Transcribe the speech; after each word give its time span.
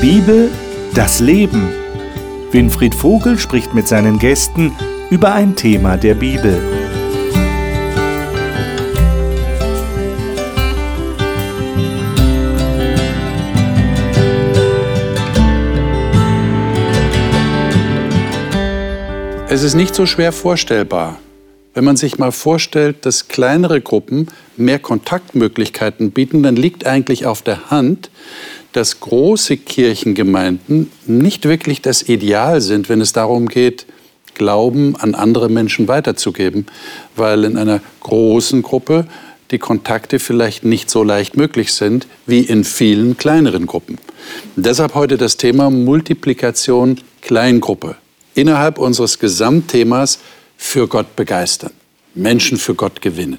Bibel, 0.00 0.48
das 0.94 1.18
Leben. 1.18 1.70
Winfried 2.52 2.94
Vogel 2.94 3.36
spricht 3.36 3.74
mit 3.74 3.88
seinen 3.88 4.20
Gästen 4.20 4.72
über 5.10 5.34
ein 5.34 5.56
Thema 5.56 5.96
der 5.96 6.14
Bibel. 6.14 6.56
Es 19.48 19.64
ist 19.64 19.74
nicht 19.74 19.96
so 19.96 20.06
schwer 20.06 20.30
vorstellbar, 20.30 21.18
wenn 21.74 21.84
man 21.84 21.96
sich 21.96 22.18
mal 22.18 22.32
vorstellt, 22.32 23.04
dass 23.04 23.26
kleinere 23.26 23.80
Gruppen 23.80 24.28
mehr 24.56 24.78
Kontaktmöglichkeiten 24.78 26.12
bieten, 26.12 26.42
dann 26.42 26.54
liegt 26.56 26.86
eigentlich 26.86 27.26
auf 27.26 27.42
der 27.42 27.70
Hand, 27.70 28.10
dass 28.72 29.00
große 29.00 29.56
Kirchengemeinden 29.56 30.90
nicht 31.06 31.44
wirklich 31.44 31.82
das 31.82 32.02
Ideal 32.02 32.60
sind, 32.60 32.88
wenn 32.88 33.00
es 33.00 33.12
darum 33.12 33.48
geht, 33.48 33.86
Glauben 34.34 34.94
an 34.96 35.14
andere 35.14 35.48
Menschen 35.48 35.88
weiterzugeben, 35.88 36.66
weil 37.16 37.44
in 37.44 37.56
einer 37.56 37.80
großen 38.00 38.62
Gruppe 38.62 39.06
die 39.50 39.58
Kontakte 39.58 40.18
vielleicht 40.18 40.64
nicht 40.64 40.90
so 40.90 41.02
leicht 41.02 41.36
möglich 41.36 41.72
sind 41.72 42.06
wie 42.26 42.40
in 42.40 42.64
vielen 42.64 43.16
kleineren 43.16 43.66
Gruppen. 43.66 43.98
deshalb 44.56 44.94
heute 44.94 45.16
das 45.16 45.36
Thema 45.36 45.70
Multiplikation 45.70 47.00
Kleingruppe 47.20 47.96
innerhalb 48.34 48.78
unseres 48.78 49.18
Gesamtthemas 49.18 50.20
für 50.56 50.86
Gott 50.86 51.16
begeistern, 51.16 51.72
Menschen 52.14 52.58
für 52.58 52.74
Gott 52.74 53.02
gewinnen. 53.02 53.38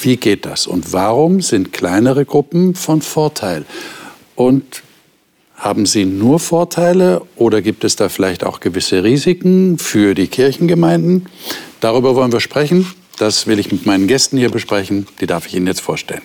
Wie 0.00 0.16
geht 0.16 0.46
das 0.46 0.66
und 0.66 0.92
warum 0.92 1.40
sind 1.40 1.72
kleinere 1.72 2.24
Gruppen 2.24 2.74
von 2.74 3.02
Vorteil? 3.02 3.64
Und 4.40 4.82
haben 5.54 5.84
sie 5.84 6.06
nur 6.06 6.40
Vorteile 6.40 7.20
oder 7.36 7.60
gibt 7.60 7.84
es 7.84 7.96
da 7.96 8.08
vielleicht 8.08 8.42
auch 8.42 8.60
gewisse 8.60 9.04
Risiken 9.04 9.76
für 9.76 10.14
die 10.14 10.28
Kirchengemeinden? 10.28 11.26
Darüber 11.80 12.16
wollen 12.16 12.32
wir 12.32 12.40
sprechen. 12.40 12.90
Das 13.18 13.46
will 13.46 13.58
ich 13.58 13.70
mit 13.70 13.84
meinen 13.84 14.06
Gästen 14.06 14.38
hier 14.38 14.48
besprechen. 14.48 15.06
Die 15.20 15.26
darf 15.26 15.46
ich 15.46 15.56
Ihnen 15.56 15.66
jetzt 15.66 15.82
vorstellen. 15.82 16.22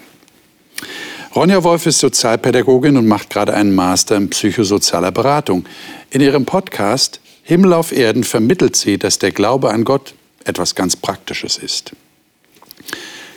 Ronja 1.36 1.62
Wolf 1.66 1.88
ist 1.88 2.00
Sozialpädagogin 2.00 2.96
und 2.96 3.06
macht 3.06 3.30
gerade 3.32 3.54
einen 3.54 3.76
Master 3.76 4.16
in 4.16 4.30
psychosozialer 4.30 5.12
Beratung. 5.12 5.66
In 6.10 6.22
ihrem 6.22 6.46
Podcast 6.46 7.20
Himmel 7.44 7.74
auf 7.74 7.92
Erden 7.92 8.24
vermittelt 8.24 8.78
sie, 8.78 8.98
dass 8.98 9.20
der 9.20 9.34
Glaube 9.34 9.72
an 9.72 9.84
Gott 9.84 10.14
etwas 10.46 10.74
ganz 10.74 10.96
Praktisches 10.96 11.58
ist. 11.58 11.92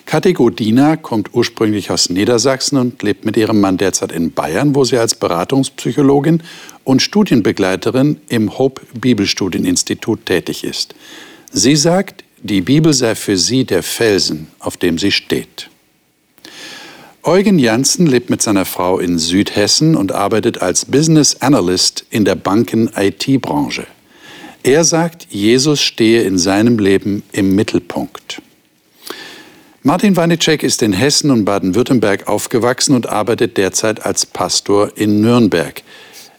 Kathi 0.09 0.33
Godina 0.33 0.97
kommt 0.97 1.34
ursprünglich 1.34 1.91
aus 1.91 2.09
Niedersachsen 2.09 2.78
und 2.78 3.03
lebt 3.03 3.27
mit 3.27 3.37
ihrem 3.37 3.61
Mann 3.61 3.77
derzeit 3.77 4.11
in 4.11 4.33
Bayern, 4.33 4.75
wo 4.75 4.83
sie 4.83 4.97
als 4.97 5.15
Beratungspsychologin 5.15 6.42
und 6.83 7.03
Studienbegleiterin 7.03 8.19
im 8.31 8.56
Hope 8.56 8.81
Bibelstudieninstitut 8.98 10.25
tätig 10.25 10.65
ist. 10.65 10.95
Sie 11.53 11.77
sagt, 11.77 12.25
die 12.42 12.62
Bibel 12.62 12.95
sei 12.95 13.15
für 13.15 13.37
sie 13.37 13.65
der 13.65 13.83
Felsen, 13.83 14.47
auf 14.61 14.78
dem 14.78 14.97
sie 14.97 15.12
steht. 15.12 15.69
Eugen 17.22 17.59
Janssen 17.59 18.06
lebt 18.06 18.31
mit 18.31 18.41
seiner 18.41 18.65
Frau 18.65 18.98
in 18.98 19.19
Südhessen 19.19 19.95
und 19.95 20.12
arbeitet 20.12 20.62
als 20.62 20.87
Business 20.87 21.37
Analyst 21.43 22.06
in 22.09 22.25
der 22.25 22.34
Banken-IT-Branche. 22.34 23.87
Er 24.62 24.84
sagt, 24.84 25.27
Jesus 25.28 25.83
stehe 25.83 26.22
in 26.22 26.39
seinem 26.39 26.78
Leben 26.78 27.25
im 27.33 27.55
Mittelpunkt. 27.55 28.41
Martin 29.89 30.19
Wanicek 30.19 30.64
ist 30.64 30.83
in 30.83 30.92
Hessen 30.92 31.31
und 31.31 31.47
Baden-Württemberg 31.47 32.28
aufgewachsen 32.28 32.94
und 32.94 33.08
arbeitet 33.08 33.56
derzeit 33.56 34.05
als 34.05 34.27
Pastor 34.27 34.92
in 34.97 35.22
Nürnberg. 35.22 35.83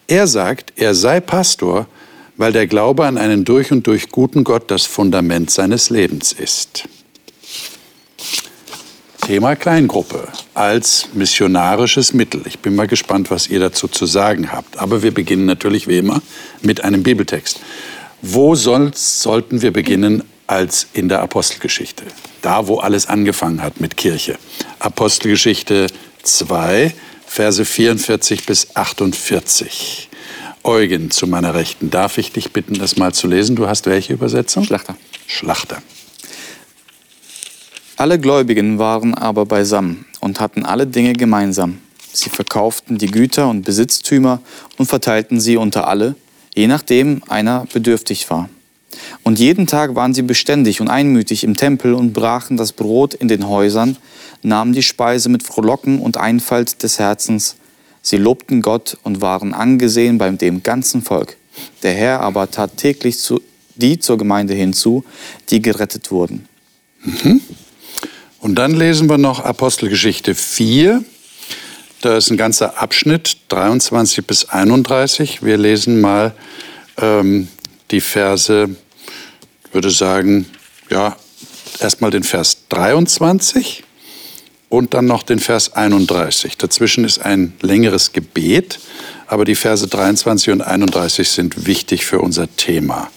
Er 0.05 0.27
sagt, 0.27 0.73
er 0.75 0.93
sei 0.93 1.19
Pastor, 1.19 1.87
weil 2.37 2.51
der 2.51 2.67
Glaube 2.67 3.07
an 3.07 3.17
einen 3.17 3.45
durch 3.45 3.71
und 3.71 3.87
durch 3.87 4.09
guten 4.09 4.43
Gott 4.43 4.69
das 4.69 4.85
Fundament 4.85 5.49
seines 5.49 5.89
Lebens 5.89 6.31
ist. 6.31 6.87
Thema 9.25 9.55
Kleingruppe 9.55 10.27
als 10.53 11.09
missionarisches 11.15 12.13
Mittel. 12.13 12.43
Ich 12.45 12.59
bin 12.59 12.75
mal 12.75 12.85
gespannt, 12.85 13.31
was 13.31 13.47
ihr 13.47 13.59
dazu 13.59 13.87
zu 13.87 14.05
sagen 14.05 14.51
habt. 14.51 14.77
Aber 14.77 15.01
wir 15.01 15.11
beginnen 15.11 15.47
natürlich 15.47 15.87
wie 15.87 15.97
immer 15.97 16.21
mit 16.61 16.83
einem 16.83 17.01
Bibeltext. 17.01 17.59
Wo 18.21 18.53
sollten 18.53 19.63
wir 19.63 19.73
beginnen 19.73 20.21
als 20.49 20.87
in 20.93 21.09
der 21.09 21.21
Apostelgeschichte? 21.21 22.03
Da, 22.41 22.67
wo 22.67 22.79
alles 22.79 23.07
angefangen 23.07 23.61
hat 23.61 23.79
mit 23.79 23.97
Kirche. 23.97 24.37
Apostelgeschichte 24.79 25.87
2, 26.23 26.93
Verse 27.25 27.63
44 27.63 28.45
bis 28.45 28.75
48. 28.75 30.09
Eugen, 30.63 31.11
zu 31.11 31.27
meiner 31.27 31.53
Rechten, 31.53 31.91
darf 31.91 32.17
ich 32.17 32.31
dich 32.31 32.51
bitten, 32.51 32.73
das 32.79 32.97
mal 32.97 33.13
zu 33.13 33.27
lesen? 33.27 33.55
Du 33.55 33.67
hast 33.67 33.85
welche 33.85 34.13
Übersetzung? 34.13 34.63
Schlachter. 34.63 34.97
Schlachter. 35.27 35.81
Alle 37.97 38.17
Gläubigen 38.17 38.79
waren 38.79 39.13
aber 39.13 39.45
beisammen 39.45 40.05
und 40.19 40.39
hatten 40.39 40.65
alle 40.65 40.87
Dinge 40.87 41.13
gemeinsam. 41.13 41.79
Sie 42.11 42.29
verkauften 42.29 42.97
die 42.97 43.11
Güter 43.11 43.49
und 43.49 43.61
Besitztümer 43.63 44.41
und 44.77 44.87
verteilten 44.87 45.39
sie 45.39 45.57
unter 45.57 45.87
alle, 45.87 46.15
je 46.55 46.67
nachdem 46.67 47.21
einer 47.27 47.67
bedürftig 47.71 48.29
war. 48.29 48.49
Und 49.23 49.39
jeden 49.39 49.67
Tag 49.67 49.95
waren 49.95 50.13
sie 50.13 50.21
beständig 50.21 50.81
und 50.81 50.87
einmütig 50.87 51.43
im 51.43 51.55
Tempel 51.55 51.93
und 51.93 52.13
brachen 52.13 52.57
das 52.57 52.73
Brot 52.73 53.13
in 53.13 53.27
den 53.27 53.47
Häusern, 53.47 53.97
nahmen 54.41 54.73
die 54.73 54.83
Speise 54.83 55.29
mit 55.29 55.43
Frohlocken 55.43 55.99
und 55.99 56.17
Einfalt 56.17 56.83
des 56.83 56.99
Herzens. 56.99 57.55
Sie 58.01 58.17
lobten 58.17 58.61
Gott 58.61 58.97
und 59.03 59.21
waren 59.21 59.53
angesehen 59.53 60.17
bei 60.17 60.29
dem 60.29 60.63
ganzen 60.63 61.01
Volk. 61.01 61.37
Der 61.83 61.93
Herr 61.93 62.21
aber 62.21 62.49
tat 62.49 62.77
täglich 62.77 63.19
zu, 63.19 63.41
die 63.75 63.99
zur 63.99 64.17
Gemeinde 64.17 64.53
hinzu, 64.53 65.03
die 65.49 65.61
gerettet 65.61 66.11
wurden. 66.11 66.47
Mhm. 67.03 67.41
Und 68.39 68.55
dann 68.55 68.73
lesen 68.73 69.09
wir 69.09 69.17
noch 69.17 69.41
Apostelgeschichte 69.41 70.33
4. 70.33 71.03
Da 72.01 72.17
ist 72.17 72.31
ein 72.31 72.37
ganzer 72.37 72.81
Abschnitt, 72.81 73.37
23 73.49 74.25
bis 74.25 74.45
31. 74.45 75.43
Wir 75.43 75.57
lesen 75.57 75.99
mal 75.99 76.33
ähm, 76.97 77.49
die 77.91 77.99
Verse, 77.99 78.69
würde 79.71 79.89
sagen, 79.89 80.45
ja, 80.89 81.15
erstmal 81.79 82.11
den 82.11 82.23
Vers 82.23 82.65
23 82.69 83.83
und 84.69 84.93
dann 84.93 85.05
noch 85.05 85.23
den 85.23 85.39
Vers 85.39 85.73
31. 85.73 86.57
Dazwischen 86.57 87.03
ist 87.03 87.19
ein 87.19 87.53
längeres 87.61 88.13
Gebet, 88.13 88.79
aber 89.27 89.45
die 89.45 89.55
Verse 89.55 89.87
23 89.87 90.53
und 90.53 90.61
31 90.61 91.29
sind 91.29 91.65
wichtig 91.65 92.05
für 92.05 92.19
unser 92.19 92.53
Thema. 92.55 93.09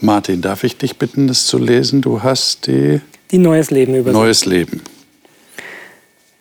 Martin, 0.00 0.42
darf 0.42 0.64
ich 0.64 0.76
dich 0.76 0.96
bitten, 0.96 1.26
das 1.26 1.46
zu 1.46 1.58
lesen? 1.58 2.02
Du 2.02 2.22
hast 2.22 2.66
die. 2.66 3.00
Die 3.30 3.38
Neues 3.38 3.70
Leben 3.70 3.94
übersetzt. 3.94 4.14
Neues 4.14 4.44
Leben. 4.44 4.82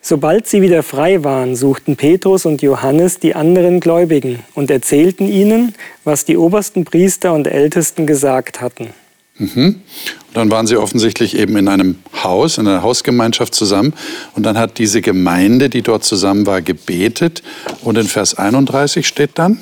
Sobald 0.01 0.45
sie 0.45 0.61
wieder 0.61 0.83
frei 0.83 1.23
waren, 1.23 1.55
suchten 1.55 1.95
Petrus 1.95 2.45
und 2.45 2.61
Johannes 2.61 3.19
die 3.19 3.33
anderen 3.33 3.79
Gläubigen 3.79 4.43
und 4.53 4.69
erzählten 4.69 5.27
ihnen, 5.27 5.73
was 6.03 6.25
die 6.25 6.37
obersten 6.37 6.85
Priester 6.85 7.33
und 7.33 7.47
Ältesten 7.47 8.05
gesagt 8.05 8.61
hatten. 8.61 8.89
Mhm. 9.37 9.81
Und 10.27 10.33
dann 10.33 10.51
waren 10.51 10.67
sie 10.67 10.77
offensichtlich 10.77 11.37
eben 11.37 11.57
in 11.57 11.67
einem 11.67 11.97
Haus, 12.23 12.57
in 12.57 12.67
einer 12.67 12.83
Hausgemeinschaft 12.83 13.53
zusammen. 13.53 13.93
Und 14.35 14.43
dann 14.43 14.57
hat 14.57 14.77
diese 14.77 15.01
Gemeinde, 15.01 15.69
die 15.69 15.81
dort 15.81 16.03
zusammen 16.03 16.45
war, 16.45 16.61
gebetet. 16.61 17.43
Und 17.83 17.97
in 17.97 18.07
Vers 18.07 18.35
31 18.35 19.05
steht 19.05 19.31
dann, 19.35 19.59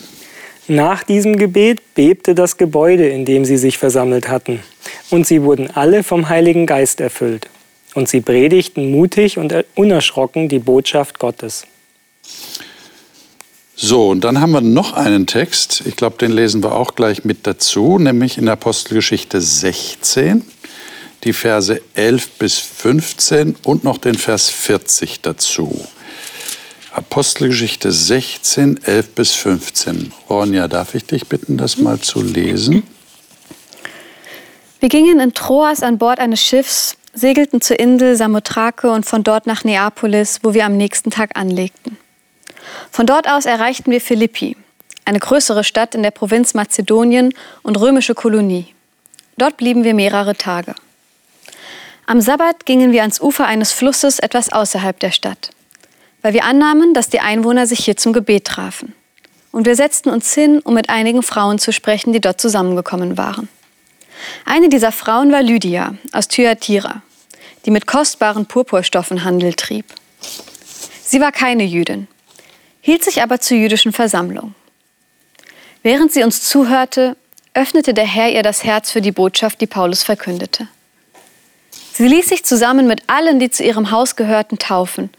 nach 0.67 1.03
diesem 1.03 1.37
Gebet 1.37 1.93
bebte 1.93 2.35
das 2.35 2.55
Gebäude, 2.55 3.09
in 3.09 3.25
dem 3.25 3.43
sie 3.43 3.57
sich 3.57 3.77
versammelt 3.77 4.29
hatten, 4.29 4.59
und 5.09 5.27
sie 5.27 5.41
wurden 5.41 5.69
alle 5.69 6.03
vom 6.03 6.29
Heiligen 6.29 6.65
Geist 6.65 7.01
erfüllt. 7.01 7.49
Und 7.95 8.07
sie 8.07 8.21
predigten 8.21 8.89
mutig 8.89 9.37
und 9.37 9.53
unerschrocken 9.75 10.47
die 10.47 10.59
Botschaft 10.59 11.19
Gottes. 11.19 11.67
So, 13.85 14.07
und 14.07 14.23
dann 14.23 14.39
haben 14.39 14.53
wir 14.53 14.61
noch 14.61 14.93
einen 14.93 15.27
Text, 15.27 15.83
ich 15.85 15.97
glaube, 15.97 16.15
den 16.17 16.31
lesen 16.31 16.63
wir 16.63 16.71
auch 16.71 16.95
gleich 16.95 17.25
mit 17.25 17.45
dazu, 17.45 17.99
nämlich 17.99 18.37
in 18.37 18.47
Apostelgeschichte 18.47 19.41
16, 19.41 20.41
die 21.25 21.33
Verse 21.33 21.81
11 21.93 22.29
bis 22.39 22.59
15 22.59 23.57
und 23.65 23.83
noch 23.83 23.97
den 23.97 24.15
Vers 24.15 24.49
40 24.49 25.19
dazu. 25.19 25.85
Apostelgeschichte 26.93 27.91
16, 27.91 28.81
11 28.85 29.09
bis 29.15 29.31
15. 29.33 30.13
Ronja, 30.29 30.69
darf 30.69 30.95
ich 30.95 31.03
dich 31.03 31.27
bitten, 31.27 31.57
das 31.57 31.75
mal 31.77 31.99
zu 31.99 32.21
lesen? 32.21 32.83
Wir 34.79 34.87
gingen 34.87 35.19
in 35.19 35.33
Troas 35.33 35.83
an 35.83 35.97
Bord 35.97 36.19
eines 36.19 36.41
Schiffs, 36.41 36.95
segelten 37.13 37.59
zur 37.59 37.77
Insel 37.81 38.15
Samothrake 38.15 38.89
und 38.89 39.05
von 39.05 39.25
dort 39.25 39.45
nach 39.45 39.65
Neapolis, 39.65 40.39
wo 40.41 40.53
wir 40.53 40.65
am 40.65 40.77
nächsten 40.77 41.11
Tag 41.11 41.31
anlegten. 41.35 41.97
Von 42.91 43.05
dort 43.05 43.29
aus 43.29 43.45
erreichten 43.45 43.91
wir 43.91 44.01
Philippi, 44.01 44.55
eine 45.05 45.19
größere 45.19 45.63
Stadt 45.63 45.95
in 45.95 46.03
der 46.03 46.11
Provinz 46.11 46.53
Mazedonien 46.53 47.33
und 47.61 47.79
römische 47.79 48.15
Kolonie. 48.15 48.73
Dort 49.37 49.57
blieben 49.57 49.83
wir 49.83 49.93
mehrere 49.93 50.35
Tage. 50.35 50.75
Am 52.05 52.21
Sabbat 52.21 52.65
gingen 52.65 52.91
wir 52.91 53.01
ans 53.01 53.21
Ufer 53.21 53.45
eines 53.45 53.71
Flusses 53.71 54.19
etwas 54.19 54.51
außerhalb 54.51 54.99
der 54.99 55.11
Stadt 55.11 55.51
weil 56.23 56.33
wir 56.33 56.45
annahmen, 56.45 56.95
dass 56.95 57.09
die 57.09 57.19
Einwohner 57.19 57.67
sich 57.67 57.85
hier 57.85 57.97
zum 57.97 58.13
Gebet 58.13 58.45
trafen. 58.45 58.95
und 59.51 59.67
wir 59.67 59.75
setzten 59.75 60.09
uns 60.09 60.33
hin, 60.33 60.61
um 60.63 60.73
mit 60.73 60.89
einigen 60.89 61.21
Frauen 61.21 61.59
zu 61.59 61.71
sprechen, 61.71 62.11
die 62.11 62.19
dort 62.19 62.41
zusammengekommen 62.41 63.19
waren. 63.19 63.49
Eine 64.45 64.67
dieser 64.67 64.91
Frauen 64.91 65.31
war 65.31 65.43
Lydia 65.43 65.93
aus 66.11 66.27
Thyatira, 66.27 67.03
die 67.63 67.69
mit 67.69 67.85
kostbaren 67.85 68.47
Purpurstoffen 68.47 69.23
Handel 69.23 69.53
trieb. 69.53 69.85
Sie 71.03 71.21
war 71.21 71.31
keine 71.31 71.65
Jüdin, 71.65 72.07
hielt 72.83 73.03
sich 73.03 73.23
aber 73.23 73.39
zur 73.39 73.57
jüdischen 73.57 73.93
Versammlung. 73.93 74.53
Während 75.83 76.11
sie 76.11 76.21
uns 76.21 76.41
zuhörte, 76.41 77.15
öffnete 77.53 77.93
der 77.93 78.05
Herr 78.05 78.29
ihr 78.29 78.43
das 78.43 78.65
Herz 78.65 78.91
für 78.91 79.01
die 79.01 79.13
Botschaft, 79.13 79.61
die 79.61 79.67
Paulus 79.67 80.03
verkündete. 80.03 80.67
Sie 81.93 82.07
ließ 82.07 82.27
sich 82.27 82.43
zusammen 82.43 82.85
mit 82.85 83.03
allen, 83.07 83.39
die 83.39 83.49
zu 83.49 83.63
ihrem 83.63 83.89
Haus 83.89 84.17
gehörten, 84.17 84.59
taufen 84.59 85.09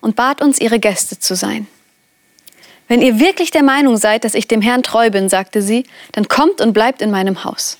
und 0.00 0.16
bat 0.16 0.42
uns, 0.42 0.60
ihre 0.60 0.80
Gäste 0.80 1.18
zu 1.18 1.36
sein. 1.36 1.68
Wenn 2.88 3.00
ihr 3.00 3.20
wirklich 3.20 3.52
der 3.52 3.62
Meinung 3.62 3.96
seid, 3.98 4.24
dass 4.24 4.34
ich 4.34 4.48
dem 4.48 4.60
Herrn 4.60 4.82
treu 4.82 5.10
bin, 5.10 5.28
sagte 5.28 5.62
sie, 5.62 5.84
dann 6.10 6.26
kommt 6.26 6.60
und 6.60 6.72
bleibt 6.72 7.02
in 7.02 7.12
meinem 7.12 7.44
Haus. 7.44 7.78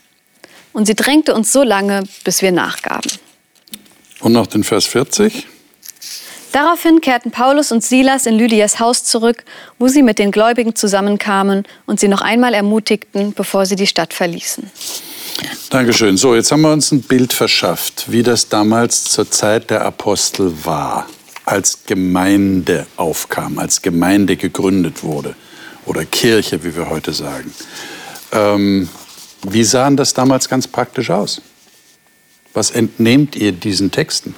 Und 0.73 0.87
sie 0.87 0.95
drängte 0.95 1.35
uns 1.35 1.53
so 1.53 1.65
lange, 1.65 2.05
bis 2.23 2.43
wir 2.43 2.53
nachgaben. 2.53 3.11
Und 4.21 4.33
noch 4.33 4.47
den 4.47 4.63
Vers 4.63 4.87
40. 4.87 5.49
Daraufhin 6.53 7.01
kehrten 7.01 7.31
Paulus 7.31 7.73
und 7.73 7.83
Silas 7.83 8.27
in 8.27 8.37
Lydias 8.37 8.79
Haus 8.79 9.05
zurück, 9.05 9.45
wo 9.79 9.89
sie 9.89 10.03
mit 10.03 10.19
den 10.19 10.31
Gläubigen 10.31 10.75
zusammenkamen 10.75 11.65
und 11.87 11.99
sie 11.99 12.09
noch 12.09 12.21
einmal 12.21 12.53
ermutigten, 12.53 13.33
bevor 13.33 13.65
sie 13.65 13.77
die 13.77 13.87
Stadt 13.87 14.13
verließen. 14.13 14.71
Dankeschön. 15.71 16.19
So, 16.19 16.35
jetzt 16.35 16.53
haben 16.53 16.61
wir 16.61 16.73
uns 16.73 16.93
ein 16.93 17.01
Bild 17.01 17.33
verschafft, 17.33 18.13
wie 18.13 18.23
das 18.23 18.51
damals 18.51 19.05
zur 19.05 19.31
Zeit 19.31 19.71
der 19.71 19.83
Apostel 19.83 20.53
war, 20.65 21.09
als 21.47 21.85
Gemeinde 21.87 22.87
aufkam, 22.97 23.59
als 23.59 23.81
Gemeinde 23.81 24.37
gegründet 24.37 25.03
wurde 25.03 25.35
oder 25.87 26.05
Kirche, 26.05 26.63
wie 26.65 26.77
wir 26.77 26.91
heute 26.91 27.15
sagen. 27.15 27.53
Ähm, 28.31 28.89
wie 29.49 29.65
sahen 29.65 29.97
das 29.97 30.13
damals 30.13 30.49
ganz 30.49 30.69
praktisch 30.69 31.11
aus? 31.11 31.41
Was 32.53 32.71
entnehmt 32.71 33.35
ihr 33.35 33.53
diesen 33.53 33.91
Texten? 33.91 34.35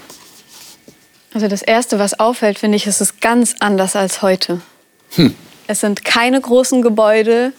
Also 1.35 1.49
das 1.49 1.63
Erste, 1.63 1.99
was 1.99 2.19
auffällt, 2.19 2.61
finde 2.61 2.77
ich, 2.77 2.87
ist 2.87 3.01
es 3.01 3.19
ganz 3.21 3.57
anders 3.59 3.97
als 3.97 4.23
heute. 4.23 4.61
Hm. 5.17 5.35
Es 5.67 5.81
sind 5.81 6.05
keine 6.05 6.41
großen 6.41 6.81
Gebäude. 6.81 7.53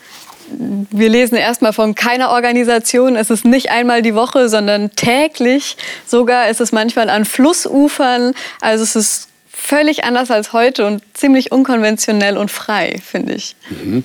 Wir 0.49 1.09
lesen 1.09 1.35
erstmal 1.35 1.73
von 1.73 1.93
keiner 1.93 2.29
Organisation. 2.29 3.15
Es 3.17 3.29
ist 3.29 3.43
nicht 3.43 3.71
einmal 3.71 4.01
die 4.01 4.15
Woche, 4.15 4.47
sondern 4.47 4.91
täglich. 4.95 5.75
Sogar 6.07 6.49
ist 6.49 6.61
es 6.61 6.71
manchmal 6.71 7.09
an 7.09 7.25
Flussufern. 7.25 8.33
Also 8.61 8.83
es 8.83 8.95
ist 8.95 9.27
völlig 9.51 10.05
anders 10.05 10.31
als 10.31 10.53
heute 10.53 10.85
und 10.85 11.01
ziemlich 11.13 11.51
unkonventionell 11.51 12.37
und 12.37 12.51
frei, 12.51 13.01
finde 13.03 13.33
ich. 13.33 13.55
Mhm. 13.69 14.03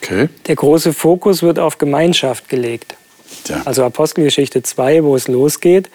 Okay. 0.00 0.28
Der 0.46 0.56
große 0.56 0.94
Fokus 0.94 1.42
wird 1.42 1.58
auf 1.58 1.76
Gemeinschaft 1.76 2.48
gelegt. 2.48 2.94
Ja. 3.48 3.62
Also 3.64 3.84
Apostelgeschichte 3.84 4.62
2, 4.62 5.04
wo 5.04 5.16
es 5.16 5.28
losgeht. 5.28 5.90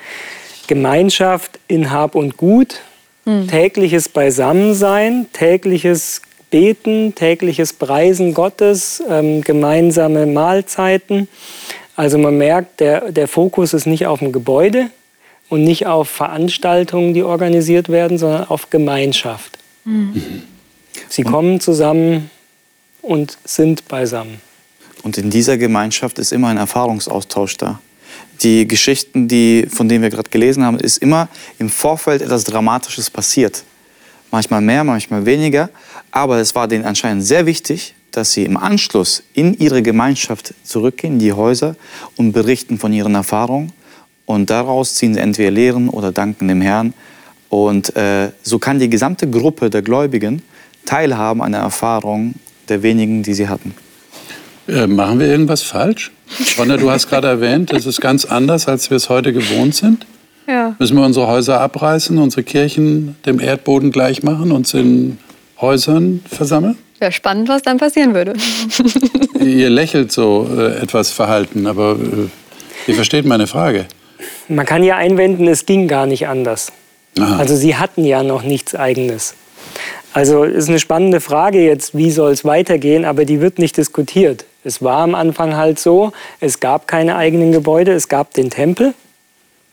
Gemeinschaft 0.68 1.60
in 1.68 1.92
Hab 1.92 2.16
und 2.16 2.38
Gut, 2.38 2.82
hm. 3.26 3.48
tägliches 3.48 4.10
Beisammensein, 4.10 5.28
tägliches 5.34 6.22
Beten, 6.50 7.16
tägliches 7.16 7.74
Preisen 7.74 8.34
Gottes, 8.34 9.02
ähm, 9.10 9.42
gemeinsame 9.42 10.26
Mahlzeiten. 10.26 11.28
Also 11.96 12.18
man 12.18 12.38
merkt, 12.38 12.80
der, 12.80 13.12
der 13.12 13.28
Fokus 13.28 13.74
ist 13.74 13.88
nicht 13.88 14.06
auf 14.06 14.20
dem 14.20 14.32
Gebäude 14.32 14.90
und 15.50 15.64
nicht 15.64 15.88
auf 15.88 16.10
Veranstaltungen, 16.10 17.14
die 17.14 17.24
organisiert 17.24 17.90
werden, 17.90 18.18
sondern 18.18 18.46
auf 18.46 18.70
Gemeinschaft. 18.70 19.58
Mhm. 19.84 20.44
Sie 21.10 21.24
kommen 21.24 21.60
zusammen 21.60 22.30
und 23.02 23.38
sind 23.44 23.88
beisammen. 23.88 24.40
Und 25.04 25.18
in 25.18 25.30
dieser 25.30 25.58
Gemeinschaft 25.58 26.20
ist 26.20 26.32
immer 26.32 26.48
ein 26.48 26.58
Erfahrungsaustausch 26.58 27.58
da 27.58 27.80
die 28.42 28.68
Geschichten, 28.68 29.28
die, 29.28 29.68
von 29.70 29.88
denen 29.88 30.02
wir 30.02 30.10
gerade 30.10 30.30
gelesen 30.30 30.64
haben, 30.64 30.80
ist 30.80 30.98
immer 30.98 31.30
im 31.60 31.70
Vorfeld 31.70 32.22
etwas 32.22 32.44
Dramatisches 32.44 33.10
passiert. 33.10 33.64
Manchmal 34.32 34.62
mehr, 34.62 34.84
manchmal 34.84 35.26
weniger. 35.26 35.70
Aber 36.12 36.38
es 36.38 36.56
war 36.56 36.68
denen 36.68 36.86
anscheinend 36.86 37.24
sehr 37.24 37.46
wichtig, 37.46 37.94
dass 38.12 38.32
sie 38.32 38.44
im 38.44 38.58
Anschluss 38.58 39.24
in 39.34 39.58
ihre 39.58 39.82
Gemeinschaft 39.82 40.54
zurückgehen, 40.64 41.20
die 41.20 41.34
Häuser, 41.34 41.76
und 42.16 42.32
berichten 42.32 42.78
von 42.78 42.94
ihren 42.94 43.16
Erfahrungen. 43.16 43.72
Und 44.26 44.50
daraus 44.50 44.96
ziehen 44.96 45.14
sie 45.14 45.20
entweder 45.20 45.52
Lehren 45.52 45.90
oder 45.90 46.12
danken 46.12 46.48
dem 46.48 46.62
Herrn. 46.62 46.94
Und 47.50 47.96
äh, 47.96 48.32
so 48.42 48.58
kann 48.60 48.80
die 48.80 48.90
gesamte 48.90 49.30
Gruppe 49.30 49.70
der 49.70 49.82
Gläubigen 49.82 50.42
teilhaben 50.86 51.42
an 51.42 51.52
der 51.52 51.62
Erfahrung 51.62 52.36
der 52.70 52.82
wenigen, 52.82 53.24
die 53.24 53.34
sie 53.34 53.48
hatten. 53.48 53.74
Äh, 54.68 54.88
machen 54.88 55.20
wir 55.20 55.28
irgendwas 55.28 55.62
falsch? 55.62 56.12
Ronja, 56.58 56.78
du 56.78 56.90
hast 56.90 57.10
gerade 57.10 57.28
erwähnt, 57.28 57.74
das 57.74 57.86
ist 57.86 58.02
ganz 58.02 58.26
anders, 58.26 58.68
als 58.68 58.90
wir 58.90 58.98
es 58.98 59.10
heute 59.10 59.34
gewohnt 59.34 59.76
sind. 59.76 60.06
Ja. 60.48 60.76
Müssen 60.80 60.98
wir 60.98 61.06
unsere 61.06 61.28
Häuser 61.28 61.60
abreißen, 61.60 62.18
unsere 62.18 62.44
Kirchen 62.44 63.16
dem 63.26 63.40
Erdboden 63.40 63.92
gleich 63.92 64.24
machen, 64.24 64.52
uns 64.52 64.74
in 64.74 65.18
Häusern 65.60 66.22
versammeln? 66.30 66.78
Wäre 67.00 67.12
spannend, 67.12 67.50
was 67.50 67.62
dann 67.62 67.78
passieren 67.78 68.14
würde. 68.14 68.34
Ihr 69.40 69.70
lächelt 69.70 70.12
so 70.12 70.50
äh, 70.58 70.82
etwas 70.82 71.12
verhalten, 71.12 71.68
aber 71.68 71.94
äh, 71.94 72.90
ihr 72.90 72.96
versteht 72.96 73.26
meine 73.26 73.48
Frage. 73.48 73.86
Man 74.48 74.66
kann 74.66 74.84
ja 74.84 74.96
einwenden, 74.96 75.48
es 75.48 75.66
ging 75.66 75.88
gar 75.88 76.06
nicht 76.06 76.28
anders. 76.28 76.72
Aha. 77.20 77.38
Also 77.38 77.56
sie 77.56 77.76
hatten 77.76 78.06
ja 78.06 78.24
noch 78.24 78.44
nichts 78.44 78.74
Eigenes. 78.76 79.36
Also 80.14 80.44
ist 80.44 80.70
eine 80.70 80.80
spannende 80.80 81.20
Frage 81.20 81.66
jetzt, 81.66 81.96
wie 81.96 82.12
soll 82.12 82.32
es 82.32 82.46
weitergehen, 82.46 83.04
aber 83.04 83.26
die 83.26 83.42
wird 83.42 83.60
nicht 83.60 83.78
diskutiert. 83.78 84.46
Es 84.64 84.82
war 84.82 85.00
am 85.00 85.16
Anfang 85.16 85.56
halt 85.56 85.80
so, 85.80 86.12
es 86.40 86.60
gab 86.60 86.88
keine 86.88 87.16
eigenen 87.16 87.52
Gebäude, 87.52 87.92
es 87.92 88.08
gab 88.08 88.34
den 88.34 88.50
Tempel. 88.50 88.94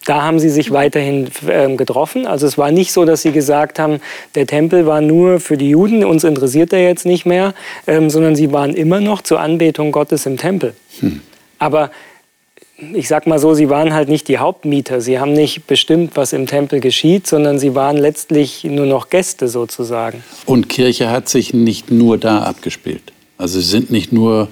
Da 0.06 0.22
haben 0.22 0.40
sie 0.40 0.48
sich 0.48 0.70
weiterhin 0.70 1.28
äh, 1.46 1.76
getroffen. 1.76 2.26
Also 2.26 2.46
es 2.46 2.56
war 2.56 2.70
nicht 2.70 2.92
so, 2.92 3.04
dass 3.04 3.22
sie 3.22 3.32
gesagt 3.32 3.78
haben, 3.78 4.00
der 4.34 4.46
Tempel 4.46 4.86
war 4.86 5.02
nur 5.02 5.40
für 5.40 5.58
die 5.58 5.68
Juden, 5.70 6.04
uns 6.04 6.24
interessiert 6.24 6.72
er 6.72 6.82
jetzt 6.82 7.04
nicht 7.04 7.26
mehr, 7.26 7.54
ähm, 7.86 8.08
sondern 8.08 8.34
sie 8.34 8.50
waren 8.52 8.74
immer 8.74 9.00
noch 9.00 9.20
zur 9.20 9.40
Anbetung 9.40 9.92
Gottes 9.92 10.24
im 10.24 10.38
Tempel. 10.38 10.74
Hm. 11.00 11.20
Aber 11.58 11.90
ich 12.94 13.08
sag 13.08 13.26
mal 13.26 13.38
so, 13.38 13.52
sie 13.52 13.68
waren 13.68 13.92
halt 13.92 14.08
nicht 14.08 14.28
die 14.28 14.38
Hauptmieter. 14.38 15.02
Sie 15.02 15.18
haben 15.18 15.34
nicht 15.34 15.66
bestimmt, 15.66 16.12
was 16.16 16.32
im 16.32 16.46
Tempel 16.46 16.80
geschieht, 16.80 17.26
sondern 17.26 17.58
sie 17.58 17.74
waren 17.74 17.98
letztlich 17.98 18.64
nur 18.64 18.86
noch 18.86 19.10
Gäste 19.10 19.48
sozusagen. 19.48 20.24
Und 20.46 20.68
Kirche 20.70 21.10
hat 21.10 21.28
sich 21.28 21.52
nicht 21.52 21.90
nur 21.90 22.16
da 22.16 22.42
abgespielt. 22.42 23.12
Also 23.36 23.60
sie 23.60 23.68
sind 23.68 23.90
nicht 23.90 24.12
nur 24.12 24.48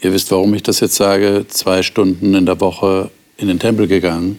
ihr 0.00 0.12
wisst, 0.12 0.30
warum 0.30 0.54
ich 0.54 0.62
das 0.62 0.80
jetzt 0.80 0.96
sage, 0.96 1.46
zwei 1.48 1.82
Stunden 1.82 2.34
in 2.34 2.46
der 2.46 2.60
Woche 2.60 3.10
in 3.36 3.48
den 3.48 3.58
Tempel 3.58 3.86
gegangen 3.86 4.38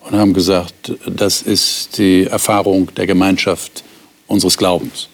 und 0.00 0.16
haben 0.16 0.32
gesagt, 0.32 0.92
das 1.06 1.42
ist 1.42 1.98
die 1.98 2.24
Erfahrung 2.24 2.92
der 2.94 3.06
Gemeinschaft 3.06 3.84
unseres 4.26 4.56
Glaubens. 4.56 5.08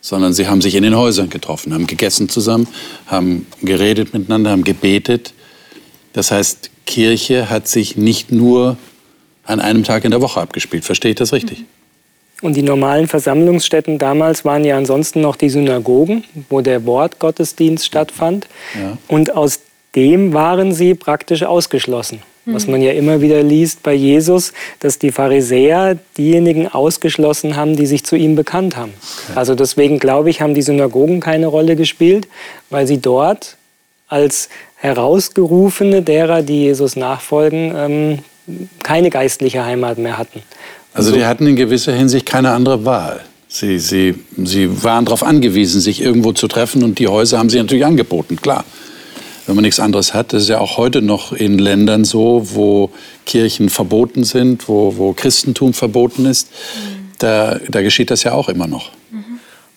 Sondern 0.00 0.34
sie 0.34 0.46
haben 0.46 0.60
sich 0.60 0.74
in 0.74 0.82
den 0.82 0.96
Häusern 0.96 1.30
getroffen, 1.30 1.72
haben 1.72 1.86
gegessen 1.86 2.28
zusammen, 2.28 2.68
haben 3.06 3.46
geredet 3.62 4.12
miteinander, 4.12 4.50
haben 4.50 4.64
gebetet. 4.64 5.32
Das 6.12 6.30
heißt, 6.30 6.70
Kirche 6.84 7.48
hat 7.48 7.68
sich 7.68 7.96
nicht 7.96 8.30
nur 8.30 8.76
an 9.44 9.60
einem 9.60 9.82
Tag 9.82 10.04
in 10.04 10.10
der 10.10 10.20
Woche 10.20 10.40
abgespielt. 10.40 10.84
Verstehe 10.84 11.12
ich 11.12 11.16
das 11.16 11.32
richtig? 11.32 11.64
Und 12.44 12.56
die 12.56 12.62
normalen 12.62 13.08
Versammlungsstätten 13.08 13.98
damals 13.98 14.44
waren 14.44 14.66
ja 14.66 14.76
ansonsten 14.76 15.22
noch 15.22 15.34
die 15.34 15.48
Synagogen, 15.48 16.24
wo 16.50 16.60
der 16.60 16.84
Wortgottesdienst 16.84 17.86
stattfand. 17.86 18.48
Ja. 18.74 18.98
Und 19.08 19.34
aus 19.34 19.60
dem 19.94 20.34
waren 20.34 20.74
sie 20.74 20.94
praktisch 20.94 21.42
ausgeschlossen. 21.42 22.20
Was 22.46 22.66
man 22.66 22.82
ja 22.82 22.92
immer 22.92 23.22
wieder 23.22 23.42
liest 23.42 23.82
bei 23.82 23.94
Jesus, 23.94 24.52
dass 24.80 24.98
die 24.98 25.10
Pharisäer 25.10 25.96
diejenigen 26.18 26.68
ausgeschlossen 26.68 27.56
haben, 27.56 27.74
die 27.74 27.86
sich 27.86 28.04
zu 28.04 28.16
ihm 28.16 28.34
bekannt 28.36 28.76
haben. 28.76 28.92
Okay. 29.30 29.38
Also 29.38 29.54
deswegen 29.54 29.98
glaube 29.98 30.28
ich, 30.28 30.42
haben 30.42 30.52
die 30.52 30.60
Synagogen 30.60 31.20
keine 31.20 31.46
Rolle 31.46 31.74
gespielt, 31.74 32.28
weil 32.68 32.86
sie 32.86 32.98
dort 32.98 33.56
als 34.08 34.50
Herausgerufene 34.76 36.02
derer, 36.02 36.42
die 36.42 36.64
Jesus 36.64 36.96
nachfolgen, 36.96 37.72
ähm, 37.74 38.18
keine 38.82 39.08
geistliche 39.08 39.64
Heimat 39.64 39.96
mehr 39.96 40.18
hatten. 40.18 40.42
Also 40.94 41.12
die 41.12 41.24
hatten 41.24 41.46
in 41.46 41.56
gewisser 41.56 41.92
Hinsicht 41.92 42.24
keine 42.24 42.52
andere 42.52 42.84
Wahl. 42.84 43.20
Sie, 43.48 43.78
sie, 43.78 44.14
sie 44.36 44.82
waren 44.82 45.04
darauf 45.04 45.22
angewiesen, 45.22 45.80
sich 45.80 46.00
irgendwo 46.00 46.32
zu 46.32 46.48
treffen 46.48 46.82
und 46.82 46.98
die 46.98 47.08
Häuser 47.08 47.38
haben 47.38 47.50
sie 47.50 47.58
natürlich 47.58 47.84
angeboten, 47.84 48.36
klar. 48.36 48.64
Wenn 49.46 49.56
man 49.56 49.62
nichts 49.62 49.78
anderes 49.78 50.14
hat, 50.14 50.32
das 50.32 50.44
ist 50.44 50.48
ja 50.48 50.58
auch 50.58 50.78
heute 50.78 51.02
noch 51.02 51.32
in 51.32 51.58
Ländern 51.58 52.04
so, 52.04 52.42
wo 52.54 52.90
Kirchen 53.26 53.68
verboten 53.68 54.24
sind, 54.24 54.68
wo, 54.68 54.96
wo 54.96 55.12
Christentum 55.12 55.74
verboten 55.74 56.24
ist, 56.24 56.48
da, 57.18 57.60
da 57.68 57.82
geschieht 57.82 58.10
das 58.10 58.22
ja 58.22 58.32
auch 58.32 58.48
immer 58.48 58.66
noch. 58.66 58.90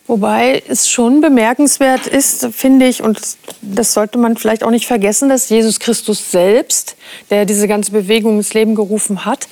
Wobei 0.08 0.64
es 0.70 0.90
schon 0.90 1.20
bemerkenswert 1.20 2.08
ist, 2.08 2.48
finde 2.54 2.88
ich, 2.88 3.04
und 3.04 3.20
das 3.62 3.94
sollte 3.94 4.18
man 4.18 4.38
vielleicht 4.38 4.64
auch 4.64 4.72
nicht 4.72 4.88
vergessen, 4.88 5.28
dass 5.28 5.50
Jesus 5.50 5.80
Christus 5.80 6.32
selbst, 6.32 6.96
der 7.30 7.46
diese 7.46 7.68
ganze 7.68 7.92
Bewegung 7.92 8.38
ins 8.38 8.54
Leben 8.54 8.74
gerufen 8.74 9.26
hat, 9.26 9.50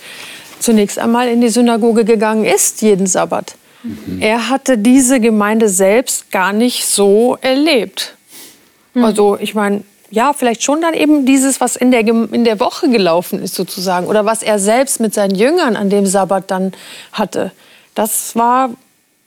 zunächst 0.58 0.98
einmal 0.98 1.28
in 1.28 1.40
die 1.40 1.48
Synagoge 1.48 2.04
gegangen 2.04 2.44
ist, 2.44 2.82
jeden 2.82 3.06
Sabbat. 3.06 3.54
Mhm. 3.82 4.20
Er 4.20 4.48
hatte 4.48 4.78
diese 4.78 5.20
Gemeinde 5.20 5.68
selbst 5.68 6.30
gar 6.30 6.52
nicht 6.52 6.86
so 6.86 7.38
erlebt. 7.40 8.14
Mhm. 8.94 9.04
Also 9.04 9.38
ich 9.40 9.54
meine, 9.54 9.82
ja, 10.10 10.32
vielleicht 10.32 10.62
schon 10.62 10.80
dann 10.80 10.94
eben 10.94 11.26
dieses, 11.26 11.60
was 11.60 11.76
in 11.76 11.90
der, 11.90 12.06
in 12.06 12.44
der 12.44 12.60
Woche 12.60 12.88
gelaufen 12.88 13.42
ist 13.42 13.54
sozusagen 13.54 14.06
oder 14.06 14.24
was 14.24 14.42
er 14.42 14.58
selbst 14.58 15.00
mit 15.00 15.14
seinen 15.14 15.34
Jüngern 15.34 15.76
an 15.76 15.90
dem 15.90 16.06
Sabbat 16.06 16.50
dann 16.50 16.72
hatte. 17.12 17.52
Das 17.94 18.36
war, 18.36 18.70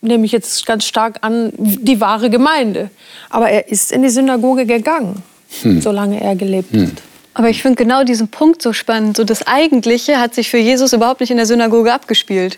nehme 0.01 0.25
ich 0.25 0.31
jetzt 0.31 0.65
ganz 0.65 0.85
stark 0.85 1.17
an, 1.21 1.51
die 1.57 1.99
wahre 1.99 2.29
Gemeinde. 2.29 2.89
Aber 3.29 3.49
er 3.49 3.67
ist 3.67 3.91
in 3.91 4.03
die 4.03 4.09
Synagoge 4.09 4.65
gegangen, 4.65 5.21
hm. 5.61 5.81
solange 5.81 6.21
er 6.21 6.35
gelebt 6.35 6.71
hm. 6.71 6.87
hat. 6.87 7.03
Aber 7.33 7.49
ich 7.49 7.61
finde 7.61 7.77
genau 7.77 8.03
diesen 8.03 8.27
Punkt 8.27 8.61
so 8.61 8.73
spannend. 8.73 9.17
So 9.17 9.23
das 9.23 9.47
Eigentliche 9.47 10.19
hat 10.19 10.33
sich 10.35 10.49
für 10.49 10.57
Jesus 10.57 10.93
überhaupt 10.93 11.21
nicht 11.21 11.31
in 11.31 11.37
der 11.37 11.45
Synagoge 11.45 11.93
abgespielt. 11.93 12.57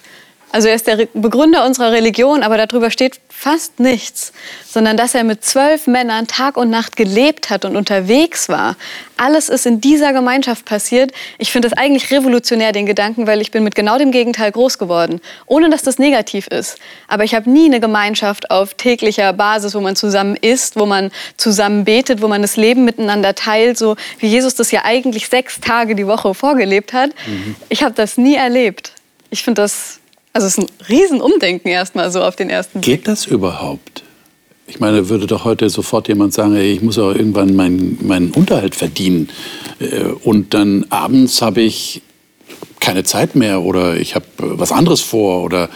Also 0.52 0.68
er 0.68 0.76
ist 0.76 0.88
der 0.88 1.08
Begründer 1.14 1.66
unserer 1.66 1.92
Religion, 1.92 2.44
aber 2.44 2.58
darüber 2.58 2.92
steht 2.92 3.20
fast 3.30 3.80
nichts, 3.80 4.34
sondern 4.68 4.98
dass 4.98 5.16
er 5.16 5.24
mit 5.24 5.44
zwölf 5.44 5.88
Männern 5.88 6.28
Tag 6.28 6.58
und 6.58 6.70
Nacht 6.70 6.96
gelebt 6.96 7.50
hat 7.50 7.66
und 7.66 7.76
unterwegs 7.76 8.50
war. 8.50 8.76
Alles 9.18 9.50
ist 9.50 9.66
in 9.66 9.82
dieser 9.82 10.14
Gemeinschaft 10.14 10.66
passiert. 10.66 11.12
Ich 11.38 11.52
finde 11.52 11.70
das 11.70 11.78
eigentlich 11.78 12.12
revolutionär, 12.12 12.72
den 12.72 12.86
Gedanken, 12.86 13.28
weil 13.28 13.42
ich 13.42 13.50
bin 13.50 13.64
mit 13.64 13.74
genau 13.76 13.98
dem 13.98 14.12
Gegenteil 14.12 14.52
groß 14.52 14.78
geworden, 14.78 15.22
ohne 15.48 15.70
dass 15.70 15.82
das 15.82 15.98
negativ 15.98 16.48
ist. 16.48 16.78
Aber 17.08 17.24
ich 17.24 17.34
habe 17.34 17.50
nie 17.50 17.66
eine 17.66 17.80
Gemeinschaft 17.80 18.52
auf 18.52 18.74
täglicher 18.74 19.34
Basis, 19.34 19.74
wo 19.74 19.80
man 19.80 19.96
zusammen 19.96 20.36
isst, 20.36 20.76
wo 20.76 20.86
man 20.86 21.12
zusammen 21.38 21.86
betet, 21.86 22.22
wo 22.22 22.28
man 22.28 22.42
das 22.42 22.58
Leben 22.58 22.84
miteinander 22.84 23.36
teilt, 23.36 23.78
so 23.78 23.96
wie 24.20 24.28
Jesus 24.28 24.56
das 24.56 24.72
ja 24.72 24.82
eigentlich 24.84 25.30
sechs 25.30 25.62
Tage 25.62 25.96
die 25.96 26.08
Woche 26.08 26.34
vorgelebt 26.34 26.94
hat. 26.94 27.12
Mhm. 27.26 27.56
Ich 27.70 27.84
habe 27.84 27.94
das 27.96 28.18
nie 28.18 28.36
erlebt. 28.36 28.92
Ich 29.30 29.44
finde 29.44 29.62
das 29.62 30.01
also 30.34 30.48
es 30.48 30.58
ist 30.58 30.60
ein 30.60 30.88
Riesenumdenken 30.88 31.70
erstmal 31.70 32.12
so 32.12 32.22
auf 32.22 32.36
den 32.36 32.50
ersten 32.50 32.82
Blick. 32.82 33.00
Geht 33.00 33.08
das 33.08 33.26
überhaupt? 33.26 34.04
Ich 34.68 34.80
meine, 34.80 35.10
würde 35.10 35.28
doch 35.28 35.44
heute 35.44 35.70
sofort 35.70 36.08
jemand 36.08 36.34
sagen, 36.34 36.56
ich 36.56 36.82
muss 36.82 36.98
auch 36.98 37.14
irgendwann 37.14 37.56
meinen, 37.56 37.98
meinen 38.08 38.32
Unterhalt 38.32 38.74
verdienen. 38.74 39.30
Äh, 39.80 40.06
und 40.24 40.54
dann 40.54 40.86
abends 40.90 41.42
habe 41.42 41.62
ich 41.62 42.02
keine 42.80 43.04
Zeit 43.04 43.36
mehr 43.36 43.62
oder 43.62 43.98
ich 43.98 44.16
habe 44.16 44.26
was 44.38 44.72
anderes 44.72 45.02
vor 45.02 45.44
oder 45.44 45.70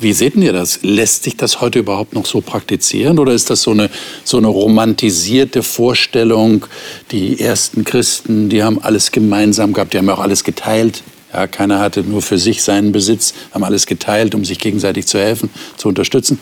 wie 0.00 0.12
seht 0.12 0.34
ihr 0.36 0.52
das? 0.52 0.80
Lässt 0.82 1.24
sich 1.24 1.36
das 1.36 1.60
heute 1.60 1.78
überhaupt 1.78 2.14
noch 2.14 2.26
so 2.26 2.40
praktizieren 2.40 3.18
oder 3.18 3.32
ist 3.32 3.50
das 3.50 3.62
so 3.62 3.70
eine, 3.70 3.90
so 4.24 4.38
eine 4.38 4.48
romantisierte 4.48 5.62
Vorstellung? 5.62 6.66
Die 7.10 7.38
ersten 7.40 7.84
Christen, 7.84 8.48
die 8.48 8.62
haben 8.62 8.82
alles 8.82 9.12
gemeinsam 9.12 9.72
gehabt, 9.72 9.94
die 9.94 9.98
haben 9.98 10.10
auch 10.10 10.18
alles 10.18 10.44
geteilt. 10.44 11.02
Ja, 11.34 11.48
keiner 11.48 11.80
hatte 11.80 12.02
nur 12.02 12.22
für 12.22 12.38
sich 12.38 12.62
seinen 12.62 12.92
Besitz, 12.92 13.34
haben 13.52 13.64
alles 13.64 13.86
geteilt, 13.86 14.36
um 14.36 14.44
sich 14.44 14.60
gegenseitig 14.60 15.08
zu 15.08 15.18
helfen, 15.18 15.50
zu 15.76 15.88
unterstützen. 15.88 16.38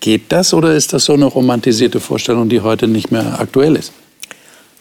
Geht 0.00 0.32
das 0.32 0.52
oder 0.52 0.74
ist 0.74 0.92
das 0.92 1.04
so 1.04 1.12
eine 1.12 1.26
romantisierte 1.26 2.00
Vorstellung, 2.00 2.48
die 2.48 2.60
heute 2.60 2.88
nicht 2.88 3.12
mehr 3.12 3.38
aktuell 3.38 3.76
ist? 3.76 3.92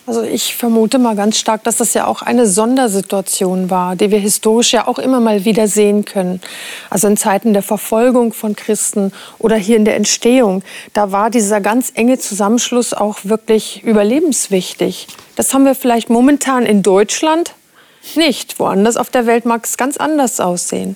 Also 0.07 0.23
ich 0.23 0.55
vermute 0.55 0.97
mal 0.97 1.15
ganz 1.15 1.37
stark, 1.37 1.63
dass 1.63 1.77
das 1.77 1.93
ja 1.93 2.07
auch 2.07 2.23
eine 2.23 2.47
Sondersituation 2.47 3.69
war, 3.69 3.95
die 3.95 4.09
wir 4.09 4.17
historisch 4.17 4.73
ja 4.73 4.87
auch 4.87 4.97
immer 4.97 5.19
mal 5.19 5.45
wieder 5.45 5.67
sehen 5.67 6.05
können. 6.05 6.41
Also 6.89 7.07
in 7.07 7.17
Zeiten 7.17 7.53
der 7.53 7.61
Verfolgung 7.61 8.33
von 8.33 8.55
Christen 8.55 9.13
oder 9.37 9.57
hier 9.57 9.77
in 9.77 9.85
der 9.85 9.95
Entstehung, 9.95 10.63
da 10.93 11.11
war 11.11 11.29
dieser 11.29 11.61
ganz 11.61 11.91
enge 11.93 12.17
Zusammenschluss 12.17 12.95
auch 12.95 13.19
wirklich 13.25 13.83
überlebenswichtig. 13.83 15.07
Das 15.35 15.53
haben 15.53 15.65
wir 15.65 15.75
vielleicht 15.75 16.09
momentan 16.09 16.65
in 16.65 16.81
Deutschland 16.81 17.53
nicht. 18.15 18.59
Woanders 18.59 18.97
auf 18.97 19.09
der 19.09 19.25
Welt 19.25 19.45
mag 19.45 19.65
es 19.65 19.77
ganz 19.77 19.97
anders 19.97 20.39
aussehen. 20.39 20.95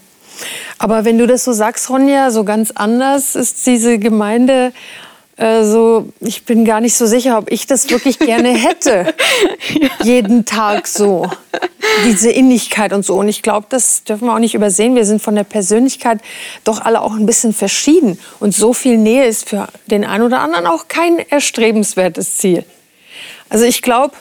Aber 0.77 1.05
wenn 1.05 1.17
du 1.17 1.27
das 1.27 1.43
so 1.43 1.53
sagst, 1.53 1.89
Ronja, 1.89 2.31
so 2.31 2.43
ganz 2.43 2.71
anders 2.71 3.35
ist 3.35 3.65
diese 3.65 4.00
Gemeinde 4.00 4.74
äh, 5.38 5.65
so, 5.65 6.13
ich 6.21 6.45
bin 6.45 6.63
gar 6.63 6.79
nicht 6.79 6.95
so 6.95 7.05
sicher, 7.05 7.38
ob 7.38 7.51
ich 7.51 7.67
das 7.67 7.89
wirklich 7.89 8.19
gerne 8.19 8.50
hätte. 8.57 9.13
ja. 9.74 9.89
Jeden 10.03 10.45
Tag 10.45 10.88
so. 10.88 11.29
Diese 12.05 12.31
Innigkeit 12.31 12.93
und 12.93 13.05
so. 13.05 13.15
Und 13.15 13.27
ich 13.27 13.41
glaube, 13.41 13.67
das 13.69 14.03
dürfen 14.03 14.27
wir 14.27 14.33
auch 14.33 14.39
nicht 14.39 14.55
übersehen. 14.55 14.95
Wir 14.95 15.05
sind 15.05 15.21
von 15.21 15.35
der 15.35 15.43
Persönlichkeit 15.43 16.19
doch 16.63 16.81
alle 16.81 17.01
auch 17.01 17.13
ein 17.13 17.25
bisschen 17.25 17.53
verschieden. 17.53 18.17
Und 18.39 18.55
so 18.55 18.74
viel 18.74 18.97
Nähe 18.97 19.25
ist 19.25 19.50
für 19.50 19.67
den 19.88 20.05
einen 20.05 20.24
oder 20.24 20.39
anderen 20.39 20.67
auch 20.67 20.88
kein 20.88 21.19
erstrebenswertes 21.19 22.38
Ziel. 22.38 22.63
Also 23.50 23.65
ich 23.65 23.81
glaube, 23.81 24.15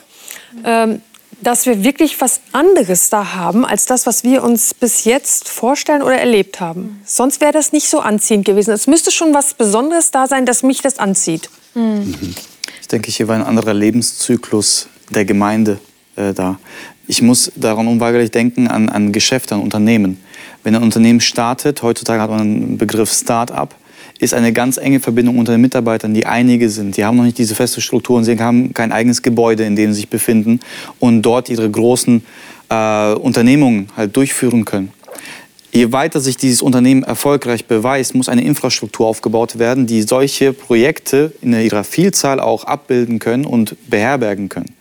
ähm, 0.65 1.01
dass 1.41 1.65
wir 1.65 1.83
wirklich 1.83 2.19
was 2.21 2.41
anderes 2.51 3.09
da 3.09 3.33
haben, 3.33 3.65
als 3.65 3.85
das, 3.85 4.05
was 4.05 4.23
wir 4.23 4.43
uns 4.43 4.73
bis 4.73 5.03
jetzt 5.03 5.49
vorstellen 5.49 6.01
oder 6.01 6.17
erlebt 6.17 6.59
haben. 6.59 7.01
Sonst 7.05 7.41
wäre 7.41 7.51
das 7.51 7.71
nicht 7.71 7.89
so 7.89 7.99
anziehend 7.99 8.45
gewesen. 8.45 8.71
Es 8.71 8.87
müsste 8.87 9.11
schon 9.11 9.33
was 9.33 9.53
Besonderes 9.53 10.11
da 10.11 10.27
sein, 10.27 10.45
dass 10.45 10.63
mich 10.63 10.81
das 10.81 10.99
anzieht. 10.99 11.49
Mhm. 11.73 12.35
Ich 12.81 12.87
denke, 12.87 13.11
hier 13.11 13.27
war 13.27 13.35
ein 13.35 13.43
anderer 13.43 13.73
Lebenszyklus 13.73 14.87
der 15.09 15.25
Gemeinde 15.25 15.79
äh, 16.15 16.33
da. 16.33 16.59
Ich 17.07 17.21
muss 17.21 17.51
daran 17.55 17.87
unweigerlich 17.87 18.31
denken 18.31 18.67
an, 18.67 18.89
an 18.89 19.11
Geschäfte, 19.11 19.55
an 19.55 19.61
Unternehmen. 19.61 20.21
Wenn 20.63 20.75
ein 20.75 20.83
Unternehmen 20.83 21.21
startet, 21.21 21.83
heutzutage 21.83 22.21
hat 22.21 22.29
man 22.29 22.41
einen 22.41 22.77
Begriff 22.77 23.11
Start-up, 23.11 23.75
ist 24.19 24.33
eine 24.33 24.53
ganz 24.53 24.77
enge 24.77 24.99
Verbindung 24.99 25.37
unter 25.37 25.51
den 25.51 25.61
Mitarbeitern, 25.61 26.13
die 26.13 26.25
einige 26.25 26.69
sind. 26.69 26.97
Die 26.97 27.03
haben 27.03 27.17
noch 27.17 27.23
nicht 27.23 27.37
diese 27.37 27.55
feste 27.55 27.81
Struktur 27.81 28.17
und 28.17 28.23
sie 28.23 28.39
haben 28.39 28.73
kein 28.73 28.91
eigenes 28.91 29.21
Gebäude, 29.21 29.65
in 29.65 29.75
dem 29.75 29.91
sie 29.91 30.01
sich 30.01 30.09
befinden 30.09 30.59
und 30.99 31.21
dort 31.21 31.49
ihre 31.49 31.69
großen 31.69 32.23
äh, 32.69 33.13
Unternehmungen 33.13 33.89
halt 33.95 34.15
durchführen 34.15 34.65
können. 34.65 34.91
Je 35.75 35.91
weiter 35.91 36.21
sich 36.21 36.37
dieses 36.37 36.61
Unternehmen 36.61 37.03
erfolgreich 37.03 37.65
beweist, 37.65 38.15
muss 38.15 38.29
eine 38.29 38.45
Infrastruktur 38.45 39.07
aufgebaut 39.07 39.59
werden, 39.59 39.87
die 39.87 40.03
solche 40.03 40.53
Projekte 40.53 41.33
in 41.41 41.51
ihrer 41.51 41.83
Vielzahl 41.83 42.39
auch 42.39 42.63
abbilden 42.63 43.19
können 43.19 43.43
und 43.43 43.75
beherbergen 43.89 44.47
können. 44.47 44.73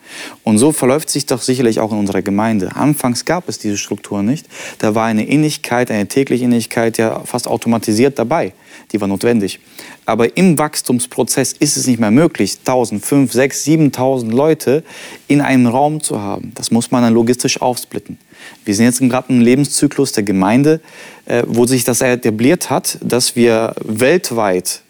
Und 0.44 0.58
so 0.58 0.70
verläuft 0.70 1.10
sich 1.10 1.26
doch 1.26 1.42
sicherlich 1.42 1.80
auch 1.80 1.90
in 1.90 1.98
unserer 1.98 2.22
Gemeinde. 2.22 2.76
Anfangs 2.76 3.24
gab 3.24 3.48
es 3.48 3.58
diese 3.58 3.76
Struktur 3.76 4.22
nicht. 4.22 4.46
Da 4.78 4.94
war 4.94 5.06
eine 5.06 5.26
Innigkeit, 5.26 5.90
eine 5.90 6.06
tägliche 6.06 6.44
Innigkeit 6.44 6.96
ja 6.96 7.22
fast 7.24 7.48
automatisiert 7.48 8.16
dabei. 8.16 8.52
Die 8.94 9.00
war 9.00 9.08
notwendig. 9.08 9.58
Aber 10.06 10.36
im 10.36 10.56
Wachstumsprozess 10.56 11.52
ist 11.52 11.76
es 11.76 11.88
nicht 11.88 11.98
mehr 11.98 12.12
möglich, 12.12 12.58
1000, 12.60 13.04
5, 13.04 13.32
6, 13.32 13.64
7000 13.64 14.32
Leute 14.32 14.84
in 15.26 15.40
einem 15.40 15.66
Raum 15.66 16.00
zu 16.00 16.20
haben. 16.20 16.52
Das 16.54 16.70
muss 16.70 16.92
man 16.92 17.02
dann 17.02 17.12
logistisch 17.12 17.60
aufsplitten. 17.60 18.18
Wir 18.64 18.76
sind 18.76 18.84
jetzt 18.84 19.00
gerade 19.00 19.32
im 19.32 19.40
Lebenszyklus 19.40 20.12
der 20.12 20.22
Gemeinde, 20.22 20.80
äh, 21.24 21.42
wo 21.48 21.66
sich 21.66 21.82
das 21.82 22.02
etabliert 22.02 22.70
hat, 22.70 22.98
dass 23.02 23.34
wir 23.34 23.74
weltweit 23.84 24.82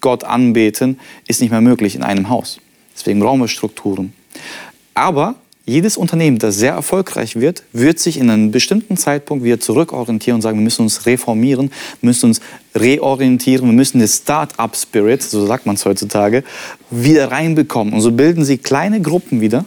Gott 0.00 0.24
anbeten, 0.24 0.98
ist 1.28 1.40
nicht 1.40 1.50
mehr 1.50 1.60
möglich 1.60 1.94
in 1.94 2.02
einem 2.02 2.28
Haus. 2.28 2.58
Deswegen 2.96 3.20
brauchen 3.20 3.38
wir 3.38 3.48
Strukturen. 3.48 4.12
Aber 4.94 5.36
jedes 5.66 5.96
Unternehmen, 5.96 6.38
das 6.38 6.56
sehr 6.56 6.72
erfolgreich 6.72 7.36
wird, 7.36 7.62
wird 7.72 7.98
sich 7.98 8.18
in 8.18 8.28
einem 8.28 8.50
bestimmten 8.50 8.96
Zeitpunkt 8.96 9.44
wieder 9.44 9.58
zurückorientieren 9.58 10.36
und 10.36 10.42
sagen, 10.42 10.58
wir 10.58 10.64
müssen 10.64 10.82
uns 10.82 11.06
reformieren, 11.06 11.70
müssen 12.02 12.26
uns 12.26 12.40
reorientieren, 12.74 13.66
wir 13.66 13.72
müssen 13.72 13.98
den 13.98 14.08
Start-up-Spirit, 14.08 15.22
so 15.22 15.46
sagt 15.46 15.64
man 15.64 15.76
es 15.76 15.84
heutzutage, 15.86 16.44
wieder 16.90 17.30
reinbekommen. 17.30 17.94
Und 17.94 18.02
so 18.02 18.12
bilden 18.12 18.44
sie 18.44 18.58
kleine 18.58 19.00
Gruppen 19.00 19.40
wieder 19.40 19.64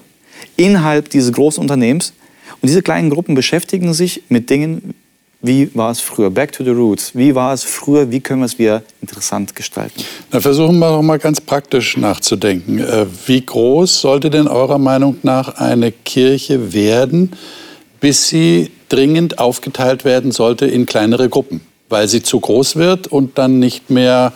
innerhalb 0.55 1.09
dieses 1.09 1.31
großen 1.33 1.61
Unternehmens. 1.61 2.13
Und 2.61 2.69
diese 2.69 2.83
kleinen 2.83 3.09
Gruppen 3.09 3.33
beschäftigen 3.33 3.93
sich 3.93 4.23
mit 4.29 4.49
Dingen 4.51 4.93
wie 5.41 5.73
war 5.75 5.91
es 5.91 5.99
früher? 5.99 6.31
Back 6.31 6.51
to 6.51 6.63
the 6.63 6.71
roots. 6.71 7.13
Wie 7.13 7.35
war 7.35 7.53
es 7.53 7.63
früher? 7.63 8.09
Wie 8.09 8.19
können 8.19 8.41
wir 8.41 8.45
es 8.45 8.57
wieder 8.57 8.81
interessant 9.01 9.55
gestalten? 9.55 10.03
Na, 10.31 10.41
versuchen 10.41 10.79
wir 10.79 10.89
doch 10.89 11.03
mal 11.03 11.19
ganz 11.19 11.39
praktisch 11.39 11.95
nachzudenken. 11.95 12.79
Äh, 12.79 13.05
wie 13.27 13.45
groß 13.45 14.01
sollte 14.01 14.29
denn 14.29 14.47
eurer 14.47 14.79
Meinung 14.79 15.17
nach 15.21 15.59
eine 15.59 15.91
Kirche 15.91 16.73
werden, 16.73 17.33
bis 17.99 18.27
sie 18.27 18.71
dringend 18.89 19.37
aufgeteilt 19.37 20.05
werden 20.05 20.31
sollte 20.31 20.65
in 20.65 20.87
kleinere 20.87 21.29
Gruppen? 21.29 21.61
Weil 21.89 22.07
sie 22.07 22.23
zu 22.23 22.39
groß 22.39 22.75
wird 22.75 23.07
und 23.07 23.37
dann 23.37 23.59
nicht 23.59 23.91
mehr 23.91 24.33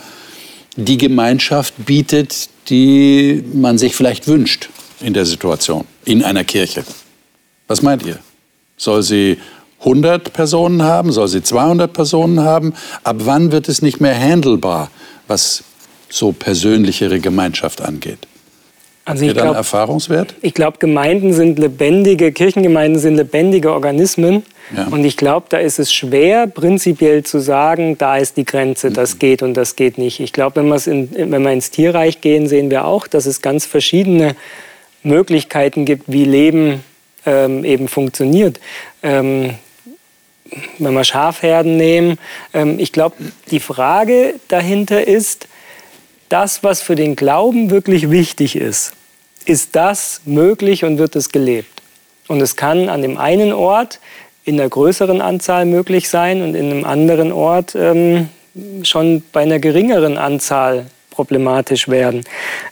die 0.75 0.97
Gemeinschaft 0.97 1.73
bietet, 1.85 2.49
die 2.69 3.43
man 3.53 3.77
sich 3.77 3.95
vielleicht 3.95 4.27
wünscht 4.27 4.69
in 5.01 5.13
der 5.13 5.25
Situation, 5.25 5.85
in 6.05 6.23
einer 6.23 6.43
Kirche. 6.43 6.83
Was 7.67 7.81
meint 7.81 8.05
ihr? 8.05 8.19
Soll 8.77 9.03
sie 9.03 9.37
100 9.81 10.33
Personen 10.33 10.83
haben? 10.83 11.11
Soll 11.11 11.27
sie 11.27 11.43
200 11.43 11.91
Personen 11.91 12.41
haben? 12.41 12.73
Ab 13.03 13.17
wann 13.19 13.51
wird 13.51 13.67
es 13.67 13.81
nicht 13.81 13.99
mehr 13.99 14.17
handelbar, 14.17 14.89
was 15.27 15.63
so 16.09 16.31
persönlichere 16.31 17.19
Gemeinschaft 17.19 17.81
angeht? 17.81 18.19
Also 19.03 19.25
ich 19.25 19.33
glaube, 19.33 19.55
Erfahrungswert? 19.55 20.35
Ich 20.41 20.53
glaube, 20.53 20.77
Gemeinden 20.77 21.33
sind 21.33 21.57
lebendige, 21.57 22.31
Kirchengemeinden 22.31 23.01
sind 23.01 23.15
lebendige 23.15 23.73
Organismen. 23.73 24.43
Ja. 24.75 24.87
Und 24.87 25.03
ich 25.03 25.17
glaube, 25.17 25.47
da 25.49 25.57
ist 25.57 25.79
es 25.79 25.91
schwer, 25.91 26.45
prinzipiell 26.45 27.23
zu 27.23 27.39
sagen, 27.39 27.97
da 27.97 28.17
ist 28.17 28.37
die 28.37 28.45
Grenze, 28.45 28.91
das 28.91 29.15
mhm. 29.15 29.19
geht 29.19 29.43
und 29.43 29.55
das 29.55 29.75
geht 29.75 29.97
nicht. 29.97 30.19
Ich 30.19 30.33
glaube, 30.33 30.57
wenn, 30.57 31.31
wenn 31.31 31.41
wir 31.41 31.51
ins 31.51 31.71
Tierreich 31.71 32.21
gehen, 32.21 32.47
sehen 32.47 32.69
wir 32.69 32.85
auch, 32.85 33.07
dass 33.07 33.25
es 33.25 33.41
ganz 33.41 33.65
verschiedene 33.65 34.35
Möglichkeiten 35.01 35.85
gibt, 35.85 36.03
wie 36.07 36.25
Leben 36.25 36.83
ähm, 37.25 37.65
eben 37.65 37.87
funktioniert. 37.87 38.59
Ähm, 39.01 39.55
wenn 40.79 40.93
wir 40.93 41.03
Schafherden 41.03 41.77
nehmen. 41.77 42.17
Ähm, 42.53 42.79
ich 42.79 42.91
glaube, 42.91 43.15
die 43.49 43.59
Frage 43.59 44.35
dahinter 44.47 45.07
ist, 45.07 45.47
das, 46.29 46.63
was 46.63 46.81
für 46.81 46.95
den 46.95 47.15
Glauben 47.15 47.69
wirklich 47.69 48.09
wichtig 48.09 48.55
ist, 48.55 48.93
ist 49.45 49.75
das 49.75 50.21
möglich 50.25 50.85
und 50.85 50.97
wird 50.97 51.15
es 51.15 51.29
gelebt? 51.29 51.81
Und 52.27 52.41
es 52.41 52.55
kann 52.55 52.87
an 52.89 53.01
dem 53.01 53.17
einen 53.17 53.51
Ort 53.51 53.99
in 54.45 54.59
einer 54.59 54.69
größeren 54.69 55.21
Anzahl 55.21 55.65
möglich 55.65 56.09
sein 56.09 56.41
und 56.41 56.55
in 56.55 56.71
einem 56.71 56.85
anderen 56.85 57.31
Ort 57.31 57.75
ähm, 57.75 58.29
schon 58.83 59.23
bei 59.31 59.41
einer 59.41 59.59
geringeren 59.59 60.17
Anzahl 60.17 60.87
problematisch 61.09 61.87
werden. 61.87 62.23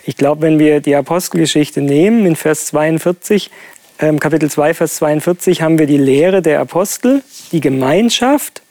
Ich 0.03 0.15
glaube, 0.15 0.41
wenn 0.41 0.57
wir 0.59 0.79
die 0.79 0.95
Apostelgeschichte 0.95 1.81
nehmen, 1.81 2.25
in 2.25 2.35
Vers 2.35 2.67
42, 2.67 3.51
ähm, 3.51 3.53
Kapitel 3.99 4.49
2, 4.49 4.75
Vers 4.75 4.95
42, 4.95 5.61
haben 5.61 5.77
wir 5.77 5.85
die 5.85 5.97
Lehre 5.97 6.41
der 6.41 6.61
Apostel, 6.61 7.21
die 7.51 7.59
Gemeinschaft, 7.59 8.61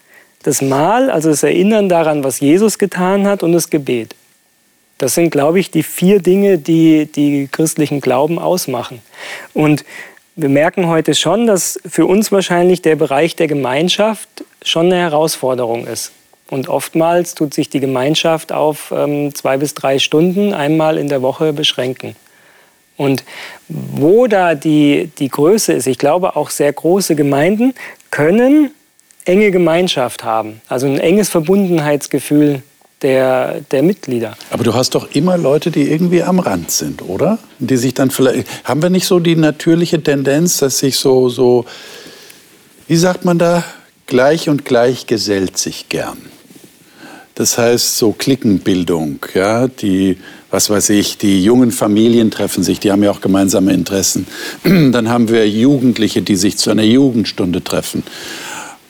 das 0.43 0.63
Mahl, 0.63 1.11
also 1.11 1.29
das 1.29 1.43
Erinnern 1.43 1.91
daran, 1.91 2.25
was 2.25 2.41
Jesus 2.41 2.79
getan 2.79 3.27
hat 3.27 3.43
und 3.43 3.53
das 3.53 3.69
Gebet. 3.69 4.15
Das 4.97 5.15
sind, 5.15 5.29
glaube 5.29 5.61
ich, 5.61 5.71
die 5.71 5.83
vier 5.83 6.23
Dinge, 6.23 6.57
die 6.57 7.05
die 7.05 7.47
christlichen 7.53 8.01
Glauben 8.01 8.39
ausmachen. 8.39 9.03
Und 9.53 9.85
wir 10.35 10.49
merken 10.49 10.87
heute 10.87 11.15
schon, 11.15 11.47
dass 11.47 11.79
für 11.87 12.07
uns 12.07 12.33
wahrscheinlich 12.33 12.81
der 12.81 12.97
Bereich 12.97 13.37
der 13.37 13.49
Gemeinschaft 13.49 14.31
schon 14.63 14.87
eine 14.87 14.97
Herausforderung 14.97 15.87
ist. 15.87 16.13
Und 16.49 16.71
oftmals 16.71 17.35
tut 17.35 17.53
sich 17.53 17.69
die 17.69 17.81
Gemeinschaft 17.81 18.51
auf 18.51 18.95
ähm, 18.97 19.35
zwei 19.35 19.59
bis 19.59 19.75
drei 19.75 19.99
Stunden 19.99 20.55
einmal 20.55 20.97
in 20.97 21.09
der 21.09 21.21
Woche 21.21 21.53
beschränken. 21.53 22.17
Und 22.99 23.25
wo 23.69 24.27
da 24.27 24.55
die, 24.55 25.11
die 25.19 25.29
Größe 25.31 25.73
ist, 25.73 25.87
ich 25.87 25.99
glaube 25.99 26.37
auch 26.37 26.51
sehr 26.51 26.73
große 26.73 27.15
Gemeinden 27.15 27.73
können 28.11 28.73
enge 29.25 29.51
Gemeinschaft 29.51 30.25
haben, 30.25 30.61
also 30.69 30.87
ein 30.87 30.99
enges 30.99 31.29
Verbundenheitsgefühl 31.29 32.63
der, 33.03 33.61
der 33.71 33.83
Mitglieder. 33.83 34.37
Aber 34.51 34.65
du 34.65 34.75
hast 34.75 34.95
doch 34.95 35.13
immer 35.13 35.39
Leute, 35.39 35.71
die 35.71 35.91
irgendwie 35.91 36.23
am 36.23 36.41
Rand 36.41 36.71
sind, 36.71 37.03
oder? 37.03 37.39
Die 37.59 37.77
sich 37.77 37.95
dann 37.95 38.11
vielleicht. 38.11 38.49
Haben 38.65 38.83
wir 38.83 38.91
nicht 38.91 39.07
so 39.07 39.21
die 39.21 39.37
natürliche 39.37 40.03
Tendenz, 40.03 40.57
dass 40.59 40.81
sich 40.81 40.97
so, 40.97 41.29
so 41.29 41.65
wie 42.89 42.97
sagt 42.97 43.25
man 43.25 43.39
da, 43.39 43.63
gleich 44.07 44.49
und 44.49 44.65
gleich 44.65 45.07
gesellt 45.07 45.59
sich 45.59 45.89
gern? 45.89 46.19
Das 47.37 47.57
heißt, 47.57 47.99
so 47.99 48.11
Klickenbildung, 48.11 49.21
ja, 49.33 49.69
die, 49.69 50.19
was 50.51 50.71
weiß 50.71 50.91
ich, 50.91 51.19
die 51.19 51.43
jungen 51.43 51.73
Familien 51.73 52.31
treffen 52.31 52.63
sich, 52.63 52.81
die 52.81 52.91
haben 52.91 53.03
ja 53.03 53.11
auch 53.11 53.21
gemeinsame 53.21 53.73
Interessen. 53.73 54.27
Dann 54.65 55.09
haben 55.09 55.29
wir 55.29 55.49
Jugendliche, 55.49 56.23
die 56.23 56.37
sich 56.37 56.57
zu 56.57 56.71
einer 56.71 56.85
Jugendstunde 56.85 57.63
treffen 57.63 58.03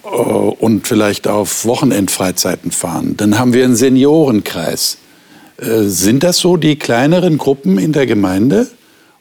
äh, 0.05 0.09
und 0.09 0.87
vielleicht 0.87 1.27
auf 1.27 1.65
Wochenendfreizeiten 1.65 2.71
fahren. 2.71 3.17
Dann 3.17 3.39
haben 3.39 3.53
wir 3.53 3.65
einen 3.65 3.77
Seniorenkreis. 3.77 4.99
Äh, 5.57 5.83
sind 5.83 6.23
das 6.23 6.39
so 6.39 6.57
die 6.57 6.77
kleineren 6.77 7.39
Gruppen 7.39 7.79
in 7.79 7.93
der 7.93 8.07
Gemeinde? 8.07 8.69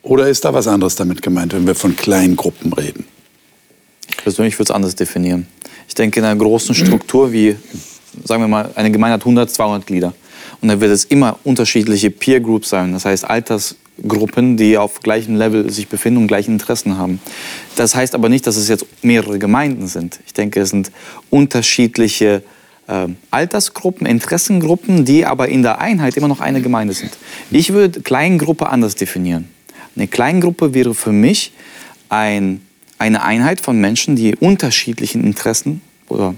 Oder 0.04 0.30
ist 0.30 0.46
da 0.46 0.54
was 0.54 0.68
anderes 0.68 0.96
damit 0.96 1.22
gemeint, 1.22 1.54
wenn 1.54 1.68
wir 1.68 1.76
von 1.76 1.96
Kleingruppen 1.96 2.72
reden? 2.72 3.06
Ich 4.10 4.18
persönlich 4.18 4.56
würde 4.56 4.72
es 4.72 4.76
anders 4.76 4.96
definieren. 4.96 5.48
Ich 5.88 5.96
denke, 5.96 6.20
in 6.20 6.26
einer 6.26 6.40
großen 6.40 6.76
Struktur 6.76 7.32
wie 7.34 7.58
sagen 8.24 8.44
wir 8.44 8.48
mal, 8.48 8.70
eine 8.76 8.92
Gemeinde 8.92 9.16
hat 9.16 9.22
100, 9.22 9.50
200 9.50 9.86
Glieder. 9.86 10.14
Und 10.62 10.70
dann 10.70 10.82
wird 10.82 10.92
es 10.92 11.06
immer 11.06 11.40
unterschiedliche 11.44 12.10
Peer 12.12 12.40
Groups 12.40 12.70
sein, 12.70 12.94
das 12.94 13.06
heißt 13.06 13.30
Altersgruppen, 13.30 14.58
die 14.58 14.78
auf 14.78 15.02
gleichem 15.02 15.36
Level 15.36 15.72
sich 15.72 15.88
befinden 15.88 16.22
und 16.22 16.28
gleiche 16.28 16.52
Interessen 16.52 16.98
haben. 16.98 17.20
Das 17.76 17.96
heißt 17.96 18.16
aber 18.16 18.30
nicht, 18.30 18.48
dass 18.48 18.58
es 18.58 18.68
jetzt 18.68 18.86
mehrere 19.04 19.40
Gemeinden 19.40 19.88
sind. 19.88 20.20
Ich 20.26 20.34
denke, 20.34 20.62
es 20.62 20.70
sind 20.70 20.92
unterschiedliche 21.30 22.42
äh, 22.88 23.08
Altersgruppen, 23.32 24.08
Interessengruppen, 24.08 25.06
die 25.06 25.26
aber 25.26 25.50
in 25.50 25.62
der 25.62 25.80
Einheit 25.80 26.18
immer 26.18 26.28
noch 26.28 26.40
eine 26.40 26.62
Gemeinde 26.62 26.94
sind. 26.94 27.12
Ich 27.52 27.74
würde 27.74 28.02
Kleingruppe 28.02 28.70
anders 28.70 28.96
definieren. 28.96 29.48
Eine 29.96 30.08
Kleingruppe 30.08 30.74
wäre 30.74 30.94
für 30.94 31.12
mich 31.12 31.54
ein, 32.10 32.62
eine 32.98 33.24
Einheit 33.24 33.62
von 33.62 33.80
Menschen, 33.80 34.16
die 34.16 34.36
unterschiedlichen 34.36 35.24
Interessen 35.24 35.82
oder 36.08 36.36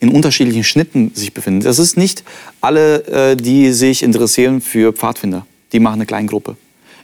in 0.00 0.10
unterschiedlichen 0.10 0.64
Schnitten 0.64 1.12
sich 1.14 1.32
befinden. 1.32 1.60
Das 1.60 1.78
ist 1.78 1.96
nicht 1.96 2.24
alle, 2.60 3.04
äh, 3.06 3.36
die 3.36 3.72
sich 3.72 4.02
interessieren 4.02 4.60
für 4.60 4.92
Pfadfinder. 4.92 5.46
Die 5.72 5.80
machen 5.80 5.96
eine 5.96 6.06
Kleingruppe. 6.06 6.56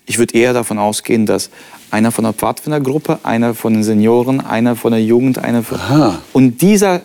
Ich 0.07 0.19
würde 0.19 0.35
eher 0.35 0.53
davon 0.53 0.79
ausgehen, 0.79 1.27
dass 1.27 1.51
einer 1.91 2.13
von 2.13 2.25
der 2.25 2.33
Pfadfindergruppe, 2.33 3.21
einer 3.23 3.55
von 3.55 3.73
den 3.73 3.83
Senioren, 3.83 4.41
einer 4.41 4.77
von 4.77 4.93
der 4.93 5.03
Jugend, 5.03 5.39
einer 5.39 5.63
von... 5.63 5.79
Aha. 5.79 6.19
Und 6.33 6.61
dieser 6.61 7.03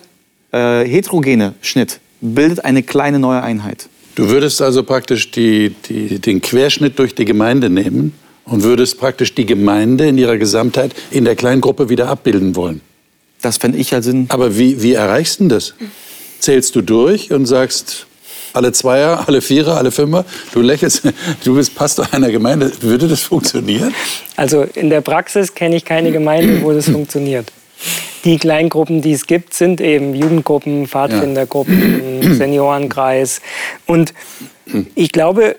äh, 0.52 0.84
heterogene 0.84 1.54
Schnitt 1.62 2.00
bildet 2.20 2.64
eine 2.64 2.82
kleine 2.82 3.18
neue 3.18 3.42
Einheit. 3.42 3.88
Du 4.16 4.28
würdest 4.28 4.60
also 4.60 4.82
praktisch 4.82 5.30
die, 5.30 5.74
die, 5.88 6.18
den 6.18 6.42
Querschnitt 6.42 6.98
durch 6.98 7.14
die 7.14 7.24
Gemeinde 7.24 7.70
nehmen 7.70 8.12
und 8.44 8.62
würdest 8.62 8.98
praktisch 8.98 9.34
die 9.34 9.46
Gemeinde 9.46 10.06
in 10.08 10.18
ihrer 10.18 10.36
Gesamtheit 10.36 10.94
in 11.10 11.24
der 11.24 11.36
Kleingruppe 11.36 11.88
wieder 11.88 12.08
abbilden 12.08 12.56
wollen. 12.56 12.82
Das 13.42 13.56
fände 13.56 13.78
ich 13.78 13.92
halt 13.92 14.04
Sinn. 14.04 14.26
Aber 14.28 14.58
wie, 14.58 14.82
wie 14.82 14.94
erreichst 14.94 15.40
du 15.40 15.48
das? 15.48 15.74
Zählst 16.40 16.74
du 16.74 16.82
durch 16.82 17.32
und 17.32 17.46
sagst, 17.46 18.06
alle 18.52 18.72
Zweier, 18.72 19.24
alle 19.26 19.40
Vierer, 19.40 19.76
alle 19.76 19.90
Fünfer. 19.90 20.24
Du 20.52 20.60
lächelst, 20.60 21.02
du 21.44 21.54
bist 21.54 21.74
Pastor 21.74 22.06
einer 22.12 22.30
Gemeinde. 22.30 22.70
Würde 22.80 23.08
das 23.08 23.22
funktionieren? 23.22 23.94
Also 24.36 24.62
in 24.74 24.90
der 24.90 25.00
Praxis 25.00 25.54
kenne 25.54 25.76
ich 25.76 25.84
keine 25.84 26.12
Gemeinde, 26.12 26.62
wo 26.62 26.72
das 26.72 26.88
funktioniert. 26.88 27.52
Die 28.24 28.38
Kleingruppen, 28.38 29.00
die 29.00 29.12
es 29.12 29.26
gibt, 29.26 29.54
sind 29.54 29.80
eben 29.80 30.14
Jugendgruppen, 30.14 30.86
Pfadfindergruppen, 30.86 32.22
ja. 32.22 32.34
Seniorenkreis. 32.34 33.40
Und 33.86 34.12
ich 34.94 35.12
glaube, 35.12 35.56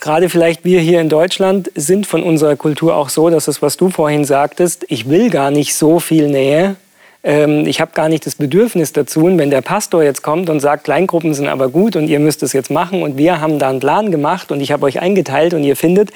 gerade 0.00 0.28
vielleicht 0.28 0.64
wir 0.64 0.80
hier 0.80 1.00
in 1.00 1.08
Deutschland 1.08 1.70
sind 1.76 2.06
von 2.06 2.22
unserer 2.22 2.56
Kultur 2.56 2.96
auch 2.96 3.10
so, 3.10 3.30
dass 3.30 3.44
das, 3.44 3.62
was 3.62 3.76
du 3.76 3.90
vorhin 3.90 4.24
sagtest, 4.24 4.84
ich 4.88 5.08
will 5.08 5.30
gar 5.30 5.52
nicht 5.52 5.74
so 5.74 6.00
viel 6.00 6.28
Nähe, 6.28 6.76
ähm, 7.22 7.66
ich 7.66 7.80
habe 7.80 7.92
gar 7.92 8.08
nicht 8.08 8.24
das 8.26 8.34
Bedürfnis 8.34 8.92
dazu. 8.92 9.24
Und 9.24 9.38
wenn 9.38 9.50
der 9.50 9.60
Pastor 9.60 10.02
jetzt 10.02 10.22
kommt 10.22 10.48
und 10.48 10.60
sagt, 10.60 10.84
Kleingruppen 10.84 11.34
sind 11.34 11.48
aber 11.48 11.68
gut 11.68 11.96
und 11.96 12.08
ihr 12.08 12.20
müsst 12.20 12.42
es 12.42 12.52
jetzt 12.52 12.70
machen 12.70 13.02
und 13.02 13.18
wir 13.18 13.40
haben 13.40 13.58
da 13.58 13.68
einen 13.68 13.80
Plan 13.80 14.10
gemacht 14.10 14.52
und 14.52 14.60
ich 14.60 14.72
habe 14.72 14.86
euch 14.86 15.00
eingeteilt 15.00 15.54
und 15.54 15.64
ihr 15.64 15.76
findet, 15.76 16.10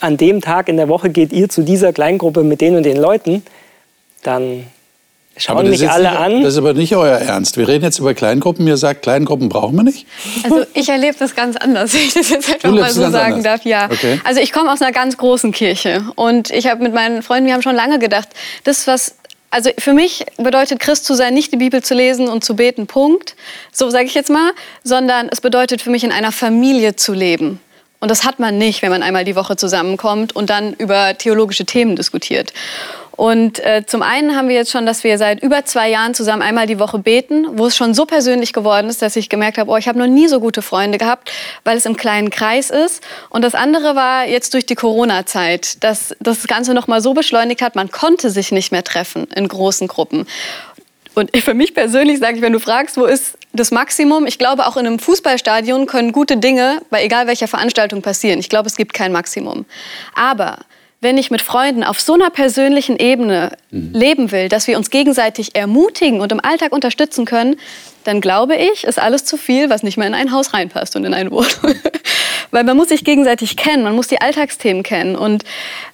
an 0.00 0.16
dem 0.16 0.40
Tag 0.40 0.68
in 0.68 0.76
der 0.76 0.88
Woche 0.88 1.08
geht 1.08 1.32
ihr 1.32 1.48
zu 1.48 1.62
dieser 1.62 1.92
Kleingruppe 1.92 2.42
mit 2.42 2.60
den 2.60 2.76
und 2.76 2.82
den 2.82 2.96
Leuten, 2.96 3.42
dann 4.22 4.66
schauen 5.36 5.68
mich 5.68 5.88
alle 5.88 6.10
nicht, 6.10 6.18
an. 6.18 6.42
Das 6.42 6.54
ist 6.54 6.58
aber 6.58 6.74
nicht 6.74 6.94
euer 6.94 7.16
Ernst. 7.16 7.56
Wir 7.56 7.66
reden 7.66 7.84
jetzt 7.84 7.98
über 7.98 8.12
Kleingruppen. 8.12 8.66
Ihr 8.66 8.76
sagt, 8.76 9.02
Kleingruppen 9.02 9.48
brauchen 9.48 9.76
wir 9.76 9.82
nicht? 9.82 10.06
Also 10.42 10.64
ich 10.74 10.88
erlebe 10.88 11.16
das 11.18 11.34
ganz 11.34 11.56
anders, 11.56 11.94
wenn 11.94 12.00
ich 12.06 12.14
das 12.14 12.30
jetzt 12.30 12.52
einfach 12.52 12.70
mal 12.70 12.90
so 12.90 13.02
sagen 13.02 13.34
anders. 13.34 13.42
darf. 13.44 13.64
Ja. 13.64 13.86
Okay. 13.86 14.20
Also 14.24 14.40
ich 14.40 14.52
komme 14.52 14.72
aus 14.72 14.82
einer 14.82 14.92
ganz 14.92 15.16
großen 15.16 15.52
Kirche 15.52 16.04
und 16.16 16.50
ich 16.50 16.66
habe 16.66 16.82
mit 16.82 16.92
meinen 16.92 17.22
Freunden, 17.22 17.46
wir 17.46 17.54
haben 17.54 17.62
schon 17.62 17.76
lange 17.76 17.98
gedacht, 17.98 18.28
das, 18.64 18.86
was 18.86 19.14
also 19.54 19.70
für 19.78 19.92
mich 19.92 20.26
bedeutet 20.36 20.80
Christ 20.80 21.04
zu 21.04 21.14
sein, 21.14 21.32
nicht 21.32 21.52
die 21.52 21.56
Bibel 21.56 21.80
zu 21.80 21.94
lesen 21.94 22.26
und 22.26 22.42
zu 22.42 22.56
beten, 22.56 22.88
Punkt. 22.88 23.36
So 23.70 23.88
sage 23.88 24.06
ich 24.06 24.14
jetzt 24.14 24.28
mal, 24.28 24.50
sondern 24.82 25.28
es 25.30 25.40
bedeutet 25.40 25.80
für 25.80 25.90
mich 25.90 26.02
in 26.02 26.10
einer 26.10 26.32
Familie 26.32 26.96
zu 26.96 27.12
leben. 27.12 27.60
Und 28.00 28.10
das 28.10 28.24
hat 28.24 28.40
man 28.40 28.58
nicht, 28.58 28.82
wenn 28.82 28.90
man 28.90 29.04
einmal 29.04 29.24
die 29.24 29.36
Woche 29.36 29.54
zusammenkommt 29.54 30.34
und 30.34 30.50
dann 30.50 30.74
über 30.74 31.16
theologische 31.16 31.64
Themen 31.66 31.94
diskutiert. 31.94 32.52
Und 33.16 33.60
äh, 33.60 33.84
zum 33.86 34.02
einen 34.02 34.36
haben 34.36 34.48
wir 34.48 34.56
jetzt 34.56 34.70
schon, 34.70 34.86
dass 34.86 35.04
wir 35.04 35.18
seit 35.18 35.42
über 35.42 35.64
zwei 35.64 35.88
Jahren 35.88 36.14
zusammen 36.14 36.42
einmal 36.42 36.66
die 36.66 36.78
Woche 36.78 36.98
beten, 36.98 37.46
wo 37.52 37.66
es 37.66 37.76
schon 37.76 37.94
so 37.94 38.06
persönlich 38.06 38.52
geworden 38.52 38.88
ist, 38.88 39.02
dass 39.02 39.16
ich 39.16 39.28
gemerkt 39.28 39.58
habe, 39.58 39.70
oh, 39.70 39.76
ich 39.76 39.86
habe 39.86 39.98
noch 39.98 40.06
nie 40.06 40.26
so 40.28 40.40
gute 40.40 40.62
Freunde 40.62 40.98
gehabt, 40.98 41.30
weil 41.64 41.76
es 41.76 41.86
im 41.86 41.96
kleinen 41.96 42.30
Kreis 42.30 42.70
ist. 42.70 43.02
Und 43.30 43.42
das 43.42 43.54
andere 43.54 43.94
war 43.94 44.26
jetzt 44.26 44.54
durch 44.54 44.66
die 44.66 44.74
Corona-Zeit, 44.74 45.82
dass 45.84 46.16
das 46.20 46.46
Ganze 46.46 46.74
noch 46.74 46.88
mal 46.88 47.00
so 47.00 47.14
beschleunigt 47.14 47.62
hat, 47.62 47.76
man 47.76 47.90
konnte 47.90 48.30
sich 48.30 48.50
nicht 48.52 48.72
mehr 48.72 48.84
treffen 48.84 49.28
in 49.34 49.46
großen 49.46 49.86
Gruppen. 49.86 50.26
Und 51.14 51.36
für 51.36 51.54
mich 51.54 51.74
persönlich 51.74 52.18
sage 52.18 52.36
ich, 52.36 52.42
wenn 52.42 52.52
du 52.52 52.60
fragst, 52.60 52.96
wo 52.96 53.04
ist 53.04 53.38
das 53.52 53.70
Maximum? 53.70 54.26
Ich 54.26 54.38
glaube, 54.38 54.66
auch 54.66 54.76
in 54.76 54.86
einem 54.86 54.98
Fußballstadion 54.98 55.86
können 55.86 56.12
gute 56.12 56.36
Dinge 56.36 56.82
bei 56.90 57.04
egal 57.04 57.26
welcher 57.26 57.48
Veranstaltung 57.48 58.02
passieren. 58.02 58.40
Ich 58.40 58.48
glaube, 58.48 58.68
es 58.68 58.76
gibt 58.76 58.92
kein 58.92 59.12
Maximum. 59.12 59.64
Aber 60.14 60.58
wenn 61.04 61.16
ich 61.18 61.30
mit 61.30 61.42
Freunden 61.42 61.84
auf 61.84 62.00
so 62.00 62.14
einer 62.14 62.30
persönlichen 62.30 62.96
Ebene 62.96 63.52
mhm. 63.70 63.92
leben 63.92 64.32
will, 64.32 64.48
dass 64.48 64.66
wir 64.66 64.76
uns 64.76 64.90
gegenseitig 64.90 65.54
ermutigen 65.54 66.20
und 66.20 66.32
im 66.32 66.40
Alltag 66.40 66.72
unterstützen 66.72 67.26
können, 67.26 67.54
dann 68.02 68.20
glaube 68.20 68.56
ich, 68.56 68.84
ist 68.84 68.98
alles 68.98 69.24
zu 69.24 69.36
viel, 69.36 69.70
was 69.70 69.82
nicht 69.82 69.96
mehr 69.96 70.06
in 70.06 70.14
ein 70.14 70.32
Haus 70.32 70.52
reinpasst 70.52 70.96
und 70.96 71.04
in 71.04 71.14
eine 71.14 71.30
Wohnung. 71.30 71.50
Weil 72.50 72.64
man 72.64 72.76
muss 72.76 72.88
sich 72.88 73.04
gegenseitig 73.04 73.56
kennen, 73.56 73.84
man 73.84 73.94
muss 73.94 74.08
die 74.08 74.20
Alltagsthemen 74.20 74.82
kennen. 74.82 75.16
Und 75.16 75.44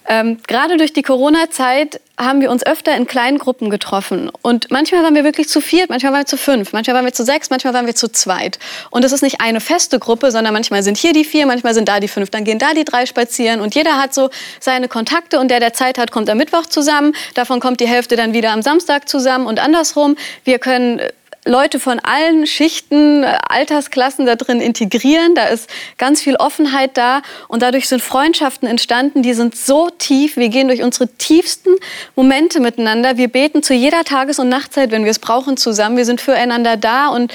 ähm, 0.07 0.39
gerade 0.47 0.77
durch 0.77 0.93
die 0.93 1.03
Corona-Zeit 1.03 2.01
haben 2.21 2.41
wir 2.41 2.51
uns 2.51 2.65
öfter 2.65 2.95
in 2.95 3.07
kleinen 3.07 3.37
Gruppen 3.37 3.69
getroffen. 3.69 4.29
Und 4.41 4.69
manchmal 4.71 5.03
waren 5.03 5.15
wir 5.15 5.23
wirklich 5.23 5.49
zu 5.49 5.61
viert, 5.61 5.89
manchmal 5.89 6.13
waren 6.13 6.21
wir 6.21 6.25
zu 6.25 6.37
fünf, 6.37 6.73
manchmal 6.73 6.95
waren 6.95 7.05
wir 7.05 7.13
zu 7.13 7.25
sechs, 7.25 7.49
manchmal 7.49 7.73
waren 7.73 7.87
wir 7.87 7.95
zu 7.95 8.11
zweit. 8.11 8.59
Und 8.89 9.03
es 9.03 9.11
ist 9.11 9.21
nicht 9.21 9.41
eine 9.41 9.59
feste 9.59 9.99
Gruppe, 9.99 10.31
sondern 10.31 10.53
manchmal 10.53 10.83
sind 10.83 10.97
hier 10.97 11.13
die 11.13 11.23
vier, 11.23 11.45
manchmal 11.45 11.73
sind 11.73 11.87
da 11.87 11.99
die 11.99 12.07
fünf. 12.07 12.29
Dann 12.29 12.43
gehen 12.43 12.59
da 12.59 12.73
die 12.73 12.85
drei 12.85 13.05
spazieren 13.05 13.61
und 13.61 13.75
jeder 13.75 14.01
hat 14.01 14.13
so 14.13 14.29
seine 14.59 14.87
Kontakte 14.87 15.39
und 15.39 15.49
der, 15.49 15.59
der 15.59 15.73
Zeit 15.73 15.97
hat, 15.97 16.11
kommt 16.11 16.29
am 16.29 16.37
Mittwoch 16.37 16.65
zusammen. 16.65 17.13
Davon 17.33 17.59
kommt 17.59 17.79
die 17.79 17.87
Hälfte 17.87 18.15
dann 18.15 18.33
wieder 18.33 18.51
am 18.51 18.61
Samstag 18.61 19.09
zusammen 19.09 19.47
und 19.47 19.59
andersrum. 19.59 20.15
Wir 20.43 20.59
können 20.59 21.01
Leute 21.43 21.79
von 21.79 21.99
allen 21.99 22.45
Schichten, 22.45 23.25
Altersklassen 23.25 24.27
da 24.27 24.35
drin 24.35 24.61
integrieren. 24.61 25.33
Da 25.33 25.45
ist 25.45 25.67
ganz 25.97 26.21
viel 26.21 26.35
Offenheit 26.35 26.97
da 26.97 27.23
und 27.47 27.63
dadurch 27.63 27.87
sind 27.87 28.01
Freundschaften 28.01 28.67
entstanden, 28.67 29.23
die 29.23 29.33
sind 29.33 29.55
so 29.55 29.89
tief. 29.89 30.37
Wir 30.37 30.49
gehen 30.49 30.67
durch 30.67 30.83
unsere 30.83 31.07
tiefsten 31.07 31.71
Momente 32.15 32.59
miteinander. 32.59 33.17
Wir 33.17 33.27
beten 33.27 33.63
zu 33.63 33.73
jeder 33.73 34.03
Tages- 34.03 34.37
und 34.37 34.49
Nachtzeit, 34.49 34.91
wenn 34.91 35.03
wir 35.03 35.11
es 35.11 35.19
brauchen, 35.19 35.57
zusammen. 35.57 35.97
Wir 35.97 36.05
sind 36.05 36.21
füreinander 36.21 36.77
da 36.77 37.07
und 37.07 37.33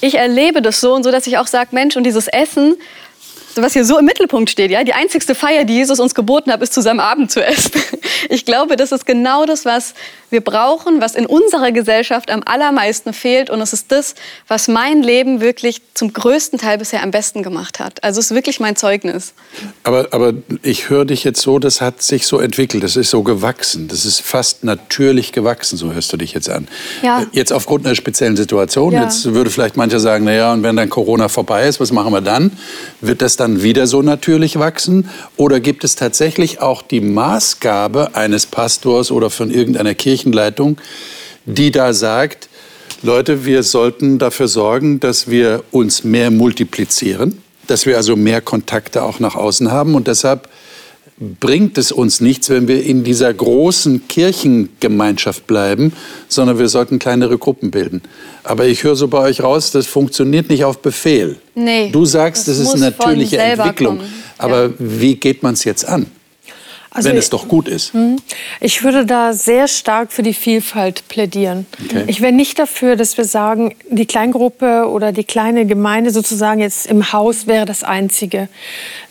ich 0.00 0.14
erlebe 0.14 0.62
das 0.62 0.80
so 0.80 0.94
und 0.94 1.02
so, 1.02 1.10
dass 1.10 1.26
ich 1.26 1.36
auch 1.36 1.48
sage, 1.48 1.70
Mensch, 1.72 1.96
und 1.96 2.04
dieses 2.04 2.28
Essen, 2.28 2.76
was 3.56 3.72
hier 3.72 3.84
so 3.84 3.98
im 3.98 4.04
Mittelpunkt 4.04 4.48
steht, 4.48 4.70
ja, 4.70 4.84
die 4.84 4.94
einzigste 4.94 5.34
Feier, 5.34 5.64
die 5.64 5.74
Jesus 5.74 5.98
uns 5.98 6.14
geboten 6.14 6.52
hat, 6.52 6.62
ist 6.62 6.72
zusammen 6.72 7.00
Abend 7.00 7.30
zu 7.30 7.44
essen. 7.44 7.72
Ich 8.28 8.44
glaube, 8.44 8.76
das 8.76 8.92
ist 8.92 9.06
genau 9.06 9.46
das, 9.46 9.64
was 9.64 9.94
wir 10.30 10.40
brauchen, 10.40 11.00
was 11.00 11.14
in 11.16 11.26
unserer 11.26 11.72
Gesellschaft 11.72 12.30
am 12.30 12.42
allermeisten 12.44 13.12
fehlt. 13.12 13.50
Und 13.50 13.60
es 13.60 13.72
ist 13.72 13.90
das, 13.90 14.14
was 14.46 14.68
mein 14.68 15.02
Leben 15.02 15.40
wirklich 15.40 15.82
zum 15.94 16.12
größten 16.12 16.58
Teil 16.58 16.78
bisher 16.78 17.02
am 17.02 17.10
besten 17.10 17.42
gemacht 17.42 17.80
hat. 17.80 18.02
Also 18.04 18.20
es 18.20 18.26
ist 18.30 18.34
wirklich 18.34 18.60
mein 18.60 18.76
Zeugnis. 18.76 19.32
Aber, 19.82 20.08
aber 20.12 20.32
ich 20.62 20.88
höre 20.88 21.04
dich 21.04 21.24
jetzt 21.24 21.40
so, 21.40 21.58
das 21.58 21.80
hat 21.80 22.00
sich 22.02 22.26
so 22.26 22.38
entwickelt, 22.38 22.84
das 22.84 22.96
ist 22.96 23.10
so 23.10 23.22
gewachsen, 23.22 23.88
das 23.88 24.04
ist 24.04 24.20
fast 24.20 24.62
natürlich 24.62 25.32
gewachsen, 25.32 25.76
so 25.76 25.92
hörst 25.92 26.12
du 26.12 26.16
dich 26.16 26.32
jetzt 26.32 26.48
an. 26.48 26.68
Ja. 27.02 27.22
Äh, 27.22 27.26
jetzt 27.32 27.52
aufgrund 27.52 27.84
einer 27.86 27.96
speziellen 27.96 28.36
Situation, 28.36 28.92
Ja. 28.92 29.02
jetzt 29.04 29.32
würde 29.34 29.50
vielleicht 29.50 29.76
mancher 29.76 29.98
sagen, 29.98 30.24
naja, 30.24 30.52
und 30.52 30.62
wenn 30.62 30.76
dann 30.76 30.90
Corona 30.90 31.28
vorbei 31.28 31.66
ist, 31.66 31.80
was 31.80 31.90
machen 31.92 32.12
wir 32.12 32.20
dann? 32.20 32.52
Wird 33.00 33.20
das 33.20 33.36
dann 33.36 33.62
wieder 33.62 33.86
so 33.88 34.00
natürlich 34.02 34.58
wachsen? 34.58 35.08
Oder 35.36 35.58
gibt 35.58 35.82
es 35.82 35.96
tatsächlich 35.96 36.60
auch 36.60 36.82
die 36.82 37.00
Maßgabe 37.00 38.09
eines 38.14 38.46
Pastors 38.46 39.10
oder 39.10 39.30
von 39.30 39.50
irgendeiner 39.50 39.94
Kirchenleitung, 39.94 40.78
die 41.46 41.70
da 41.70 41.92
sagt, 41.92 42.48
Leute, 43.02 43.44
wir 43.46 43.62
sollten 43.62 44.18
dafür 44.18 44.48
sorgen, 44.48 45.00
dass 45.00 45.28
wir 45.30 45.62
uns 45.70 46.04
mehr 46.04 46.30
multiplizieren, 46.30 47.42
dass 47.66 47.86
wir 47.86 47.96
also 47.96 48.14
mehr 48.16 48.40
Kontakte 48.40 49.02
auch 49.02 49.20
nach 49.20 49.34
außen 49.36 49.70
haben 49.70 49.94
und 49.94 50.06
deshalb 50.06 50.48
bringt 51.38 51.76
es 51.76 51.92
uns 51.92 52.20
nichts, 52.22 52.48
wenn 52.48 52.66
wir 52.66 52.82
in 52.82 53.04
dieser 53.04 53.32
großen 53.32 54.08
Kirchengemeinschaft 54.08 55.46
bleiben, 55.46 55.92
sondern 56.28 56.58
wir 56.58 56.68
sollten 56.68 56.98
kleinere 56.98 57.36
Gruppen 57.36 57.70
bilden. 57.70 58.00
Aber 58.42 58.66
ich 58.66 58.84
höre 58.84 58.96
so 58.96 59.08
bei 59.08 59.18
euch 59.18 59.42
raus, 59.42 59.70
das 59.70 59.86
funktioniert 59.86 60.48
nicht 60.48 60.64
auf 60.64 60.78
Befehl. 60.78 61.36
Nee, 61.54 61.90
du 61.90 62.06
sagst, 62.06 62.48
das 62.48 62.58
das, 62.58 62.68
ist 62.68 62.74
eine 62.74 62.86
natürliche 62.96 63.36
Entwicklung. 63.38 63.98
kommen. 63.98 64.12
Aber 64.38 64.66
Ja. 64.66 64.72
wie 64.78 65.16
geht 65.16 65.42
man 65.42 65.52
es 65.54 65.64
jetzt 65.64 65.86
an, 65.86 66.06
Also 66.92 67.08
wenn 67.08 67.16
ich- 67.16 67.24
es 67.24 67.30
doch 67.30 67.46
gut 67.48 67.68
ist? 67.68 67.92
Ich 68.60 68.82
würde 68.82 69.06
da 69.06 69.32
sehr 69.32 69.68
stark 69.68 70.12
für 70.12 70.22
die 70.22 70.34
Vielfalt 70.34 71.06
plädieren. 71.08 71.66
Okay. 71.84 72.04
Ich 72.08 72.20
wäre 72.20 72.32
nicht 72.32 72.58
dafür, 72.58 72.96
dass 72.96 73.16
wir 73.16 73.24
sagen, 73.24 73.74
die 73.88 74.06
Kleingruppe 74.06 74.88
oder 74.88 75.12
die 75.12 75.24
kleine 75.24 75.66
Gemeinde 75.66 76.10
sozusagen 76.10 76.60
jetzt 76.60 76.86
im 76.86 77.12
Haus 77.12 77.46
wäre 77.46 77.64
das 77.64 77.84
Einzige. 77.84 78.48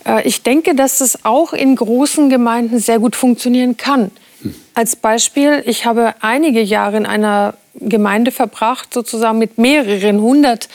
Äh, 0.06 0.28
Ich 0.28 0.42
denke, 0.42 0.74
dass 0.74 1.00
es 1.00 1.24
auch 1.24 1.52
in 1.54 1.74
großen 1.76 2.28
Gemeinden 2.28 2.78
sehr 2.78 2.98
gut 2.98 3.16
funktionieren 3.16 3.76
kann. 3.76 4.10
Als 4.74 4.96
Beispiel, 4.96 5.62
ich 5.66 5.84
habe 5.84 6.14
einige 6.20 6.60
Jahre 6.62 6.96
in 6.96 7.06
einer 7.06 7.54
Gemeinde 7.74 8.30
verbracht, 8.30 8.92
sozusagen 8.92 9.38
mit 9.38 9.58
mehreren 9.58 10.20
hundert 10.20 10.68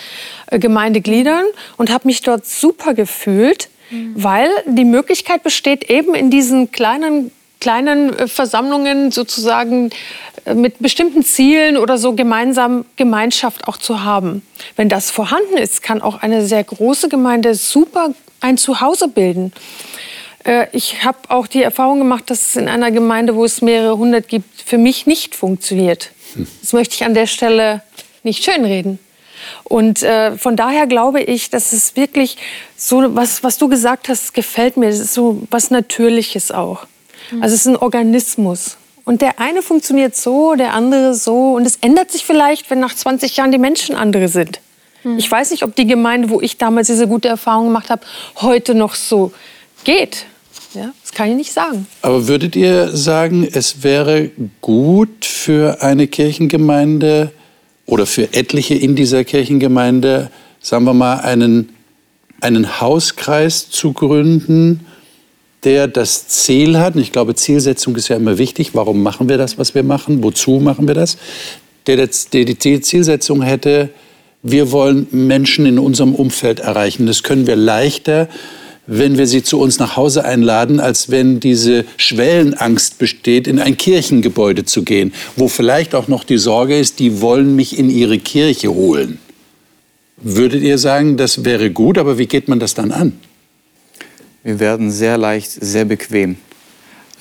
äh, 0.51 0.59
Gemeindegliedern 0.59 1.43
und 1.77 1.91
habe 1.91 2.07
mich 2.07 2.21
dort 2.21 2.45
super 2.45 2.93
gefühlt, 2.93 3.69
weil 4.15 4.49
die 4.65 4.85
Möglichkeit 4.85 5.43
besteht, 5.43 5.89
eben 5.89 6.15
in 6.15 6.29
diesen 6.29 6.71
kleinen 6.71 7.31
kleinen 7.59 8.13
äh, 8.17 8.27
Versammlungen 8.27 9.11
sozusagen 9.11 9.89
äh, 10.45 10.53
mit 10.53 10.79
bestimmten 10.79 11.23
Zielen 11.23 11.77
oder 11.77 11.97
so 11.97 12.13
gemeinsam 12.13 12.85
Gemeinschaft 12.95 13.67
auch 13.67 13.77
zu 13.77 14.03
haben. 14.03 14.43
Wenn 14.75 14.89
das 14.89 15.09
vorhanden 15.09 15.57
ist, 15.57 15.81
kann 15.81 16.01
auch 16.01 16.21
eine 16.21 16.45
sehr 16.45 16.63
große 16.63 17.09
Gemeinde 17.09 17.55
super 17.55 18.13
ein 18.39 18.57
Zuhause 18.57 19.07
bilden. 19.07 19.51
Äh, 20.43 20.67
Ich 20.73 21.03
habe 21.03 21.17
auch 21.29 21.47
die 21.47 21.63
Erfahrung 21.63 21.97
gemacht, 21.97 22.29
dass 22.29 22.49
es 22.49 22.55
in 22.55 22.67
einer 22.67 22.91
Gemeinde, 22.91 23.35
wo 23.35 23.45
es 23.45 23.61
mehrere 23.61 23.97
hundert 23.97 24.27
gibt, 24.27 24.61
für 24.61 24.77
mich 24.77 25.07
nicht 25.07 25.33
funktioniert. 25.35 26.11
Das 26.61 26.73
möchte 26.73 26.95
ich 26.95 27.05
an 27.05 27.13
der 27.13 27.27
Stelle 27.27 27.81
nicht 28.23 28.43
schönreden. 28.43 28.99
Und 29.63 30.03
äh, 30.03 30.37
von 30.37 30.55
daher 30.55 30.87
glaube 30.87 31.21
ich, 31.21 31.49
dass 31.49 31.73
es 31.73 31.95
wirklich 31.95 32.37
so, 32.75 33.15
was, 33.15 33.43
was 33.43 33.57
du 33.57 33.67
gesagt 33.67 34.09
hast, 34.09 34.33
gefällt 34.33 34.77
mir. 34.77 34.89
Das 34.89 34.99
ist 34.99 35.13
so 35.13 35.43
was 35.49 35.71
Natürliches 35.71 36.51
auch. 36.51 36.85
Also 37.41 37.55
es 37.55 37.61
ist 37.61 37.67
ein 37.67 37.77
Organismus. 37.77 38.77
Und 39.03 39.21
der 39.21 39.39
eine 39.39 39.61
funktioniert 39.61 40.15
so, 40.15 40.55
der 40.55 40.73
andere 40.73 41.13
so. 41.13 41.53
Und 41.53 41.65
es 41.65 41.77
ändert 41.77 42.11
sich 42.11 42.25
vielleicht, 42.25 42.69
wenn 42.69 42.79
nach 42.79 42.95
20 42.95 43.37
Jahren 43.37 43.51
die 43.51 43.57
Menschen 43.57 43.95
andere 43.95 44.27
sind. 44.27 44.59
Ich 45.17 45.29
weiß 45.29 45.51
nicht, 45.51 45.63
ob 45.63 45.75
die 45.75 45.85
Gemeinde, 45.85 46.31
wo 46.31 46.41
ich 46.41 46.57
damals 46.57 46.87
diese 46.87 47.07
gute 47.07 47.27
Erfahrung 47.27 47.65
gemacht 47.65 47.91
habe, 47.91 48.01
heute 48.41 48.73
noch 48.73 48.95
so 48.95 49.31
geht. 49.83 50.25
Ja, 50.73 50.91
das 51.01 51.13
kann 51.13 51.29
ich 51.29 51.35
nicht 51.35 51.53
sagen. 51.53 51.85
Aber 52.01 52.27
würdet 52.27 52.55
ihr 52.55 52.89
sagen, 52.89 53.47
es 53.49 53.83
wäre 53.83 54.31
gut 54.61 55.23
für 55.23 55.81
eine 55.81 56.07
Kirchengemeinde 56.07 57.31
oder 57.85 58.05
für 58.05 58.33
etliche 58.33 58.75
in 58.75 58.95
dieser 58.95 59.23
Kirchengemeinde, 59.23 60.29
sagen 60.61 60.85
wir 60.85 60.93
mal, 60.93 61.17
einen, 61.19 61.69
einen 62.41 62.81
Hauskreis 62.81 63.69
zu 63.69 63.93
gründen, 63.93 64.85
der 65.63 65.87
das 65.87 66.27
Ziel 66.27 66.77
hat, 66.77 66.95
und 66.95 67.01
ich 67.01 67.11
glaube, 67.11 67.33
Zielsetzung 67.35 67.95
ist 67.95 68.07
ja 68.07 68.15
immer 68.17 68.37
wichtig, 68.37 68.71
warum 68.73 69.01
machen 69.01 69.29
wir 69.29 69.37
das, 69.37 69.57
was 69.57 69.73
wir 69.75 69.83
machen, 69.83 70.23
wozu 70.23 70.59
machen 70.59 70.87
wir 70.87 70.95
das, 70.95 71.17
der, 71.87 71.97
das- 71.97 72.29
der 72.29 72.45
die 72.45 72.81
Zielsetzung 72.81 73.41
hätte, 73.41 73.89
wir 74.43 74.71
wollen 74.71 75.07
Menschen 75.11 75.65
in 75.65 75.79
unserem 75.79 76.13
Umfeld 76.13 76.59
erreichen. 76.59 77.07
Das 77.07 77.23
können 77.23 77.47
wir 77.47 77.55
leichter, 77.55 78.27
wenn 78.87 79.17
wir 79.17 79.27
sie 79.27 79.43
zu 79.43 79.59
uns 79.59 79.79
nach 79.79 79.95
Hause 79.95 80.25
einladen, 80.25 80.79
als 80.79 81.09
wenn 81.09 81.39
diese 81.39 81.85
Schwellenangst 81.97 82.97
besteht, 82.97 83.47
in 83.47 83.59
ein 83.59 83.77
Kirchengebäude 83.77 84.65
zu 84.65 84.83
gehen, 84.83 85.13
wo 85.35 85.47
vielleicht 85.47 85.95
auch 85.95 86.07
noch 86.07 86.23
die 86.23 86.37
Sorge 86.37 86.77
ist, 86.77 86.99
die 86.99 87.21
wollen 87.21 87.55
mich 87.55 87.77
in 87.77 87.89
ihre 87.89 88.19
Kirche 88.19 88.69
holen. 88.69 89.19
Würdet 90.17 90.61
ihr 90.61 90.77
sagen, 90.77 91.17
das 91.17 91.43
wäre 91.43 91.71
gut, 91.71 91.97
aber 91.97 92.17
wie 92.17 92.27
geht 92.27 92.47
man 92.47 92.59
das 92.59 92.73
dann 92.73 92.91
an? 92.91 93.13
Wir 94.43 94.59
werden 94.59 94.91
sehr 94.91 95.17
leicht, 95.17 95.51
sehr 95.51 95.85
bequem. 95.85 96.37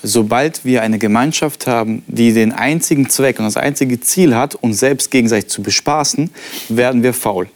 Sobald 0.02 0.66
wir 0.66 0.82
eine 0.82 0.98
Gemeinschaft 0.98 1.66
haben, 1.66 2.02
die 2.06 2.34
den 2.34 2.52
einzigen 2.52 3.08
Zweck 3.08 3.38
und 3.38 3.46
das 3.46 3.56
einzige 3.56 3.98
Ziel 4.00 4.34
hat, 4.34 4.54
uns 4.54 4.78
selbst 4.78 5.10
gegenseitig 5.10 5.48
zu 5.48 5.62
bespaßen, 5.62 6.28
werden 6.68 7.02
wir 7.02 7.14
faul. 7.14 7.48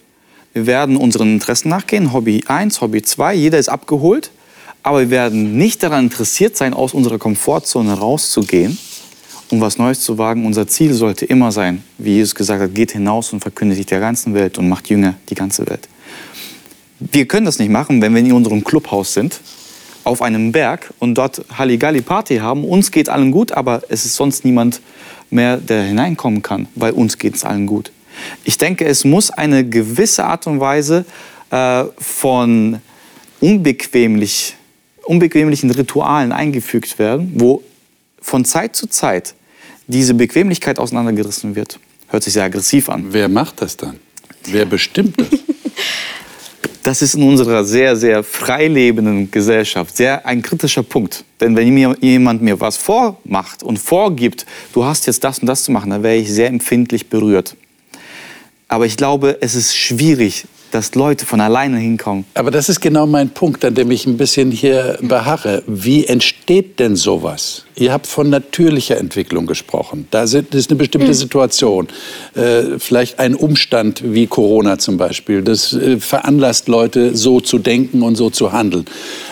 Wir 0.58 0.66
werden 0.66 0.96
unseren 0.96 1.34
Interessen 1.34 1.68
nachgehen, 1.68 2.12
Hobby 2.12 2.42
1, 2.48 2.80
Hobby 2.80 3.00
2, 3.00 3.32
jeder 3.32 3.60
ist 3.60 3.68
abgeholt, 3.68 4.32
aber 4.82 5.02
wir 5.02 5.10
werden 5.10 5.56
nicht 5.56 5.84
daran 5.84 6.06
interessiert 6.06 6.56
sein, 6.56 6.74
aus 6.74 6.94
unserer 6.94 7.18
Komfortzone 7.18 7.92
rauszugehen 7.92 8.76
um 9.50 9.60
was 9.60 9.78
Neues 9.78 10.00
zu 10.00 10.18
wagen. 10.18 10.44
Unser 10.44 10.66
Ziel 10.66 10.94
sollte 10.94 11.26
immer 11.26 11.52
sein, 11.52 11.84
wie 11.96 12.16
Jesus 12.16 12.34
gesagt 12.34 12.60
hat, 12.60 12.74
geht 12.74 12.90
hinaus 12.90 13.32
und 13.32 13.38
verkündigt 13.38 13.88
der 13.92 14.00
ganzen 14.00 14.34
Welt 14.34 14.58
und 14.58 14.68
macht 14.68 14.90
Jünger 14.90 15.14
die 15.30 15.36
ganze 15.36 15.64
Welt. 15.68 15.88
Wir 16.98 17.26
können 17.26 17.46
das 17.46 17.60
nicht 17.60 17.70
machen, 17.70 18.02
wenn 18.02 18.12
wir 18.12 18.20
in 18.20 18.32
unserem 18.32 18.64
Clubhaus 18.64 19.14
sind, 19.14 19.40
auf 20.02 20.22
einem 20.22 20.50
Berg 20.50 20.92
und 20.98 21.14
dort 21.14 21.44
Halligalli 21.56 22.02
Party 22.02 22.38
haben. 22.38 22.64
Uns 22.64 22.90
geht 22.90 23.08
allen 23.08 23.30
gut, 23.30 23.52
aber 23.52 23.82
es 23.88 24.04
ist 24.04 24.16
sonst 24.16 24.44
niemand 24.44 24.80
mehr, 25.30 25.56
der 25.56 25.84
hineinkommen 25.84 26.42
kann, 26.42 26.66
weil 26.74 26.92
uns 26.92 27.16
geht 27.16 27.36
es 27.36 27.44
allen 27.44 27.66
gut. 27.68 27.92
Ich 28.44 28.58
denke, 28.58 28.84
es 28.84 29.04
muss 29.04 29.30
eine 29.30 29.68
gewisse 29.68 30.24
Art 30.24 30.46
und 30.46 30.60
Weise 30.60 31.04
äh, 31.50 31.84
von 31.98 32.80
unbequemlich, 33.40 34.56
unbequemlichen 35.04 35.70
Ritualen 35.70 36.32
eingefügt 36.32 36.98
werden, 36.98 37.32
wo 37.36 37.62
von 38.20 38.44
Zeit 38.44 38.76
zu 38.76 38.86
Zeit 38.88 39.34
diese 39.86 40.14
Bequemlichkeit 40.14 40.78
auseinandergerissen 40.78 41.54
wird. 41.56 41.78
Hört 42.08 42.22
sich 42.22 42.32
sehr 42.32 42.44
aggressiv 42.44 42.88
an. 42.88 43.06
Wer 43.10 43.28
macht 43.28 43.62
das 43.62 43.76
dann? 43.76 43.98
Wer 44.44 44.66
bestimmt 44.66 45.18
das? 45.20 45.28
Das 46.88 47.02
ist 47.02 47.16
in 47.16 47.22
unserer 47.22 47.64
sehr, 47.64 47.96
sehr 47.96 48.24
freilebenden 48.24 49.30
Gesellschaft 49.30 49.94
sehr 49.94 50.24
ein 50.24 50.40
kritischer 50.40 50.82
Punkt. 50.82 51.22
Denn 51.38 51.54
wenn 51.54 51.74
mir 51.74 51.94
jemand 52.00 52.40
mir 52.40 52.58
was 52.60 52.78
vormacht 52.78 53.62
und 53.62 53.78
vorgibt, 53.78 54.46
du 54.72 54.86
hast 54.86 55.06
jetzt 55.06 55.22
das 55.22 55.40
und 55.40 55.46
das 55.48 55.64
zu 55.64 55.70
machen, 55.70 55.90
dann 55.90 56.02
wäre 56.02 56.16
ich 56.16 56.32
sehr 56.32 56.48
empfindlich 56.48 57.10
berührt. 57.10 57.56
Aber 58.68 58.84
ich 58.84 58.96
glaube, 58.96 59.38
es 59.40 59.54
ist 59.54 59.74
schwierig, 59.74 60.44
dass 60.70 60.94
Leute 60.94 61.24
von 61.24 61.40
alleine 61.40 61.78
hinkommen. 61.78 62.24
Aber 62.34 62.50
das 62.50 62.68
ist 62.68 62.80
genau 62.80 63.06
mein 63.06 63.30
Punkt, 63.30 63.64
an 63.64 63.74
dem 63.74 63.90
ich 63.90 64.06
ein 64.06 64.18
bisschen 64.18 64.50
hier 64.50 64.98
beharre. 65.00 65.62
Wie 65.66 66.06
entsteht 66.06 66.78
denn 66.78 66.94
sowas? 66.94 67.64
Ihr 67.76 67.92
habt 67.92 68.06
von 68.06 68.28
natürlicher 68.28 68.98
Entwicklung 68.98 69.46
gesprochen. 69.46 70.06
Da 70.10 70.24
ist 70.24 70.34
eine 70.34 70.76
bestimmte 70.76 71.14
Situation, 71.14 71.88
äh, 72.34 72.78
vielleicht 72.78 73.18
ein 73.18 73.34
Umstand 73.34 74.02
wie 74.04 74.26
Corona 74.26 74.78
zum 74.78 74.98
Beispiel. 74.98 75.42
Das 75.42 75.72
äh, 75.72 75.98
veranlasst 75.98 76.68
Leute, 76.68 77.16
so 77.16 77.40
zu 77.40 77.58
denken 77.58 78.02
und 78.02 78.16
so 78.16 78.28
zu 78.28 78.52
handeln. 78.52 78.84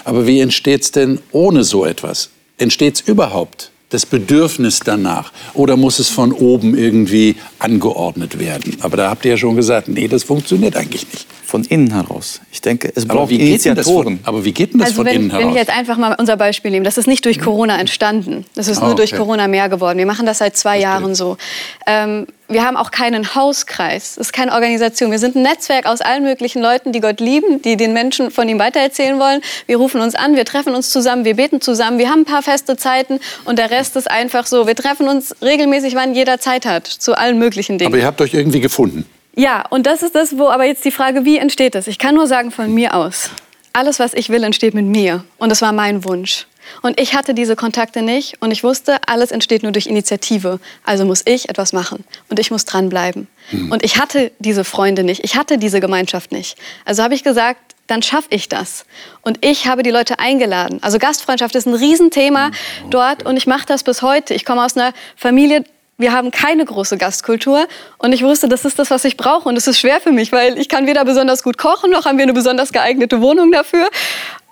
Aber 0.04 0.26
wie 0.26 0.40
entsteht 0.40 0.82
es 0.82 0.92
denn 0.92 1.18
ohne 1.32 1.64
so 1.64 1.84
etwas? 1.84 2.30
Entsteht 2.58 2.94
es 2.94 3.00
überhaupt? 3.02 3.70
Das 3.90 4.06
Bedürfnis 4.06 4.80
danach? 4.80 5.32
Oder 5.54 5.76
muss 5.76 5.98
es 5.98 6.08
von 6.08 6.32
oben 6.32 6.76
irgendwie 6.76 7.36
angeordnet 7.58 8.38
werden? 8.38 8.76
Aber 8.80 8.96
da 8.96 9.10
habt 9.10 9.24
ihr 9.24 9.32
ja 9.32 9.36
schon 9.36 9.56
gesagt, 9.56 9.88
nee, 9.88 10.08
das 10.08 10.24
funktioniert 10.24 10.76
eigentlich 10.76 11.06
nicht. 11.12 11.26
Von 11.46 11.62
innen 11.62 11.92
heraus. 11.92 12.40
Ich 12.50 12.60
denke, 12.60 12.90
es 12.92 13.04
Aber 13.04 13.14
braucht 13.20 13.30
wie 13.30 13.38
geht 13.38 13.64
denn 13.64 13.76
das 13.76 13.86
Initiatoren. 13.86 14.18
von, 14.18 14.28
aber 14.28 14.44
wie 14.44 14.50
geht 14.52 14.72
denn 14.72 14.80
das 14.80 14.88
Also 14.88 14.96
von 14.96 15.06
wenn, 15.06 15.14
innen 15.14 15.30
wenn 15.30 15.38
ich 15.38 15.44
heraus? 15.44 15.56
jetzt 15.56 15.70
einfach 15.70 15.96
mal 15.96 16.16
unser 16.18 16.36
Beispiel 16.36 16.72
nehme, 16.72 16.84
das 16.84 16.98
ist 16.98 17.06
nicht 17.06 17.24
durch 17.24 17.38
Corona 17.40 17.78
entstanden. 17.78 18.44
Das 18.56 18.66
ist 18.66 18.82
Ah, 18.82 18.86
nur 18.86 18.96
durch 18.96 19.12
okay. 19.12 19.20
Corona 19.22 19.46
mehr 19.46 19.68
geworden. 19.68 19.96
Wir 19.98 20.06
machen 20.06 20.26
das 20.26 20.38
seit 20.38 20.56
zwei 20.56 20.80
Verstehe. 20.80 20.82
Jahren 20.82 21.14
so. 21.14 21.36
Ähm, 21.86 22.26
wir 22.48 22.64
haben 22.64 22.76
auch 22.76 22.90
keinen 22.90 23.34
Hauskreis. 23.36 24.14
Das 24.16 24.26
ist 24.28 24.32
keine 24.32 24.52
Organisation. 24.54 25.12
Wir 25.12 25.18
sind 25.20 25.36
ein 25.36 25.42
Netzwerk 25.42 25.86
aus 25.86 26.00
allen 26.00 26.24
möglichen 26.24 26.60
Leuten, 26.62 26.90
die 26.92 27.00
Gott 27.00 27.20
lieben, 27.20 27.62
die 27.62 27.76
den 27.76 27.92
Menschen 27.92 28.32
von 28.32 28.48
ihm 28.48 28.58
weitererzählen 28.58 29.18
wollen. 29.20 29.40
Wir 29.66 29.76
rufen 29.76 30.00
uns 30.00 30.14
an, 30.16 30.34
wir 30.34 30.44
treffen 30.44 30.74
uns 30.74 30.90
zusammen, 30.90 31.24
wir 31.24 31.34
beten 31.36 31.60
zusammen. 31.60 31.98
Wir 31.98 32.08
haben 32.10 32.20
ein 32.22 32.24
paar 32.24 32.42
feste 32.42 32.76
Zeiten 32.76 33.20
und 33.44 33.58
der 33.60 33.70
Rest 33.70 33.94
ist 33.94 34.10
einfach 34.10 34.46
so. 34.46 34.66
Wir 34.66 34.74
treffen 34.74 35.06
uns 35.08 35.34
regelmäßig, 35.42 35.94
wann 35.94 36.12
jeder 36.14 36.40
Zeit 36.40 36.66
hat, 36.66 36.86
zu 36.88 37.16
allen 37.16 37.38
möglichen 37.38 37.78
Dingen. 37.78 37.88
Aber 37.92 37.98
ihr 37.98 38.06
habt 38.06 38.20
euch 38.20 38.34
irgendwie 38.34 38.60
gefunden. 38.60 39.06
Ja, 39.38 39.66
und 39.68 39.86
das 39.86 40.02
ist 40.02 40.14
das, 40.14 40.38
wo 40.38 40.48
aber 40.48 40.64
jetzt 40.64 40.84
die 40.86 40.90
Frage, 40.90 41.26
wie 41.26 41.36
entsteht 41.36 41.74
das? 41.74 41.86
Ich 41.88 41.98
kann 41.98 42.14
nur 42.14 42.26
sagen 42.26 42.50
von 42.50 42.72
mir 42.72 42.94
aus. 42.94 43.30
Alles, 43.74 43.98
was 43.98 44.14
ich 44.14 44.30
will, 44.30 44.42
entsteht 44.42 44.72
mit 44.72 44.86
mir. 44.86 45.24
Und 45.36 45.50
das 45.50 45.60
war 45.60 45.72
mein 45.72 46.04
Wunsch. 46.04 46.46
Und 46.80 46.98
ich 46.98 47.14
hatte 47.14 47.34
diese 47.34 47.54
Kontakte 47.54 48.00
nicht 48.00 48.40
und 48.40 48.50
ich 48.50 48.64
wusste, 48.64 48.96
alles 49.06 49.30
entsteht 49.30 49.62
nur 49.62 49.72
durch 49.72 49.86
Initiative. 49.86 50.58
Also 50.84 51.04
muss 51.04 51.22
ich 51.26 51.50
etwas 51.50 51.74
machen 51.74 52.04
und 52.30 52.40
ich 52.40 52.50
muss 52.50 52.64
dranbleiben. 52.64 53.28
Und 53.70 53.84
ich 53.84 53.98
hatte 54.00 54.32
diese 54.38 54.64
Freunde 54.64 55.04
nicht, 55.04 55.22
ich 55.22 55.36
hatte 55.36 55.58
diese 55.58 55.80
Gemeinschaft 55.80 56.32
nicht. 56.32 56.58
Also 56.84 57.02
habe 57.04 57.14
ich 57.14 57.22
gesagt, 57.22 57.76
dann 57.86 58.02
schaffe 58.02 58.28
ich 58.30 58.48
das. 58.48 58.84
Und 59.22 59.44
ich 59.44 59.66
habe 59.66 59.82
die 59.82 59.90
Leute 59.90 60.18
eingeladen. 60.18 60.82
Also 60.82 60.98
Gastfreundschaft 60.98 61.54
ist 61.54 61.66
ein 61.66 61.74
Riesenthema 61.74 62.50
dort 62.90 63.24
und 63.24 63.36
ich 63.36 63.46
mache 63.46 63.66
das 63.66 63.84
bis 63.84 64.02
heute. 64.02 64.34
Ich 64.34 64.44
komme 64.44 64.64
aus 64.64 64.76
einer 64.76 64.92
Familie, 65.14 65.64
wir 65.98 66.12
haben 66.12 66.30
keine 66.30 66.64
große 66.64 66.98
Gastkultur 66.98 67.66
und 67.98 68.12
ich 68.12 68.22
wusste, 68.22 68.48
das 68.48 68.64
ist 68.64 68.78
das, 68.78 68.90
was 68.90 69.04
ich 69.04 69.16
brauche 69.16 69.48
und 69.48 69.56
es 69.56 69.66
ist 69.66 69.78
schwer 69.78 70.00
für 70.00 70.12
mich, 70.12 70.32
weil 70.32 70.58
ich 70.58 70.68
kann 70.68 70.86
weder 70.86 71.04
besonders 71.04 71.42
gut 71.42 71.58
kochen, 71.58 71.90
noch 71.90 72.04
haben 72.04 72.18
wir 72.18 72.24
eine 72.24 72.34
besonders 72.34 72.72
geeignete 72.72 73.20
Wohnung 73.20 73.50
dafür. 73.52 73.88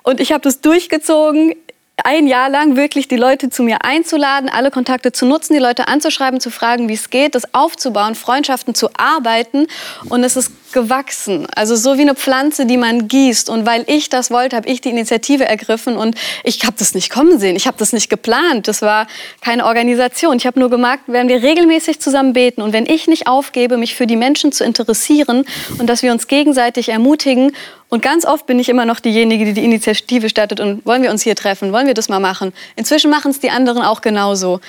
Und 0.02 0.20
ich 0.20 0.32
habe 0.32 0.42
das 0.42 0.60
durchgezogen, 0.60 1.54
ein 2.02 2.26
Jahr 2.26 2.48
lang 2.48 2.76
wirklich 2.76 3.06
die 3.06 3.16
Leute 3.16 3.50
zu 3.50 3.62
mir 3.62 3.84
einzuladen, 3.84 4.48
alle 4.48 4.72
Kontakte 4.72 5.12
zu 5.12 5.26
nutzen, 5.26 5.52
die 5.54 5.60
Leute 5.60 5.86
anzuschreiben, 5.86 6.40
zu 6.40 6.50
fragen, 6.50 6.88
wie 6.88 6.94
es 6.94 7.08
geht, 7.08 7.36
das 7.36 7.54
aufzubauen, 7.54 8.16
Freundschaften 8.16 8.74
zu 8.74 8.88
arbeiten. 8.96 9.66
Und 10.08 10.24
es 10.24 10.36
ist 10.36 10.50
gewachsen. 10.72 11.46
Also 11.54 11.76
so 11.76 11.96
wie 11.96 12.02
eine 12.02 12.16
Pflanze, 12.16 12.66
die 12.66 12.76
man 12.76 13.06
gießt. 13.06 13.48
Und 13.48 13.64
weil 13.64 13.84
ich 13.86 14.08
das 14.08 14.32
wollte, 14.32 14.56
habe 14.56 14.68
ich 14.68 14.80
die 14.80 14.90
Initiative 14.90 15.44
ergriffen. 15.44 15.96
Und 15.96 16.16
ich 16.42 16.64
habe 16.64 16.74
das 16.76 16.94
nicht 16.94 17.10
kommen 17.10 17.38
sehen. 17.38 17.54
Ich 17.54 17.68
habe 17.68 17.76
das 17.78 17.92
nicht 17.92 18.10
geplant. 18.10 18.66
Das 18.66 18.82
war 18.82 19.06
keine 19.40 19.64
Organisation. 19.64 20.36
Ich 20.36 20.46
habe 20.46 20.58
nur 20.58 20.70
gemerkt, 20.70 21.04
wenn 21.06 21.28
wir 21.28 21.42
regelmäßig 21.42 22.00
zusammen 22.00 22.32
beten 22.32 22.60
und 22.60 22.72
wenn 22.72 22.86
ich 22.86 23.06
nicht 23.06 23.28
aufgebe, 23.28 23.76
mich 23.76 23.94
für 23.94 24.08
die 24.08 24.16
Menschen 24.16 24.50
zu 24.50 24.64
interessieren 24.64 25.44
und 25.78 25.86
dass 25.86 26.02
wir 26.02 26.10
uns 26.10 26.26
gegenseitig 26.26 26.88
ermutigen 26.88 27.52
und 27.88 28.02
ganz 28.02 28.24
oft 28.24 28.46
bin 28.46 28.58
ich 28.58 28.68
immer 28.68 28.86
noch 28.86 29.00
diejenige, 29.00 29.44
die 29.44 29.52
die 29.52 29.64
Initiative 29.64 30.28
startet 30.28 30.60
und 30.60 30.84
wollen 30.84 31.02
wir 31.02 31.10
uns 31.10 31.22
hier 31.22 31.36
treffen, 31.36 31.72
wollen 31.72 31.86
wir 31.86 31.94
das 31.94 32.08
mal 32.08 32.20
machen. 32.20 32.52
Inzwischen 32.76 33.10
machen 33.10 33.30
es 33.30 33.40
die 33.40 33.50
anderen 33.50 33.82
auch 33.82 34.00
genauso. 34.00 34.60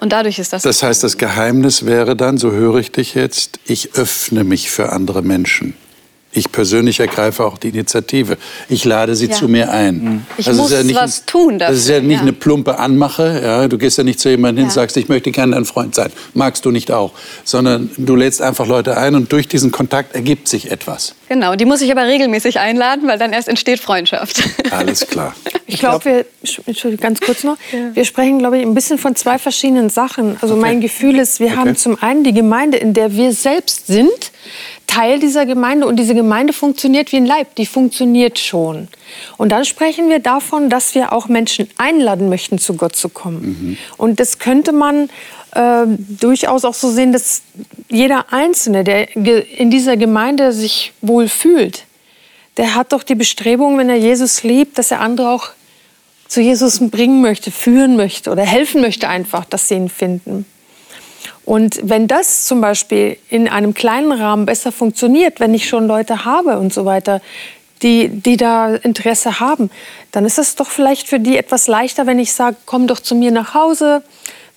Und 0.00 0.12
dadurch 0.12 0.38
ist 0.38 0.52
das. 0.52 0.62
Das 0.62 0.82
heißt, 0.82 1.02
das 1.02 1.16
Geheimnis 1.16 1.86
wäre 1.86 2.16
dann, 2.16 2.38
so 2.38 2.50
höre 2.50 2.76
ich 2.76 2.92
dich 2.92 3.14
jetzt, 3.14 3.60
ich 3.66 3.94
öffne 3.94 4.44
mich 4.44 4.70
für 4.70 4.92
andere 4.92 5.22
Menschen. 5.22 5.74
Ich 6.36 6.52
persönlich 6.52 7.00
ergreife 7.00 7.44
auch 7.46 7.56
die 7.56 7.70
Initiative. 7.70 8.36
Ich 8.68 8.84
lade 8.84 9.16
sie 9.16 9.26
Ja. 9.26 9.32
zu 9.32 9.48
mir 9.48 9.70
ein. 9.70 10.26
Ich 10.36 10.44
Das 10.44 10.54
ist 10.56 10.60
muss 10.60 10.94
was 10.94 11.24
tun 11.24 11.58
Das 11.58 11.74
ist 11.74 11.88
ja 11.88 11.94
dafür, 11.94 12.08
nicht 12.08 12.16
ja. 12.16 12.22
eine 12.22 12.32
plumpe 12.34 12.78
Anmache. 12.78 13.40
Ja? 13.42 13.66
Du 13.68 13.78
gehst 13.78 13.96
ja 13.96 14.04
nicht 14.04 14.20
zu 14.20 14.28
jemandem 14.28 14.58
hin 14.58 14.64
und 14.64 14.70
Ja. 14.70 14.74
sagst, 14.82 14.98
ich 14.98 15.08
möchte 15.08 15.30
gerne 15.30 15.54
dein 15.54 15.64
Freund 15.64 15.94
sein. 15.94 16.12
Magst 16.34 16.66
du 16.66 16.70
nicht 16.70 16.92
auch. 16.92 17.12
Sondern 17.44 17.88
du 17.96 18.14
lädst 18.16 18.42
einfach 18.42 18.66
Leute 18.66 18.98
ein 18.98 19.14
und 19.14 19.32
durch 19.32 19.48
diesen 19.48 19.70
Kontakt 19.70 20.14
ergibt 20.14 20.46
sich 20.46 20.70
etwas. 20.70 21.14
Genau, 21.30 21.54
die 21.56 21.64
muss 21.64 21.80
ich 21.80 21.90
aber 21.90 22.06
regelmäßig 22.06 22.60
einladen, 22.60 23.08
weil 23.08 23.18
dann 23.18 23.32
erst 23.32 23.48
entsteht 23.48 23.80
Freundschaft. 23.80 24.42
Alles 24.70 25.06
klar. 25.08 25.34
Ich 25.66 25.78
glaube, 25.78 26.04
wir, 26.04 26.26
Entschuldigung, 26.66 27.02
ganz 27.02 27.20
kurz 27.20 27.44
noch, 27.44 27.56
wir 27.94 28.04
sprechen, 28.04 28.38
glaube 28.40 28.58
ich, 28.58 28.62
ein 28.62 28.74
bisschen 28.74 28.98
von 28.98 29.16
zwei 29.16 29.38
verschiedenen 29.38 29.88
Sachen. 29.88 30.36
Also 30.42 30.54
mein 30.54 30.80
Gefühl 30.82 31.18
ist, 31.18 31.40
wir 31.40 31.56
haben 31.56 31.76
zum 31.76 32.00
einen 32.02 32.22
die 32.24 32.34
Gemeinde, 32.34 32.76
in 32.76 32.92
der 32.92 33.14
wir 33.16 33.32
selbst 33.32 33.86
sind, 33.86 34.32
Teil 34.96 35.18
dieser 35.18 35.44
Gemeinde 35.44 35.86
und 35.86 35.96
diese 35.96 36.14
Gemeinde 36.14 36.54
funktioniert 36.54 37.12
wie 37.12 37.16
ein 37.16 37.26
Leib, 37.26 37.54
die 37.56 37.66
funktioniert 37.66 38.38
schon. 38.38 38.88
Und 39.36 39.50
dann 39.50 39.66
sprechen 39.66 40.08
wir 40.08 40.20
davon, 40.20 40.70
dass 40.70 40.94
wir 40.94 41.12
auch 41.12 41.28
Menschen 41.28 41.68
einladen 41.76 42.30
möchten, 42.30 42.58
zu 42.58 42.74
Gott 42.74 42.96
zu 42.96 43.10
kommen. 43.10 43.76
Und 43.98 44.20
das 44.20 44.38
könnte 44.38 44.72
man 44.72 45.10
äh, 45.52 45.84
durchaus 46.08 46.64
auch 46.64 46.72
so 46.72 46.90
sehen, 46.90 47.12
dass 47.12 47.42
jeder 47.90 48.32
Einzelne, 48.32 48.84
der 48.84 49.14
in 49.58 49.70
dieser 49.70 49.98
Gemeinde 49.98 50.54
sich 50.54 50.94
wohl 51.02 51.28
fühlt, 51.28 51.84
der 52.56 52.74
hat 52.74 52.94
doch 52.94 53.02
die 53.02 53.16
Bestrebung, 53.16 53.76
wenn 53.76 53.90
er 53.90 53.96
Jesus 53.96 54.44
liebt, 54.44 54.78
dass 54.78 54.90
er 54.90 55.00
andere 55.00 55.28
auch 55.28 55.50
zu 56.26 56.40
Jesus 56.40 56.80
bringen 56.90 57.20
möchte, 57.20 57.50
führen 57.50 57.96
möchte 57.96 58.30
oder 58.30 58.44
helfen 58.44 58.80
möchte 58.80 59.08
einfach, 59.08 59.44
dass 59.44 59.68
sie 59.68 59.74
ihn 59.74 59.90
finden. 59.90 60.46
Und 61.46 61.78
wenn 61.82 62.08
das 62.08 62.44
zum 62.44 62.60
Beispiel 62.60 63.16
in 63.30 63.48
einem 63.48 63.72
kleinen 63.72 64.12
Rahmen 64.12 64.44
besser 64.46 64.72
funktioniert, 64.72 65.40
wenn 65.40 65.54
ich 65.54 65.68
schon 65.68 65.86
Leute 65.86 66.24
habe 66.24 66.58
und 66.58 66.74
so 66.74 66.84
weiter, 66.84 67.22
die, 67.82 68.08
die 68.08 68.36
da 68.36 68.74
Interesse 68.74 69.38
haben, 69.38 69.70
dann 70.10 70.24
ist 70.24 70.38
es 70.38 70.56
doch 70.56 70.66
vielleicht 70.66 71.06
für 71.06 71.20
die 71.20 71.36
etwas 71.36 71.68
leichter, 71.68 72.06
wenn 72.06 72.18
ich 72.18 72.32
sage, 72.32 72.56
komm 72.66 72.88
doch 72.88 72.98
zu 72.98 73.14
mir 73.14 73.30
nach 73.30 73.54
Hause, 73.54 74.02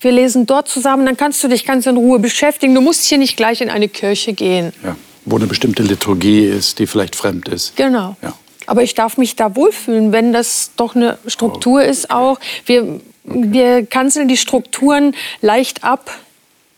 wir 0.01 0.11
lesen 0.11 0.47
dort 0.47 0.67
zusammen, 0.67 1.05
dann 1.05 1.15
kannst 1.15 1.43
du 1.43 1.47
dich 1.47 1.65
ganz 1.65 1.85
in 1.85 1.97
Ruhe 1.97 2.19
beschäftigen. 2.19 2.73
Du 2.73 2.81
musst 2.81 3.05
hier 3.05 3.17
nicht 3.17 3.37
gleich 3.37 3.61
in 3.61 3.69
eine 3.69 3.87
Kirche 3.89 4.33
gehen. 4.33 4.73
Ja. 4.83 4.95
Wo 5.25 5.35
eine 5.35 5.45
bestimmte 5.45 5.83
Liturgie 5.83 6.45
ist, 6.45 6.79
die 6.79 6.87
vielleicht 6.87 7.15
fremd 7.15 7.49
ist. 7.49 7.75
Genau. 7.75 8.15
Ja. 8.21 8.33
Aber 8.65 8.81
ich 8.81 8.95
darf 8.95 9.17
mich 9.17 9.35
da 9.35 9.55
wohlfühlen, 9.55 10.11
wenn 10.11 10.31
das 10.31 10.71
doch 10.77 10.95
eine 10.95 11.17
Struktur 11.27 11.83
ist 11.83 12.09
auch. 12.09 12.39
Wir, 12.65 13.01
wir 13.25 13.85
kanzeln 13.85 14.27
die 14.27 14.37
Strukturen 14.37 15.15
leicht 15.41 15.83
ab, 15.83 16.11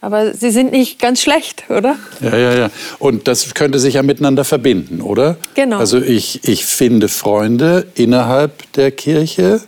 aber 0.01 0.33
sie 0.33 0.49
sind 0.49 0.71
nicht 0.71 0.99
ganz 0.99 1.21
schlecht, 1.21 1.65
oder? 1.69 1.95
Ja, 2.21 2.35
ja, 2.35 2.53
ja. 2.55 2.71
Und 2.97 3.27
das 3.27 3.53
könnte 3.53 3.77
sich 3.77 3.93
ja 3.93 4.03
miteinander 4.03 4.43
verbinden, 4.43 4.99
oder? 4.99 5.37
Genau. 5.53 5.77
Also 5.77 6.01
ich, 6.01 6.43
ich 6.43 6.65
finde 6.65 7.07
Freunde 7.07 7.85
innerhalb 7.93 8.71
der 8.73 8.89
Kirche 8.91 9.61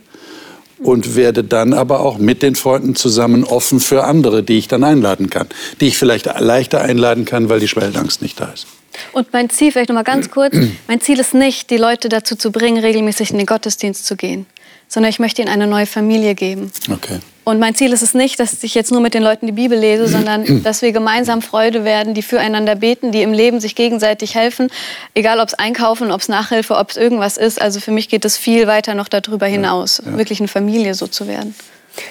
und 0.79 1.15
werde 1.15 1.43
dann 1.43 1.73
aber 1.73 1.99
auch 1.99 2.17
mit 2.17 2.41
den 2.41 2.55
Freunden 2.55 2.95
zusammen 2.95 3.43
offen 3.43 3.79
für 3.79 4.03
andere, 4.05 4.41
die 4.41 4.57
ich 4.57 4.67
dann 4.67 4.83
einladen 4.83 5.29
kann. 5.29 5.47
Die 5.79 5.87
ich 5.87 5.99
vielleicht 5.99 6.25
leichter 6.25 6.81
einladen 6.81 7.25
kann, 7.25 7.47
weil 7.47 7.59
die 7.59 7.67
Schwellenangst 7.67 8.23
nicht 8.23 8.39
da 8.39 8.45
ist. 8.45 8.65
Und 9.11 9.31
mein 9.33 9.51
Ziel, 9.51 9.71
vielleicht 9.71 9.89
noch 9.89 9.95
mal 9.95 10.03
ganz 10.03 10.31
kurz, 10.31 10.55
mein 10.87 10.99
Ziel 10.99 11.19
ist 11.19 11.35
nicht, 11.35 11.69
die 11.69 11.77
Leute 11.77 12.09
dazu 12.09 12.35
zu 12.35 12.51
bringen, 12.51 12.83
regelmäßig 12.83 13.29
in 13.29 13.37
den 13.37 13.45
Gottesdienst 13.45 14.05
zu 14.05 14.15
gehen, 14.15 14.47
sondern 14.87 15.11
ich 15.11 15.19
möchte 15.19 15.43
ihnen 15.43 15.49
eine 15.49 15.67
neue 15.67 15.85
Familie 15.85 16.33
geben. 16.33 16.71
Okay. 16.91 17.19
Und 17.43 17.59
mein 17.59 17.75
Ziel 17.75 17.91
ist 17.91 18.01
es 18.01 18.13
nicht, 18.13 18.39
dass 18.39 18.63
ich 18.63 18.73
jetzt 18.73 18.91
nur 18.91 19.01
mit 19.01 19.13
den 19.13 19.23
Leuten 19.23 19.45
die 19.45 19.51
Bibel 19.51 19.77
lese, 19.77 20.07
sondern 20.07 20.61
dass 20.63 20.81
wir 20.81 20.91
gemeinsam 20.91 21.41
Freude 21.41 21.83
werden, 21.83 22.13
die 22.13 22.21
füreinander 22.21 22.75
beten, 22.75 23.11
die 23.11 23.21
im 23.21 23.33
Leben 23.33 23.59
sich 23.59 23.75
gegenseitig 23.75 24.35
helfen, 24.35 24.69
egal 25.13 25.39
ob 25.39 25.47
es 25.47 25.53
Einkaufen, 25.53 26.11
ob 26.11 26.21
es 26.21 26.29
Nachhilfe, 26.29 26.75
ob 26.75 26.91
es 26.91 26.97
irgendwas 26.97 27.37
ist. 27.37 27.61
Also 27.61 27.79
für 27.79 27.91
mich 27.91 28.09
geht 28.09 28.25
es 28.25 28.37
viel 28.37 28.67
weiter 28.67 28.93
noch 28.95 29.07
darüber 29.07 29.45
hinaus, 29.45 30.01
wirklich 30.05 30.39
eine 30.39 30.47
Familie 30.47 30.93
so 30.95 31.07
zu 31.07 31.27
werden. 31.27 31.55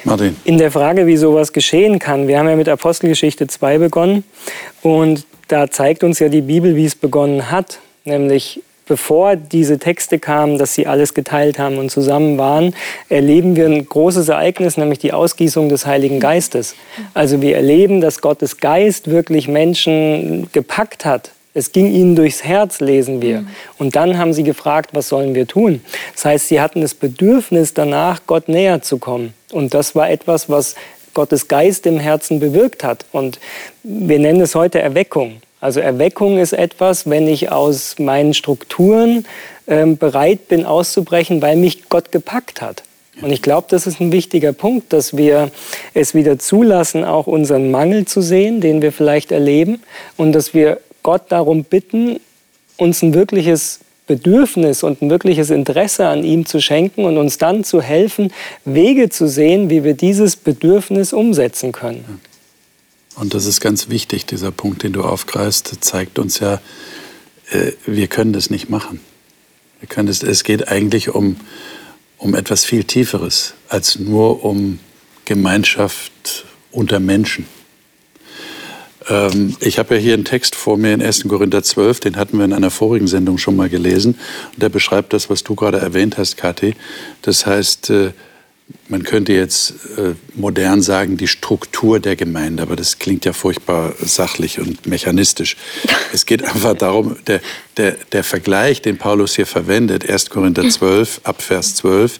Martin. 0.03 0.37
In 0.45 0.57
der 0.57 0.71
Frage, 0.71 1.07
wie 1.07 1.17
sowas 1.17 1.51
geschehen 1.51 1.99
kann, 1.99 2.27
wir 2.27 2.39
haben 2.39 2.47
ja 2.47 2.55
mit 2.55 2.69
Apostelgeschichte 2.69 3.47
2 3.47 3.79
begonnen 3.79 4.23
und 4.81 5.25
da 5.47 5.69
zeigt 5.69 6.03
uns 6.03 6.19
ja 6.19 6.29
die 6.29 6.41
Bibel, 6.41 6.75
wie 6.75 6.85
es 6.85 6.95
begonnen 6.95 7.51
hat, 7.51 7.79
nämlich 8.05 8.61
bevor 8.85 9.35
diese 9.35 9.79
Texte 9.79 10.19
kamen, 10.19 10.57
dass 10.57 10.73
sie 10.73 10.87
alles 10.87 11.13
geteilt 11.13 11.59
haben 11.59 11.77
und 11.77 11.89
zusammen 11.89 12.37
waren, 12.37 12.75
erleben 13.09 13.55
wir 13.55 13.65
ein 13.65 13.87
großes 13.87 14.29
Ereignis, 14.29 14.77
nämlich 14.77 14.99
die 14.99 15.13
Ausgießung 15.13 15.69
des 15.69 15.85
Heiligen 15.85 16.19
Geistes. 16.19 16.75
Also 17.13 17.41
wir 17.41 17.55
erleben, 17.55 18.01
dass 18.01 18.21
Gottes 18.21 18.57
Geist 18.57 19.09
wirklich 19.09 19.47
Menschen 19.47 20.49
gepackt 20.51 21.05
hat. 21.05 21.31
Es 21.55 21.71
ging 21.71 21.91
ihnen 21.91 22.15
durchs 22.15 22.43
Herz, 22.43 22.79
lesen 22.79 23.21
wir. 23.21 23.45
Und 23.77 23.95
dann 23.95 24.17
haben 24.17 24.33
sie 24.33 24.43
gefragt, 24.43 24.91
was 24.93 25.09
sollen 25.09 25.35
wir 25.35 25.47
tun? 25.47 25.81
Das 26.15 26.25
heißt, 26.25 26.47
sie 26.47 26.59
hatten 26.59 26.81
das 26.81 26.95
Bedürfnis 26.95 27.75
danach, 27.75 28.21
Gott 28.25 28.49
näher 28.49 28.81
zu 28.81 28.97
kommen. 28.97 29.33
Und 29.51 29.75
das 29.75 29.93
war 29.93 30.09
etwas, 30.09 30.49
was 30.49 30.75
Gottes 31.13 31.47
Geist 31.47 31.85
im 31.85 31.99
Herzen 31.99 32.39
bewirkt 32.39 32.83
hat. 32.83 33.05
Und 33.11 33.39
wir 33.83 34.17
nennen 34.17 34.41
es 34.41 34.55
heute 34.55 34.81
Erweckung. 34.81 35.41
Also 35.63 35.79
Erweckung 35.79 36.39
ist 36.39 36.51
etwas, 36.51 37.09
wenn 37.09 37.25
ich 37.25 37.49
aus 37.49 37.97
meinen 37.97 38.33
Strukturen 38.33 39.25
ähm, 39.65 39.95
bereit 39.97 40.49
bin 40.49 40.65
auszubrechen, 40.65 41.41
weil 41.41 41.55
mich 41.55 41.87
Gott 41.87 42.11
gepackt 42.11 42.61
hat. 42.61 42.83
Und 43.21 43.31
ich 43.31 43.41
glaube, 43.41 43.67
das 43.69 43.87
ist 43.87 44.01
ein 44.01 44.11
wichtiger 44.11 44.51
Punkt, 44.51 44.91
dass 44.91 45.15
wir 45.15 45.51
es 45.93 46.13
wieder 46.13 46.37
zulassen, 46.37 47.05
auch 47.05 47.27
unseren 47.27 47.71
Mangel 47.71 48.03
zu 48.03 48.21
sehen, 48.21 48.59
den 48.59 48.81
wir 48.81 48.91
vielleicht 48.91 49.31
erleben, 49.31 49.81
und 50.17 50.33
dass 50.33 50.53
wir 50.53 50.81
Gott 51.01 51.23
darum 51.29 51.63
bitten, 51.63 52.19
uns 52.75 53.01
ein 53.01 53.13
wirkliches 53.13 53.79
Bedürfnis 54.05 54.83
und 54.83 55.01
ein 55.01 55.09
wirkliches 55.09 55.49
Interesse 55.49 56.09
an 56.09 56.25
ihm 56.25 56.45
zu 56.45 56.59
schenken 56.59 57.05
und 57.05 57.17
uns 57.17 57.37
dann 57.37 57.63
zu 57.63 57.81
helfen, 57.81 58.33
Wege 58.65 59.07
zu 59.07 59.29
sehen, 59.29 59.69
wie 59.69 59.85
wir 59.85 59.93
dieses 59.93 60.35
Bedürfnis 60.35 61.13
umsetzen 61.13 61.71
können. 61.71 62.19
Und 63.15 63.33
das 63.33 63.45
ist 63.45 63.61
ganz 63.61 63.89
wichtig, 63.89 64.25
dieser 64.25 64.51
Punkt, 64.51 64.83
den 64.83 64.93
du 64.93 65.03
aufgreifst, 65.03 65.77
zeigt 65.81 66.17
uns 66.19 66.39
ja, 66.39 66.61
äh, 67.51 67.73
wir 67.85 68.07
können 68.07 68.33
das 68.33 68.49
nicht 68.49 68.69
machen. 68.69 68.99
Wir 69.79 69.87
können 69.87 70.07
das, 70.07 70.23
es 70.23 70.43
geht 70.43 70.67
eigentlich 70.67 71.09
um, 71.09 71.35
um 72.17 72.35
etwas 72.35 72.65
viel 72.65 72.83
Tieferes 72.83 73.53
als 73.69 73.99
nur 73.99 74.43
um 74.43 74.79
Gemeinschaft 75.25 76.45
unter 76.71 76.99
Menschen. 76.99 77.45
Ähm, 79.09 79.55
ich 79.59 79.79
habe 79.79 79.95
ja 79.95 80.01
hier 80.01 80.13
einen 80.13 80.25
Text 80.25 80.55
vor 80.55 80.77
mir 80.77 80.93
in 80.93 81.01
1. 81.01 81.27
Korinther 81.27 81.63
12, 81.63 81.99
den 81.99 82.15
hatten 82.15 82.37
wir 82.37 82.45
in 82.45 82.53
einer 82.53 82.71
vorigen 82.71 83.07
Sendung 83.07 83.37
schon 83.37 83.55
mal 83.55 83.69
gelesen. 83.69 84.17
Und 84.53 84.63
der 84.63 84.69
beschreibt 84.69 85.13
das, 85.13 85.29
was 85.29 85.43
du 85.43 85.55
gerade 85.55 85.79
erwähnt 85.79 86.17
hast, 86.17 86.37
Kathi. 86.37 86.75
Das 87.21 87.45
heißt, 87.45 87.89
äh, 87.89 88.11
man 88.89 89.03
könnte 89.03 89.33
jetzt 89.33 89.73
äh, 89.97 90.13
modern 90.35 90.81
sagen, 90.81 91.17
die 91.17 91.27
Struktur 91.27 91.99
der 91.99 92.15
Gemeinde, 92.15 92.63
aber 92.63 92.75
das 92.75 92.99
klingt 92.99 93.25
ja 93.25 93.33
furchtbar 93.33 93.93
sachlich 93.99 94.59
und 94.59 94.85
mechanistisch. 94.85 95.57
Es 96.13 96.27
geht 96.27 96.43
einfach 96.43 96.75
darum, 96.75 97.15
der, 97.25 97.41
der, 97.77 97.97
der 98.11 98.23
Vergleich, 98.23 98.83
den 98.83 98.99
Paulus 98.99 99.35
hier 99.35 99.47
verwendet, 99.47 100.07
1. 100.07 100.29
Korinther 100.29 100.69
12, 100.69 101.21
ab 101.23 101.41
Vers 101.41 101.75
12, 101.75 102.19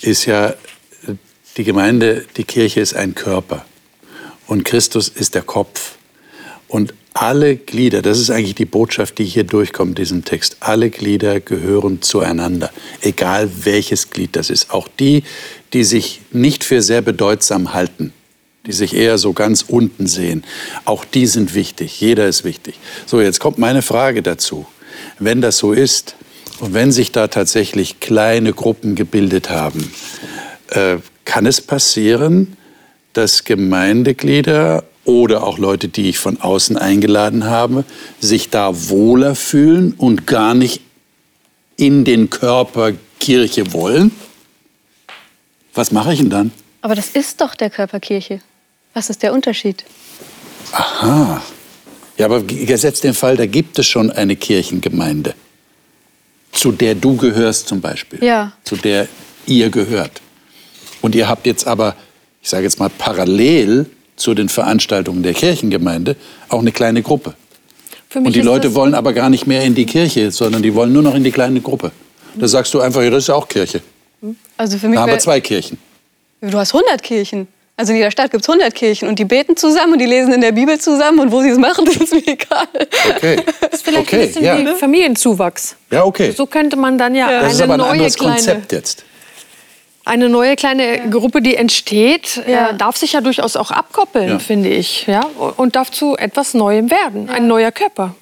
ist 0.00 0.26
ja, 0.26 0.54
die 1.56 1.64
Gemeinde, 1.64 2.24
die 2.36 2.42
Kirche 2.42 2.80
ist 2.80 2.94
ein 2.94 3.14
Körper 3.14 3.64
und 4.48 4.64
Christus 4.64 5.08
ist 5.08 5.36
der 5.36 5.42
Kopf. 5.42 5.92
Und 6.66 6.92
alle 7.12 7.54
Glieder, 7.54 8.02
das 8.02 8.18
ist 8.18 8.30
eigentlich 8.30 8.56
die 8.56 8.64
Botschaft, 8.64 9.18
die 9.18 9.24
hier 9.24 9.44
durchkommt 9.44 9.90
in 9.90 9.94
diesem 9.94 10.24
Text, 10.24 10.56
alle 10.58 10.90
Glieder 10.90 11.38
gehören 11.38 12.02
zueinander, 12.02 12.72
egal 13.02 13.48
welches 13.62 14.10
Glied 14.10 14.34
das 14.34 14.50
ist. 14.50 14.72
Auch 14.72 14.88
die, 14.98 15.22
die 15.74 15.84
sich 15.84 16.20
nicht 16.30 16.64
für 16.64 16.80
sehr 16.80 17.02
bedeutsam 17.02 17.74
halten, 17.74 18.12
die 18.66 18.72
sich 18.72 18.94
eher 18.94 19.18
so 19.18 19.32
ganz 19.32 19.62
unten 19.66 20.06
sehen, 20.06 20.44
auch 20.84 21.04
die 21.04 21.26
sind 21.26 21.54
wichtig. 21.54 22.00
Jeder 22.00 22.26
ist 22.28 22.44
wichtig. 22.44 22.78
So, 23.06 23.20
jetzt 23.20 23.40
kommt 23.40 23.58
meine 23.58 23.82
Frage 23.82 24.22
dazu. 24.22 24.66
Wenn 25.18 25.40
das 25.40 25.58
so 25.58 25.72
ist 25.72 26.14
und 26.60 26.72
wenn 26.72 26.92
sich 26.92 27.10
da 27.10 27.26
tatsächlich 27.26 27.98
kleine 27.98 28.52
Gruppen 28.52 28.94
gebildet 28.94 29.50
haben, 29.50 29.92
äh, 30.68 30.96
kann 31.24 31.44
es 31.44 31.60
passieren, 31.60 32.56
dass 33.12 33.44
Gemeindeglieder 33.44 34.84
oder 35.04 35.42
auch 35.42 35.58
Leute, 35.58 35.88
die 35.88 36.08
ich 36.08 36.18
von 36.18 36.40
außen 36.40 36.78
eingeladen 36.78 37.44
habe, 37.44 37.84
sich 38.20 38.48
da 38.48 38.88
wohler 38.88 39.34
fühlen 39.34 39.94
und 39.98 40.26
gar 40.26 40.54
nicht 40.54 40.80
in 41.76 42.04
den 42.04 42.30
Körper 42.30 42.92
Kirche 43.18 43.72
wollen? 43.72 44.12
Was 45.74 45.90
mache 45.90 46.12
ich 46.12 46.20
denn 46.20 46.30
dann? 46.30 46.52
Aber 46.82 46.94
das 46.94 47.10
ist 47.10 47.40
doch 47.40 47.54
der 47.54 47.70
Körper 47.70 48.00
Kirche. 48.00 48.40
Was 48.94 49.10
ist 49.10 49.22
der 49.22 49.32
Unterschied? 49.32 49.84
Aha. 50.72 51.42
Ja, 52.16 52.26
aber 52.26 52.42
gesetzt 52.42 53.02
den 53.02 53.14
Fall, 53.14 53.36
da 53.36 53.46
gibt 53.46 53.78
es 53.78 53.86
schon 53.86 54.10
eine 54.12 54.36
Kirchengemeinde, 54.36 55.34
zu 56.52 56.70
der 56.70 56.94
du 56.94 57.16
gehörst 57.16 57.66
zum 57.66 57.80
Beispiel. 57.80 58.22
Ja. 58.22 58.52
Zu 58.62 58.76
der 58.76 59.08
ihr 59.46 59.70
gehört. 59.70 60.20
Und 61.02 61.14
ihr 61.14 61.28
habt 61.28 61.46
jetzt 61.46 61.66
aber, 61.66 61.96
ich 62.40 62.48
sage 62.48 62.64
jetzt 62.64 62.78
mal, 62.78 62.88
parallel 62.88 63.86
zu 64.16 64.34
den 64.34 64.48
Veranstaltungen 64.48 65.24
der 65.24 65.34
Kirchengemeinde 65.34 66.16
auch 66.48 66.60
eine 66.60 66.70
kleine 66.70 67.02
Gruppe. 67.02 67.34
Und 68.14 68.36
die 68.36 68.42
Leute 68.42 68.74
wollen 68.76 68.94
aber 68.94 69.12
gar 69.12 69.28
nicht 69.28 69.48
mehr 69.48 69.62
in 69.62 69.74
die 69.74 69.86
Kirche, 69.86 70.30
sondern 70.30 70.62
die 70.62 70.74
wollen 70.74 70.92
nur 70.92 71.02
noch 71.02 71.16
in 71.16 71.24
die 71.24 71.32
kleine 71.32 71.60
Gruppe. 71.60 71.90
Da 72.36 72.46
sagst 72.46 72.72
du 72.74 72.80
einfach, 72.80 73.02
ja, 73.02 73.10
das 73.10 73.24
ist 73.24 73.28
ja 73.28 73.34
auch 73.34 73.48
Kirche. 73.48 73.82
Also 74.56 74.78
für 74.78 74.88
mich 74.88 74.96
da 74.96 75.02
haben 75.02 75.10
wir 75.12 75.18
zwei 75.18 75.40
Kirchen. 75.40 75.78
Du 76.40 76.58
hast 76.58 76.74
100 76.74 77.02
Kirchen. 77.02 77.48
Also 77.76 77.90
in 77.92 77.96
jeder 77.98 78.10
Stadt 78.12 78.30
gibt 78.30 78.44
es 78.44 78.48
100 78.48 78.72
Kirchen 78.74 79.08
und 79.08 79.18
die 79.18 79.24
beten 79.24 79.56
zusammen 79.56 79.94
und 79.94 79.98
die 79.98 80.06
lesen 80.06 80.32
in 80.32 80.40
der 80.40 80.52
Bibel 80.52 80.78
zusammen 80.80 81.18
und 81.18 81.32
wo 81.32 81.42
sie 81.42 81.48
es 81.48 81.58
machen, 81.58 81.84
das 81.84 81.96
ist 81.96 82.12
mir 82.14 82.24
egal. 82.26 82.68
Okay. 83.16 83.36
Das 83.60 83.72
ist 83.72 83.84
vielleicht 83.84 84.06
okay, 84.06 84.20
ein 84.20 84.26
bisschen 84.28 84.44
ja. 84.44 84.58
wie 84.58 84.78
Familienzuwachs. 84.78 85.74
Ja, 85.90 86.04
okay. 86.04 86.30
So 86.30 86.46
könnte 86.46 86.76
man 86.76 86.98
dann 86.98 87.14
ja, 87.16 87.40
das 87.40 87.54
ist 87.54 87.62
eine 87.62 87.72
aber 87.72 87.82
ein 87.82 87.86
neue 87.88 87.90
anderes 87.92 88.14
kleine 88.14 88.34
Konzept 88.34 88.72
jetzt. 88.72 89.04
eine 90.04 90.28
neue 90.28 90.54
kleine 90.54 91.10
Gruppe, 91.10 91.42
die 91.42 91.56
entsteht, 91.56 92.42
Ja. 92.46 92.70
äh, 92.70 92.76
darf 92.76 92.96
sich 92.96 93.14
ja 93.14 93.20
durchaus 93.20 93.56
auch 93.56 93.72
abkoppeln, 93.72 94.28
Ja. 94.28 94.38
finde 94.38 94.68
ich, 94.68 95.06
ja, 95.08 95.22
und 95.56 95.74
darf 95.74 95.90
zu 95.90 96.16
etwas 96.16 96.54
Neuem 96.54 96.90
werden, 96.92 97.28
ein 97.28 97.48
neuer 97.48 97.72
Körper. 97.72 98.14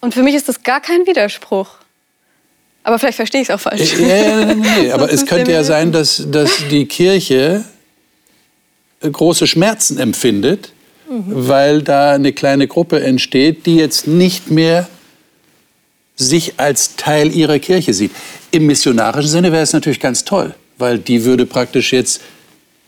Und 0.00 0.14
für 0.14 0.22
mich 0.22 0.34
ist 0.34 0.48
das 0.48 0.62
gar 0.62 0.80
kein 0.80 1.06
Widerspruch. 1.06 1.68
Aber 2.84 2.98
vielleicht 2.98 3.16
verstehe 3.16 3.42
ich 3.42 3.48
es 3.48 3.54
auch 3.54 3.60
falsch. 3.60 3.94
Ja, 3.98 4.16
ja, 4.16 4.44
nee, 4.44 4.54
nee, 4.54 4.90
aber 4.92 5.12
es 5.12 5.24
könnte 5.26 5.52
ja 5.52 5.62
sein, 5.62 5.92
dass, 5.92 6.24
dass 6.30 6.50
die 6.70 6.86
Kirche 6.86 7.64
äh, 9.00 9.10
große 9.10 9.46
Schmerzen 9.46 9.98
empfindet, 9.98 10.72
weil 11.26 11.82
da 11.82 12.12
eine 12.12 12.32
kleine 12.32 12.66
Gruppe 12.66 13.02
entsteht, 13.02 13.66
die 13.66 13.76
jetzt 13.76 14.06
nicht 14.06 14.50
mehr 14.50 14.88
sich 16.16 16.54
als 16.58 16.96
Teil 16.96 17.34
ihrer 17.34 17.58
Kirche 17.58 17.92
sieht. 17.92 18.12
Im 18.50 18.66
missionarischen 18.66 19.30
Sinne 19.30 19.52
wäre 19.52 19.62
es 19.62 19.72
natürlich 19.72 20.00
ganz 20.00 20.24
toll, 20.24 20.54
weil 20.78 20.98
die 20.98 21.24
würde 21.24 21.46
praktisch 21.46 21.92
jetzt 21.92 22.22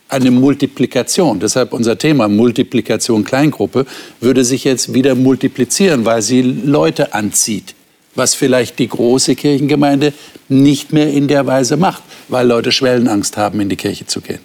eine 0.09 0.31
Multiplikation, 0.31 1.41
deshalb 1.41 1.73
unser 1.73 1.99
Thema 1.99 2.29
Multiplikation 2.29 3.25
Kleingruppe, 3.25 3.87
würde 4.21 4.45
sich 4.45 4.65
jetzt 4.65 4.95
wieder 4.95 5.15
multiplizieren, 5.15 6.05
weil 6.05 6.23
sie 6.23 6.43
Leute 6.43 7.15
anzieht, 7.15 7.75
was 8.15 8.35
vielleicht 8.35 8.79
die 8.79 8.89
große 8.89 9.35
Kirchengemeinde 9.35 10.13
nicht 10.49 10.93
mehr 10.93 11.11
in 11.11 11.29
der 11.29 11.47
Weise 11.47 11.77
macht, 11.77 12.03
weil 12.29 12.47
Leute 12.47 12.71
Schwellenangst 12.73 13.37
haben, 13.37 13.61
in 13.61 13.69
die 13.69 13.77
Kirche 13.77 14.07
zu 14.07 14.21
gehen. 14.21 14.41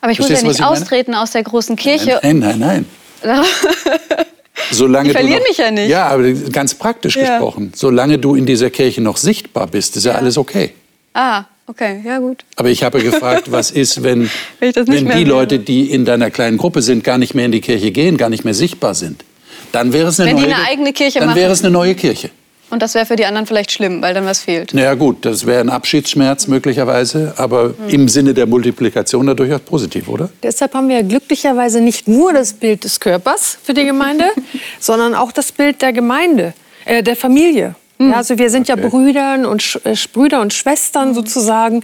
Aber 0.00 0.12
ich 0.12 0.18
muss 0.18 0.28
Verstehst 0.28 0.42
ja 0.42 0.46
du, 0.46 0.50
was 0.50 0.58
nicht 0.58 0.60
ich 0.60 0.64
meine? 0.70 0.80
austreten 0.82 1.14
aus 1.14 1.30
der 1.32 1.42
großen 1.42 1.76
Kirche. 1.76 2.20
Nein, 2.22 2.38
nein, 2.38 2.58
nein. 2.58 2.84
nein. 3.24 3.44
Solange 4.70 5.08
Ich 5.10 5.14
du 5.14 5.20
verliere 5.20 5.42
mich 5.48 5.56
ja 5.58 5.70
nicht. 5.70 5.88
Ja, 5.88 6.06
aber 6.08 6.30
ganz 6.32 6.74
praktisch 6.74 7.16
Ja. 7.16 7.22
gesprochen, 7.38 7.72
solange 7.74 8.18
du 8.18 8.34
in 8.34 8.44
dieser 8.44 8.70
Kirche 8.70 9.00
noch 9.00 9.16
sichtbar 9.16 9.66
bist, 9.66 9.96
ist 9.96 10.04
ja, 10.04 10.12
alles 10.12 10.36
okay. 10.36 10.72
Ah, 11.14 11.44
okay, 11.66 12.00
ja 12.04 12.18
gut. 12.18 12.44
Aber 12.56 12.68
ich 12.68 12.82
habe 12.82 13.00
gefragt, 13.00 13.44
was 13.52 13.70
ist, 13.70 14.02
wenn, 14.02 14.28
Wenn 14.60 14.74
wenn 14.74 15.10
die. 15.16 15.24
Leute, 15.24 15.58
die 15.58 15.90
in 15.90 16.04
deiner 16.04 16.30
kleinen 16.30 16.58
Gruppe 16.58 16.82
sind, 16.82 17.02
gar 17.04 17.18
nicht 17.18 17.34
mehr 17.34 17.46
in 17.46 17.52
die 17.52 17.60
Kirche 17.60 17.90
gehen, 17.92 18.16
gar 18.16 18.28
nicht 18.30 18.44
mehr 18.44 18.54
sichtbar 18.54 18.94
sind? 18.94 19.24
Dann 19.72 19.92
wäre 19.92 20.08
es 20.08 20.18
eine 20.20 20.30
Wenn 20.30 20.36
die 20.38 20.42
neue 20.44 20.54
eine 20.56 20.64
eigene 20.68 20.92
Kirche 20.92 21.18
Dann 21.20 21.28
machen. 21.28 21.38
wäre 21.38 21.52
es 21.52 21.62
eine 21.62 21.70
neue 21.70 21.94
Kirche. 21.94 22.30
Und 22.70 22.82
das 22.82 22.94
wäre 22.94 23.06
für 23.06 23.16
die 23.16 23.24
anderen 23.24 23.46
vielleicht 23.46 23.72
schlimm, 23.72 24.02
weil 24.02 24.12
dann 24.14 24.26
was 24.26 24.40
fehlt. 24.40 24.74
Naja 24.74 24.94
gut, 24.94 25.24
das 25.24 25.46
wäre 25.46 25.60
ein 25.60 25.70
Abschiedsschmerz 25.70 26.46
möglicherweise, 26.48 27.32
aber 27.36 27.74
Hm. 27.78 27.88
im 27.88 28.08
Sinne 28.08 28.34
der 28.34 28.46
Multiplikation 28.46 29.26
da 29.26 29.34
durchaus 29.34 29.60
positiv, 29.60 30.08
oder? 30.08 30.28
Deshalb 30.42 30.74
haben 30.74 30.88
wir 30.88 31.02
glücklicherweise 31.02 31.80
nicht 31.80 32.08
nur 32.08 32.32
das 32.32 32.52
Bild 32.52 32.84
des 32.84 33.00
Körpers 33.00 33.58
für 33.62 33.72
die 33.74 33.84
Gemeinde, 33.84 34.26
sondern 34.80 35.14
auch 35.14 35.32
das 35.32 35.52
Bild 35.52 35.80
der 35.82 35.92
Gemeinde, 35.92 36.52
äh, 36.84 37.02
der 37.02 37.16
Familie. 37.16 37.74
Ja, 38.00 38.12
also 38.12 38.38
wir 38.38 38.48
sind 38.50 38.70
Okay. 38.70 38.80
ja 38.80 38.88
Brüdern 38.88 39.44
und 39.44 39.60
Sch 39.60 39.80
äh, 39.84 39.94
Brüder 40.12 40.40
und 40.40 40.52
Schwestern 40.52 41.14
sozusagen. 41.14 41.82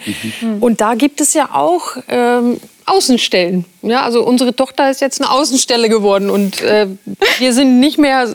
Und 0.60 0.80
da 0.80 0.94
gibt 0.94 1.20
es 1.20 1.34
ja 1.34 1.48
auch 1.52 1.96
ähm, 2.08 2.60
Außenstellen. 2.86 3.64
Ja, 3.82 4.02
also 4.02 4.24
unsere 4.24 4.54
Tochter 4.54 4.90
ist 4.90 5.00
jetzt 5.00 5.20
eine 5.20 5.30
Außenstelle 5.30 5.88
geworden 5.88 6.30
und 6.30 6.62
äh, 6.62 6.86
wir 7.38 7.52
sind 7.52 7.80
nicht 7.80 7.98
mehr 7.98 8.28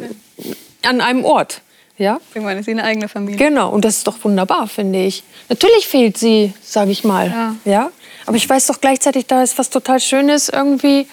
an 0.85 0.99
einem 0.99 1.23
Ort. 1.23 1.61
Ja, 1.99 2.19
Irgendwann 2.33 2.57
ist 2.57 2.65
sie 2.65 2.71
eine 2.71 2.85
eigene 2.85 3.09
Familie. 3.09 3.37
Genau, 3.37 3.69
und 3.69 3.83
das 3.83 3.97
ist 3.97 4.07
doch 4.07 4.23
wunderbar, 4.23 4.67
finde 4.67 5.03
ich. 5.03 5.21
Natürlich 5.49 5.85
fehlt 5.85 6.17
sie, 6.17 6.53
sage 6.61 6.91
ich 6.91 7.03
mal. 7.03 7.27
Ja. 7.27 7.55
Ja. 7.65 7.91
Aber 8.25 8.37
ich 8.37 8.49
weiß 8.49 8.67
doch 8.67 8.79
gleichzeitig, 8.79 9.25
da 9.27 9.43
ist 9.43 9.59
was 9.59 9.69
total 9.69 9.99
Schönes 9.99 10.47
irgendwie, 10.47 11.07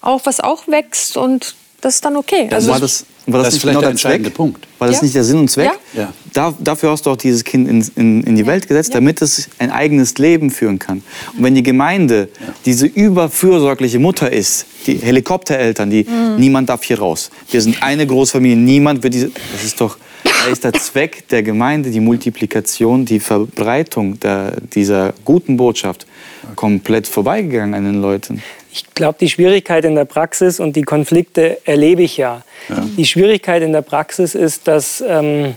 auch 0.00 0.22
was 0.24 0.40
auch 0.40 0.66
wächst 0.66 1.16
und 1.16 1.54
das 1.80 1.96
ist 1.96 2.04
dann 2.04 2.16
okay. 2.16 2.48
Also 2.50 2.70
war 2.72 2.80
das, 2.80 3.04
war 3.26 3.38
das, 3.38 3.46
das 3.48 3.48
ist 3.48 3.54
nicht 3.54 3.60
vielleicht 3.62 3.74
genau 3.74 3.80
der 3.80 3.90
der 3.90 3.96
Zweck? 3.96 4.10
entscheidende 4.12 4.30
Punkt. 4.30 4.66
War 4.78 4.88
das 4.88 4.96
Ja. 4.98 5.02
nicht 5.04 5.14
der 5.14 5.24
Sinn 5.24 5.38
und 5.38 5.50
Zweck? 5.50 5.70
Ja. 5.94 6.00
Ja. 6.02 6.12
Da, 6.32 6.54
dafür 6.58 6.90
hast 6.90 7.06
du 7.06 7.10
auch 7.10 7.16
dieses 7.16 7.44
Kind 7.44 7.68
in, 7.68 7.86
in, 7.96 8.22
in 8.24 8.36
die 8.36 8.46
Welt 8.46 8.68
gesetzt, 8.68 8.94
damit 8.94 9.22
es 9.22 9.48
ein 9.58 9.70
eigenes 9.70 10.16
Leben 10.18 10.50
führen 10.50 10.78
kann. 10.78 11.02
Und 11.36 11.42
wenn 11.44 11.54
die 11.54 11.62
Gemeinde 11.62 12.28
diese 12.64 12.86
überfürsorgliche 12.86 13.98
Mutter 13.98 14.32
ist, 14.32 14.66
die 14.86 14.96
Helikoptereltern, 14.96 15.90
die 15.90 16.06
niemand 16.38 16.68
darf 16.68 16.84
hier 16.84 16.98
raus. 16.98 17.30
Wir 17.50 17.60
sind 17.60 17.82
eine 17.82 18.06
Großfamilie, 18.06 18.56
niemand 18.56 19.02
wird 19.02 19.14
diese. 19.14 19.30
Das 19.52 19.64
ist 19.64 19.80
doch. 19.80 19.96
Da 20.24 20.50
ist 20.50 20.64
der 20.64 20.72
Zweck 20.74 21.28
der 21.28 21.42
Gemeinde, 21.42 21.90
die 21.90 22.00
Multiplikation, 22.00 23.04
die 23.04 23.20
Verbreitung 23.20 24.18
der, 24.20 24.60
dieser 24.74 25.14
guten 25.24 25.56
Botschaft 25.56 26.06
komplett 26.54 27.06
vorbeigegangen 27.06 27.74
an 27.74 27.84
den 27.84 28.00
Leuten. 28.02 28.42
Ich 28.72 28.94
glaube, 28.94 29.16
die 29.20 29.28
Schwierigkeit 29.28 29.84
in 29.84 29.94
der 29.94 30.04
Praxis 30.04 30.60
und 30.60 30.76
die 30.76 30.82
Konflikte 30.82 31.58
erlebe 31.64 32.02
ich 32.02 32.16
ja. 32.16 32.42
ja. 32.68 32.86
Die 32.96 33.06
Schwierigkeit 33.06 33.62
in 33.62 33.72
der 33.72 33.82
Praxis 33.82 34.34
ist, 34.34 34.68
dass 34.68 35.02
ähm, 35.06 35.54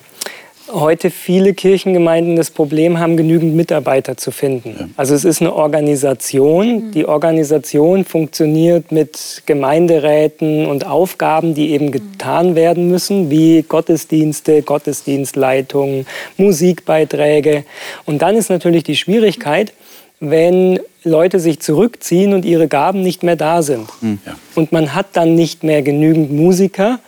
heute 0.71 1.09
viele 1.09 1.53
Kirchengemeinden 1.53 2.35
das 2.35 2.51
Problem 2.51 2.99
haben, 2.99 3.17
genügend 3.17 3.55
Mitarbeiter 3.55 4.17
zu 4.17 4.31
finden. 4.31 4.75
Ja. 4.79 4.87
Also 4.97 5.15
es 5.15 5.25
ist 5.25 5.41
eine 5.41 5.53
Organisation. 5.53 6.87
Mhm. 6.87 6.91
Die 6.91 7.05
Organisation 7.05 8.05
funktioniert 8.05 8.91
mit 8.91 9.43
Gemeinderäten 9.45 10.65
und 10.65 10.85
Aufgaben, 10.85 11.53
die 11.55 11.71
eben 11.71 11.91
getan 11.91 12.55
werden 12.55 12.89
müssen, 12.89 13.29
wie 13.29 13.63
Gottesdienste, 13.63 14.61
Gottesdienstleitungen, 14.61 16.05
Musikbeiträge. 16.37 17.63
Und 18.05 18.21
dann 18.21 18.35
ist 18.35 18.49
natürlich 18.49 18.83
die 18.83 18.95
Schwierigkeit, 18.95 19.73
wenn 20.19 20.79
Leute 21.03 21.39
sich 21.39 21.59
zurückziehen 21.59 22.33
und 22.33 22.45
ihre 22.45 22.67
Gaben 22.67 23.01
nicht 23.01 23.23
mehr 23.23 23.35
da 23.35 23.61
sind. 23.61 23.87
Mhm. 24.01 24.19
Ja. 24.25 24.35
Und 24.55 24.71
man 24.71 24.93
hat 24.93 25.07
dann 25.13 25.35
nicht 25.35 25.63
mehr 25.63 25.81
genügend 25.81 26.31
Musiker 26.31 26.99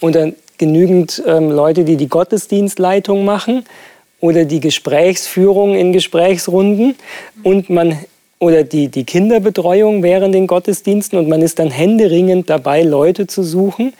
oder 0.00 0.32
genügend 0.58 1.22
ähm, 1.26 1.50
Leute, 1.50 1.84
die 1.84 1.96
die 1.96 2.08
Gottesdienstleitung 2.08 3.24
machen 3.24 3.64
oder 4.20 4.44
die 4.44 4.60
Gesprächsführung 4.60 5.76
in 5.76 5.92
Gesprächsrunden 5.92 6.96
und 7.42 7.70
man 7.70 7.98
oder 8.38 8.64
die, 8.64 8.88
die 8.88 9.04
Kinderbetreuung 9.04 10.02
während 10.02 10.34
den 10.34 10.46
Gottesdiensten 10.46 11.18
und 11.18 11.28
man 11.28 11.40
ist 11.40 11.58
dann 11.58 11.70
händeringend 11.70 12.50
dabei, 12.50 12.82
Leute 12.82 13.26
zu 13.26 13.42
suchen, 13.42 13.94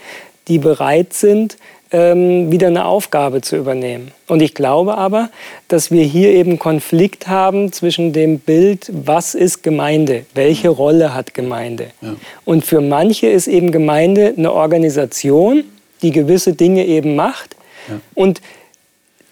die 0.48 0.58
bereit 0.58 1.12
sind, 1.12 1.56
ähm, 1.96 2.52
wieder 2.52 2.66
eine 2.66 2.84
Aufgabe 2.84 3.40
zu 3.40 3.56
übernehmen. 3.56 4.12
Und 4.26 4.42
ich 4.42 4.52
glaube 4.52 4.98
aber, 4.98 5.30
dass 5.68 5.90
wir 5.90 6.04
hier 6.04 6.28
eben 6.30 6.58
Konflikt 6.58 7.26
haben 7.26 7.72
zwischen 7.72 8.12
dem 8.12 8.38
Bild, 8.38 8.90
was 8.92 9.34
ist 9.34 9.62
Gemeinde, 9.62 10.26
welche 10.34 10.68
Rolle 10.68 11.14
hat 11.14 11.32
Gemeinde. 11.32 11.86
Ja. 12.02 12.16
Und 12.44 12.66
für 12.66 12.82
manche 12.82 13.28
ist 13.28 13.46
eben 13.46 13.72
Gemeinde 13.72 14.34
eine 14.36 14.52
Organisation, 14.52 15.64
die 16.02 16.10
gewisse 16.10 16.52
Dinge 16.52 16.84
eben 16.84 17.16
macht. 17.16 17.56
Ja. 17.88 18.00
Und 18.14 18.42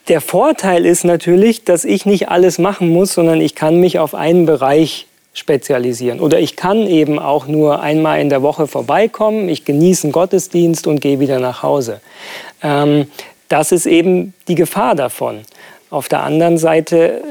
der 0.09 0.23
Vorteil 0.23 0.87
ist 0.87 1.05
natürlich, 1.05 1.65
dass 1.65 1.85
ich 1.85 2.07
nicht 2.07 2.31
alles 2.31 2.59
machen 2.59 2.89
muss, 2.89 3.12
sondern 3.12 3.43
ich 3.43 3.55
kann 3.55 3.79
mich 3.79 3.99
auf 3.99 4.15
einen 4.15 4.47
Bereich 4.47 5.07
spezialisieren. 5.35 6.21
Oder 6.21 6.39
ich 6.39 6.57
kann 6.57 6.87
eben 6.87 7.19
auch 7.19 7.47
nur 7.47 7.83
einmal 7.83 8.21
in 8.21 8.29
der 8.29 8.43
Woche 8.43 8.69
vorbeikommen, 8.69 9.49
ich 9.49 9.65
genieße 9.65 10.05
einen 10.05 10.12
Gottesdienst 10.12 10.87
und 10.87 11.01
gehe 11.01 11.19
wieder 11.21 11.41
nach 11.41 11.62
Hause. 11.62 12.01
Ähm, 12.65 13.07
das 13.49 13.71
ist 13.71 13.87
eben 13.87 14.35
die 14.49 14.57
Gefahr 14.57 14.97
davon. 14.97 15.43
Auf 15.91 16.09
der 16.09 16.25
anderen 16.25 16.59
Seite 16.59 17.23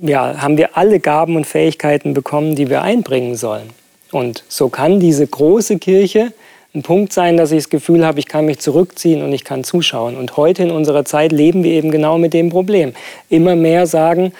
ja, 0.00 0.40
haben 0.42 0.56
wir 0.56 0.76
alle 0.76 0.98
Gaben 0.98 1.36
und 1.36 1.46
Fähigkeiten 1.46 2.14
bekommen, 2.14 2.56
die 2.56 2.68
wir 2.68 2.82
einbringen 2.82 3.36
sollen. 3.36 3.70
Und 4.10 4.42
so 4.48 4.68
kann 4.68 4.98
diese 4.98 5.26
große 5.26 5.78
Kirche 5.78 6.32
ein 6.74 6.82
Punkt 6.82 7.12
sein, 7.12 7.36
dass 7.36 7.50
ich 7.50 7.58
das 7.58 7.70
Gefühl 7.70 8.04
habe, 8.04 8.18
ich 8.18 8.26
kann 8.26 8.46
mich 8.46 8.58
zurückziehen 8.58 9.22
und 9.22 9.32
ich 9.32 9.44
kann 9.44 9.64
zuschauen. 9.64 10.16
Und 10.16 10.36
heute 10.36 10.62
in 10.62 10.70
unserer 10.70 11.04
Zeit 11.04 11.32
leben 11.32 11.64
wir 11.64 11.72
eben 11.72 11.90
genau 11.90 12.18
mit 12.18 12.34
dem 12.34 12.50
Problem. 12.50 12.92
Immer 13.28 13.56
mehr 13.56 13.86
sagen, 13.86 14.32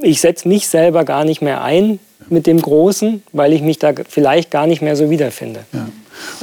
ich 0.00 0.20
setze 0.20 0.48
mich 0.48 0.68
selber 0.68 1.04
gar 1.04 1.24
nicht 1.24 1.42
mehr 1.42 1.62
ein 1.62 1.98
mit 2.28 2.46
dem 2.46 2.60
Großen, 2.60 3.22
weil 3.32 3.52
ich 3.52 3.62
mich 3.62 3.78
da 3.78 3.92
vielleicht 4.08 4.50
gar 4.50 4.66
nicht 4.66 4.82
mehr 4.82 4.96
so 4.96 5.10
wiederfinde. 5.10 5.64
Ja. 5.72 5.88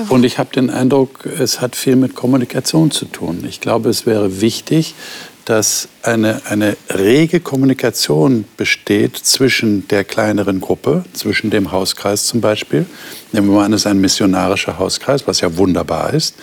Und 0.10 0.24
ich 0.24 0.38
habe 0.38 0.52
den 0.54 0.70
Eindruck, 0.70 1.26
es 1.26 1.62
hat 1.62 1.76
viel 1.76 1.96
mit 1.96 2.16
Kommunikation 2.16 2.92
zu 2.92 3.06
tun. 3.06 3.46
Ich 3.48 3.62
glaube, 3.62 3.90
es 3.90 4.06
wäre 4.06 4.42
wichtig, 4.42 4.96
dass 5.46 5.88
eine, 6.04 6.42
eine 6.46 6.78
rege 6.90 7.40
Kommunikation 7.40 8.46
besteht 8.58 9.18
zwischen 9.18 9.88
der 9.88 10.04
kleineren 10.04 10.62
Gruppe, 10.62 11.04
zwischen 11.14 11.50
dem 11.50 11.72
Hauskreis 11.72 12.26
zum 12.26 12.42
Beispiel. 12.42 12.86
Nehmen 13.32 13.48
wir 13.48 13.56
mal 13.56 13.66
an, 13.66 13.74
es 13.74 13.82
ist 13.82 13.88
ein 13.88 14.00
missionarischer 14.00 14.78
Hauskreis, 14.78 15.28
was 15.28 15.42
ja 15.42 15.58
wunderbar 15.58 16.14
ist. 16.14 16.36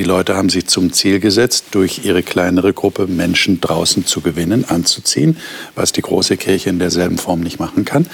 Die 0.00 0.06
Leute 0.06 0.34
haben 0.34 0.48
sich 0.48 0.66
zum 0.66 0.94
Ziel 0.94 1.20
gesetzt, 1.20 1.66
durch 1.72 2.06
ihre 2.06 2.22
kleinere 2.22 2.72
Gruppe 2.72 3.06
Menschen 3.06 3.60
draußen 3.60 4.06
zu 4.06 4.22
gewinnen, 4.22 4.64
anzuziehen, 4.66 5.36
was 5.74 5.92
die 5.92 6.00
große 6.00 6.38
Kirche 6.38 6.70
in 6.70 6.78
derselben 6.78 7.18
Form 7.18 7.40
nicht 7.40 7.60
machen 7.60 7.84
kann. 7.84 8.06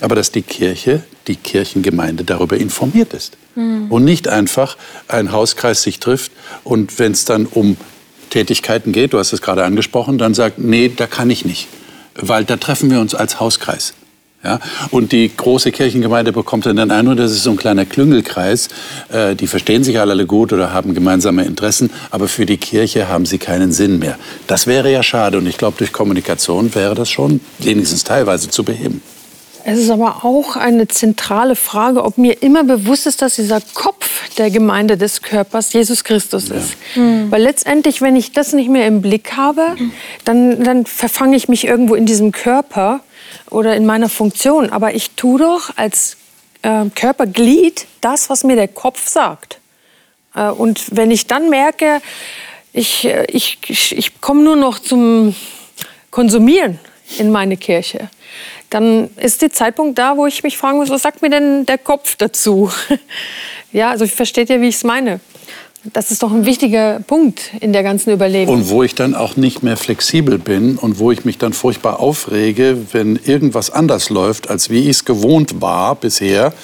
Aber 0.00 0.14
dass 0.14 0.32
die 0.32 0.40
Kirche, 0.40 1.02
die 1.26 1.36
Kirchengemeinde 1.36 2.24
darüber 2.24 2.56
informiert 2.56 3.12
ist. 3.12 3.36
Mhm. 3.56 3.92
Und 3.92 4.04
nicht 4.04 4.26
einfach 4.26 4.78
ein 5.06 5.32
Hauskreis 5.32 5.82
sich 5.82 6.00
trifft 6.00 6.32
und 6.62 6.98
wenn 6.98 7.12
es 7.12 7.26
dann 7.26 7.44
um 7.44 7.76
Tätigkeiten 8.30 8.92
geht, 8.92 9.12
du 9.12 9.18
hast 9.18 9.34
es 9.34 9.42
gerade 9.42 9.64
angesprochen, 9.64 10.16
dann 10.16 10.32
sagt, 10.32 10.58
nee, 10.58 10.90
da 10.96 11.06
kann 11.06 11.28
ich 11.28 11.44
nicht, 11.44 11.68
weil 12.14 12.46
da 12.46 12.56
treffen 12.56 12.90
wir 12.90 13.02
uns 13.02 13.14
als 13.14 13.38
Hauskreis. 13.38 13.92
Ja? 14.44 14.60
Und 14.90 15.12
die 15.12 15.30
große 15.34 15.72
Kirchengemeinde 15.72 16.32
bekommt 16.32 16.66
dann 16.66 16.76
den 16.76 16.90
Eindruck, 16.90 17.16
das 17.16 17.32
ist 17.32 17.42
so 17.42 17.50
ein 17.50 17.56
kleiner 17.56 17.84
Klüngelkreis. 17.84 18.68
Äh, 19.10 19.34
die 19.34 19.46
verstehen 19.46 19.84
sich 19.84 19.98
alle 19.98 20.26
gut 20.26 20.52
oder 20.52 20.72
haben 20.72 20.94
gemeinsame 20.94 21.44
Interessen, 21.44 21.90
aber 22.10 22.28
für 22.28 22.46
die 22.46 22.58
Kirche 22.58 23.08
haben 23.08 23.26
sie 23.26 23.38
keinen 23.38 23.72
Sinn 23.72 23.98
mehr. 23.98 24.18
Das 24.46 24.66
wäre 24.66 24.92
ja 24.92 25.02
schade 25.02 25.38
und 25.38 25.46
ich 25.46 25.56
glaube, 25.56 25.78
durch 25.78 25.92
Kommunikation 25.92 26.74
wäre 26.74 26.94
das 26.94 27.10
schon 27.10 27.40
wenigstens 27.58 28.04
teilweise 28.04 28.48
zu 28.50 28.64
beheben. 28.64 29.02
Es 29.66 29.78
ist 29.78 29.90
aber 29.90 30.24
auch 30.24 30.56
eine 30.56 30.88
zentrale 30.88 31.56
Frage, 31.56 32.04
ob 32.04 32.18
mir 32.18 32.42
immer 32.42 32.64
bewusst 32.64 33.06
ist, 33.06 33.22
dass 33.22 33.36
dieser 33.36 33.62
Kopf 33.72 34.28
der 34.36 34.50
Gemeinde 34.50 34.98
des 34.98 35.22
Körpers 35.22 35.72
Jesus 35.72 36.04
Christus 36.04 36.50
ja. 36.50 36.56
ist. 36.56 36.74
Mhm. 36.94 37.30
Weil 37.30 37.42
letztendlich, 37.42 38.02
wenn 38.02 38.14
ich 38.14 38.32
das 38.32 38.52
nicht 38.52 38.68
mehr 38.68 38.86
im 38.86 39.00
Blick 39.00 39.38
habe, 39.38 39.74
dann, 40.26 40.62
dann 40.62 40.84
verfange 40.84 41.36
ich 41.36 41.48
mich 41.48 41.66
irgendwo 41.66 41.94
in 41.94 42.04
diesem 42.04 42.30
Körper 42.30 43.00
oder 43.54 43.76
in 43.76 43.86
meiner 43.86 44.08
Funktion. 44.08 44.70
Aber 44.70 44.94
ich 44.94 45.12
tue 45.12 45.38
doch 45.38 45.70
als 45.76 46.16
äh, 46.62 46.86
Körperglied 46.94 47.86
das, 48.00 48.28
was 48.28 48.44
mir 48.44 48.56
der 48.56 48.68
Kopf 48.68 49.08
sagt. 49.08 49.58
Äh, 50.34 50.50
und 50.50 50.96
wenn 50.96 51.10
ich 51.10 51.26
dann 51.26 51.48
merke, 51.48 52.00
ich, 52.72 53.04
äh, 53.04 53.24
ich, 53.28 53.58
ich 53.68 54.20
komme 54.20 54.42
nur 54.42 54.56
noch 54.56 54.78
zum 54.78 55.34
Konsumieren 56.10 56.78
in 57.18 57.30
meine 57.30 57.56
Kirche, 57.56 58.10
dann 58.70 59.08
ist 59.16 59.42
der 59.42 59.50
Zeitpunkt 59.50 59.98
da, 59.98 60.16
wo 60.16 60.26
ich 60.26 60.42
mich 60.42 60.58
fragen 60.58 60.78
muss, 60.78 60.90
was 60.90 61.02
sagt 61.02 61.22
mir 61.22 61.30
denn 61.30 61.64
der 61.66 61.78
Kopf 61.78 62.16
dazu? 62.16 62.72
ja, 63.72 63.90
also 63.90 64.04
ich 64.04 64.12
versteht 64.12 64.48
ja, 64.48 64.60
wie 64.60 64.68
ich 64.68 64.76
es 64.76 64.84
meine. 64.84 65.20
Das 65.92 66.10
ist 66.10 66.22
doch 66.22 66.32
ein 66.32 66.46
wichtiger 66.46 67.00
Punkt 67.06 67.50
in 67.60 67.74
der 67.74 67.82
ganzen 67.82 68.10
Überlegung. 68.10 68.54
Und 68.54 68.68
wo 68.70 68.82
ich 68.82 68.94
dann 68.94 69.14
auch 69.14 69.36
nicht 69.36 69.62
mehr 69.62 69.76
flexibel 69.76 70.38
bin 70.38 70.76
und 70.78 70.98
wo 70.98 71.10
ich 71.10 71.26
mich 71.26 71.36
dann 71.36 71.52
furchtbar 71.52 72.00
aufrege, 72.00 72.78
wenn 72.92 73.16
irgendwas 73.16 73.70
anders 73.70 74.08
läuft, 74.08 74.48
als 74.48 74.70
wie 74.70 74.80
ich 74.80 74.88
es 74.88 75.04
gewohnt 75.04 75.60
war 75.60 75.94
bisher, 75.94 76.54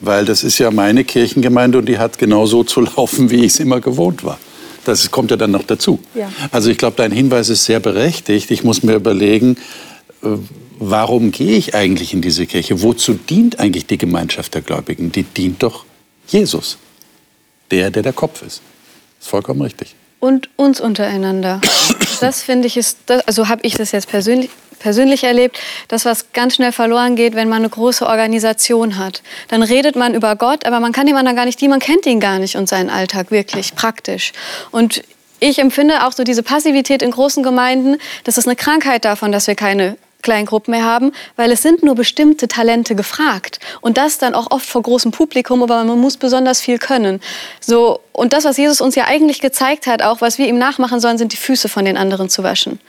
weil 0.00 0.24
das 0.24 0.44
ist 0.44 0.58
ja 0.58 0.70
meine 0.70 1.02
Kirchengemeinde 1.02 1.78
und 1.78 1.86
die 1.86 1.98
hat 1.98 2.18
genau 2.18 2.46
so 2.46 2.62
zu 2.62 2.80
laufen, 2.96 3.30
wie 3.30 3.44
ich 3.44 3.52
es 3.52 3.60
immer 3.60 3.80
gewohnt 3.80 4.22
war. 4.24 4.38
Das 4.84 5.10
kommt 5.10 5.32
ja 5.32 5.36
dann 5.36 5.50
noch 5.50 5.64
dazu. 5.64 5.98
Ja. 6.14 6.30
Also 6.52 6.70
ich 6.70 6.78
glaube, 6.78 6.96
dein 6.96 7.10
Hinweis 7.10 7.48
ist 7.48 7.64
sehr 7.64 7.80
berechtigt. 7.80 8.50
Ich 8.52 8.62
muss 8.62 8.84
mir 8.84 8.94
überlegen, 8.94 9.56
äh, 10.22 10.28
warum 10.78 11.32
gehe 11.32 11.56
ich 11.56 11.74
eigentlich 11.74 12.14
in 12.14 12.22
diese 12.22 12.46
Kirche? 12.46 12.80
Wozu 12.80 13.14
dient 13.14 13.58
eigentlich 13.58 13.86
die 13.86 13.98
Gemeinschaft 13.98 14.54
der 14.54 14.62
Gläubigen? 14.62 15.10
Die 15.10 15.24
dient 15.24 15.62
doch 15.62 15.84
Jesus, 16.28 16.78
der, 17.70 17.90
der 17.90 18.02
der 18.02 18.12
Kopf 18.12 18.42
ist. 18.42 18.62
Das 19.18 19.26
ist 19.26 19.28
vollkommen 19.28 19.62
richtig. 19.62 19.94
Und 20.20 20.48
uns 20.56 20.80
untereinander. 20.80 21.60
Das 22.20 22.42
finde 22.42 22.66
ich 22.66 22.76
ist, 22.76 22.98
also 23.26 23.48
habe 23.48 23.60
ich 23.64 23.74
das 23.74 23.92
jetzt 23.92 24.08
persönlich, 24.08 24.50
persönlich 24.78 25.24
erlebt, 25.24 25.60
dass 25.88 26.04
was 26.04 26.32
ganz 26.32 26.56
schnell 26.56 26.72
verloren 26.72 27.14
geht, 27.14 27.34
wenn 27.34 27.48
man 27.48 27.58
eine 27.58 27.68
große 27.68 28.06
Organisation 28.06 28.98
hat. 28.98 29.22
Dann 29.48 29.62
redet 29.62 29.96
man 29.96 30.14
über 30.14 30.34
Gott, 30.36 30.66
aber 30.66 30.80
man 30.80 30.92
kann 30.92 31.06
dem 31.06 31.16
anderen 31.16 31.36
gar 31.36 31.44
nicht 31.44 31.60
die, 31.60 31.68
man 31.68 31.80
kennt 31.80 32.06
ihn 32.06 32.20
gar 32.20 32.38
nicht 32.38 32.56
und 32.56 32.68
seinen 32.68 32.90
Alltag 32.90 33.30
wirklich 33.30 33.74
praktisch. 33.74 34.32
Und 34.70 35.02
ich 35.40 35.60
empfinde 35.60 36.04
auch 36.06 36.12
so 36.12 36.24
diese 36.24 36.42
Passivität 36.42 37.02
in 37.02 37.12
großen 37.12 37.42
Gemeinden, 37.42 37.98
das 38.24 38.38
ist 38.38 38.46
eine 38.46 38.56
Krankheit 38.56 39.04
davon, 39.04 39.30
dass 39.30 39.46
wir 39.46 39.54
keine 39.54 39.96
Kleingruppen 40.22 40.72
mehr 40.72 40.84
haben, 40.84 41.12
weil 41.36 41.52
es 41.52 41.62
sind 41.62 41.82
nur 41.82 41.94
bestimmte 41.94 42.48
Talente 42.48 42.94
gefragt 42.94 43.60
und 43.80 43.98
das 43.98 44.18
dann 44.18 44.34
auch 44.34 44.50
oft 44.50 44.66
vor 44.66 44.82
großem 44.82 45.12
Publikum, 45.12 45.62
aber 45.62 45.84
man 45.84 46.00
muss 46.00 46.16
besonders 46.16 46.60
viel 46.60 46.78
können. 46.78 47.20
So 47.60 48.00
und 48.12 48.32
das, 48.32 48.44
was 48.44 48.56
Jesus 48.56 48.80
uns 48.80 48.94
ja 48.94 49.04
eigentlich 49.04 49.40
gezeigt 49.40 49.86
hat, 49.86 50.02
auch 50.02 50.20
was 50.20 50.38
wir 50.38 50.48
ihm 50.48 50.58
nachmachen 50.58 51.00
sollen, 51.00 51.18
sind 51.18 51.32
die 51.32 51.36
Füße 51.36 51.68
von 51.68 51.84
den 51.84 51.96
anderen 51.96 52.28
zu 52.28 52.42
waschen. 52.42 52.80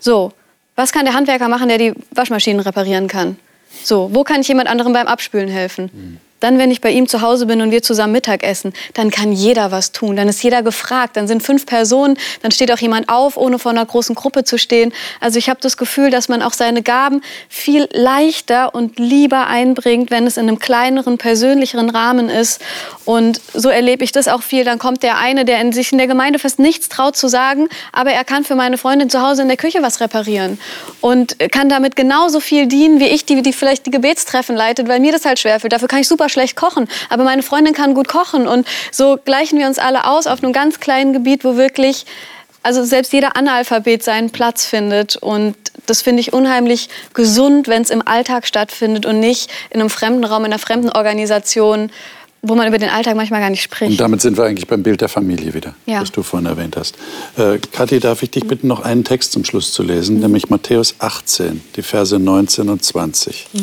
So, 0.00 0.32
was 0.74 0.92
kann 0.92 1.04
der 1.04 1.14
Handwerker 1.14 1.48
machen, 1.48 1.68
der 1.68 1.78
die 1.78 1.94
Waschmaschinen 2.10 2.60
reparieren 2.60 3.06
kann? 3.06 3.38
So, 3.84 4.10
wo 4.12 4.24
kann 4.24 4.40
ich 4.40 4.48
jemand 4.48 4.68
anderem 4.68 4.92
beim 4.92 5.06
Abspülen 5.06 5.48
helfen? 5.48 6.20
Dann, 6.42 6.58
wenn 6.58 6.70
ich 6.70 6.80
bei 6.80 6.90
ihm 6.90 7.08
zu 7.08 7.20
Hause 7.20 7.46
bin 7.46 7.60
und 7.62 7.70
wir 7.70 7.82
zusammen 7.82 8.12
Mittag 8.12 8.42
essen, 8.42 8.72
dann 8.94 9.10
kann 9.10 9.32
jeder 9.32 9.70
was 9.70 9.92
tun. 9.92 10.16
Dann 10.16 10.28
ist 10.28 10.42
jeder 10.42 10.62
gefragt. 10.62 11.16
Dann 11.16 11.28
sind 11.28 11.42
fünf 11.42 11.66
Personen. 11.66 12.18
Dann 12.42 12.50
steht 12.50 12.72
auch 12.72 12.78
jemand 12.78 13.08
auf, 13.08 13.36
ohne 13.36 13.58
vor 13.58 13.70
einer 13.70 13.86
großen 13.86 14.14
Gruppe 14.14 14.44
zu 14.44 14.58
stehen. 14.58 14.92
Also 15.20 15.38
ich 15.38 15.48
habe 15.48 15.60
das 15.60 15.76
Gefühl, 15.76 16.10
dass 16.10 16.28
man 16.28 16.42
auch 16.42 16.52
seine 16.52 16.82
Gaben 16.82 17.22
viel 17.48 17.88
leichter 17.92 18.74
und 18.74 18.98
lieber 18.98 19.46
einbringt, 19.46 20.10
wenn 20.10 20.26
es 20.26 20.36
in 20.36 20.48
einem 20.48 20.58
kleineren, 20.58 21.18
persönlicheren 21.18 21.90
Rahmen 21.90 22.28
ist 22.28 22.60
Und 23.04 23.40
so 23.54 23.68
erlebe 23.68 24.04
ich 24.04 24.12
das 24.12 24.28
auch 24.28 24.42
viel. 24.42 24.64
Dann 24.64 24.78
kommt 24.78 25.02
der 25.02 25.18
eine, 25.18 25.44
der 25.44 25.60
in 25.60 25.72
sich 25.72 25.92
in 25.92 25.98
der 25.98 26.06
Gemeinde 26.06 26.38
fast 26.38 26.58
nichts 26.58 26.88
traut 26.88 27.16
zu 27.16 27.28
sagen, 27.28 27.68
aber 27.92 28.12
er 28.12 28.24
kann 28.24 28.44
für 28.44 28.54
meine 28.54 28.78
Freundin 28.78 29.10
zu 29.10 29.20
Hause 29.22 29.42
in 29.42 29.48
der 29.48 29.56
Küche 29.56 29.82
was 29.82 30.00
reparieren 30.00 30.58
und 31.00 31.38
kann 31.50 31.68
damit 31.68 31.96
genauso 31.96 32.40
viel 32.40 32.66
dienen 32.66 33.00
wie 33.00 33.06
ich, 33.06 33.24
die, 33.24 33.42
die 33.42 33.52
vielleicht 33.52 33.86
die 33.86 33.90
Gebetstreffen 33.90 34.56
leitet, 34.56 34.88
weil 34.88 35.00
mir 35.00 35.12
das 35.12 35.24
halt 35.24 35.38
schwerfällt. 35.38 35.72
Dafür 35.72 35.88
kann 35.88 36.00
ich 36.00 36.08
super 36.08 36.28
schlecht 36.32 36.56
kochen, 36.56 36.88
aber 37.10 37.24
meine 37.24 37.42
Freundin 37.42 37.74
kann 37.74 37.94
gut 37.94 38.08
kochen 38.08 38.46
und 38.46 38.66
so 38.90 39.18
gleichen 39.24 39.58
wir 39.58 39.66
uns 39.66 39.78
alle 39.78 40.06
aus 40.06 40.26
auf 40.26 40.42
einem 40.42 40.52
ganz 40.52 40.80
kleinen 40.80 41.12
Gebiet, 41.12 41.44
wo 41.44 41.56
wirklich 41.56 42.06
also 42.62 42.84
selbst 42.84 43.12
jeder 43.12 43.36
Analphabet 43.36 44.02
seinen 44.02 44.30
Platz 44.30 44.64
findet. 44.64 45.16
Und 45.16 45.56
das 45.86 46.02
finde 46.02 46.20
ich 46.20 46.32
unheimlich 46.32 46.88
gesund, 47.14 47.68
wenn 47.68 47.82
es 47.82 47.90
im 47.90 48.06
Alltag 48.06 48.46
stattfindet 48.46 49.06
und 49.06 49.20
nicht 49.20 49.50
in 49.70 49.80
einem 49.80 49.90
fremden 49.90 50.24
Raum, 50.24 50.44
in 50.44 50.52
einer 50.52 50.58
fremden 50.58 50.90
Organisation, 50.90 51.90
wo 52.42 52.56
man 52.56 52.66
über 52.66 52.78
den 52.78 52.88
Alltag 52.88 53.14
manchmal 53.14 53.40
gar 53.40 53.50
nicht 53.50 53.62
spricht. 53.62 53.92
Und 53.92 54.00
damit 54.00 54.20
sind 54.20 54.36
wir 54.36 54.44
eigentlich 54.44 54.66
beim 54.66 54.82
Bild 54.82 55.00
der 55.00 55.08
Familie 55.08 55.54
wieder, 55.54 55.74
ja. 55.86 56.00
das 56.00 56.10
du 56.10 56.22
vorhin 56.22 56.46
erwähnt 56.46 56.76
hast. 56.76 56.96
Äh, 57.36 57.58
Kathi, 57.58 58.00
darf 58.00 58.22
ich 58.22 58.30
dich 58.30 58.46
bitten, 58.46 58.66
noch 58.66 58.80
einen 58.80 59.04
Text 59.04 59.32
zum 59.32 59.44
Schluss 59.44 59.72
zu 59.72 59.84
lesen, 59.84 60.16
mhm. 60.16 60.22
nämlich 60.22 60.50
Matthäus 60.50 60.96
18, 60.98 61.62
die 61.76 61.82
Verse 61.82 62.18
19 62.18 62.68
und 62.68 62.82
20. 62.84 63.46
Mhm. 63.52 63.60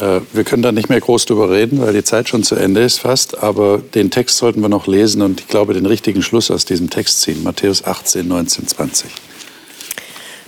Äh, 0.00 0.20
wir 0.32 0.44
können 0.44 0.62
da 0.62 0.72
nicht 0.72 0.88
mehr 0.88 1.00
groß 1.00 1.26
drüber 1.26 1.50
reden, 1.50 1.80
weil 1.80 1.92
die 1.92 2.04
Zeit 2.04 2.28
schon 2.28 2.42
zu 2.42 2.54
Ende 2.54 2.82
ist 2.82 2.98
fast. 2.98 3.42
Aber 3.42 3.78
den 3.78 4.10
Text 4.10 4.38
sollten 4.38 4.60
wir 4.60 4.68
noch 4.68 4.86
lesen 4.86 5.22
und 5.22 5.40
ich 5.40 5.48
glaube, 5.48 5.74
den 5.74 5.86
richtigen 5.86 6.22
Schluss 6.22 6.50
aus 6.50 6.64
diesem 6.64 6.90
Text 6.90 7.20
ziehen. 7.20 7.42
Matthäus 7.42 7.84
18, 7.84 8.26
19, 8.26 8.68
20. 8.68 9.10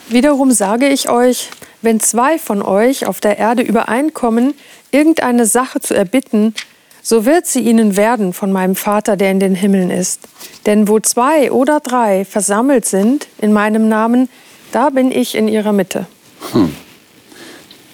Wiederum 0.09 0.51
sage 0.51 0.88
ich 0.88 1.09
euch, 1.09 1.51
wenn 1.82 2.01
zwei 2.01 2.38
von 2.38 2.62
euch 2.62 3.07
auf 3.07 3.20
der 3.20 3.38
Erde 3.38 3.62
übereinkommen, 3.62 4.55
irgendeine 4.91 5.47
Sache 5.47 5.80
zu 5.80 5.95
erbitten, 5.95 6.55
so 7.03 7.24
wird 7.24 7.47
sie 7.47 7.61
ihnen 7.61 7.97
werden 7.97 8.32
von 8.32 8.53
meinem 8.53 8.76
Vater, 8.76 9.16
der 9.16 9.30
in 9.30 9.41
den 9.41 9.55
Himmeln 9.55 9.91
ist. 9.91 10.28
Denn 10.66 10.88
wo 10.88 11.01
zwei 11.01 11.51
oder 11.51 11.80
drei 11.80 12.24
versammelt 12.24 12.84
sind 12.84 13.28
in 13.38 13.53
meinem 13.53 13.88
Namen, 13.88 14.28
da 14.72 14.91
bin 14.91 15.11
ich 15.11 15.34
in 15.34 15.49
ihrer 15.49 15.72
Mitte. 15.72 16.07
Hm. 16.53 16.74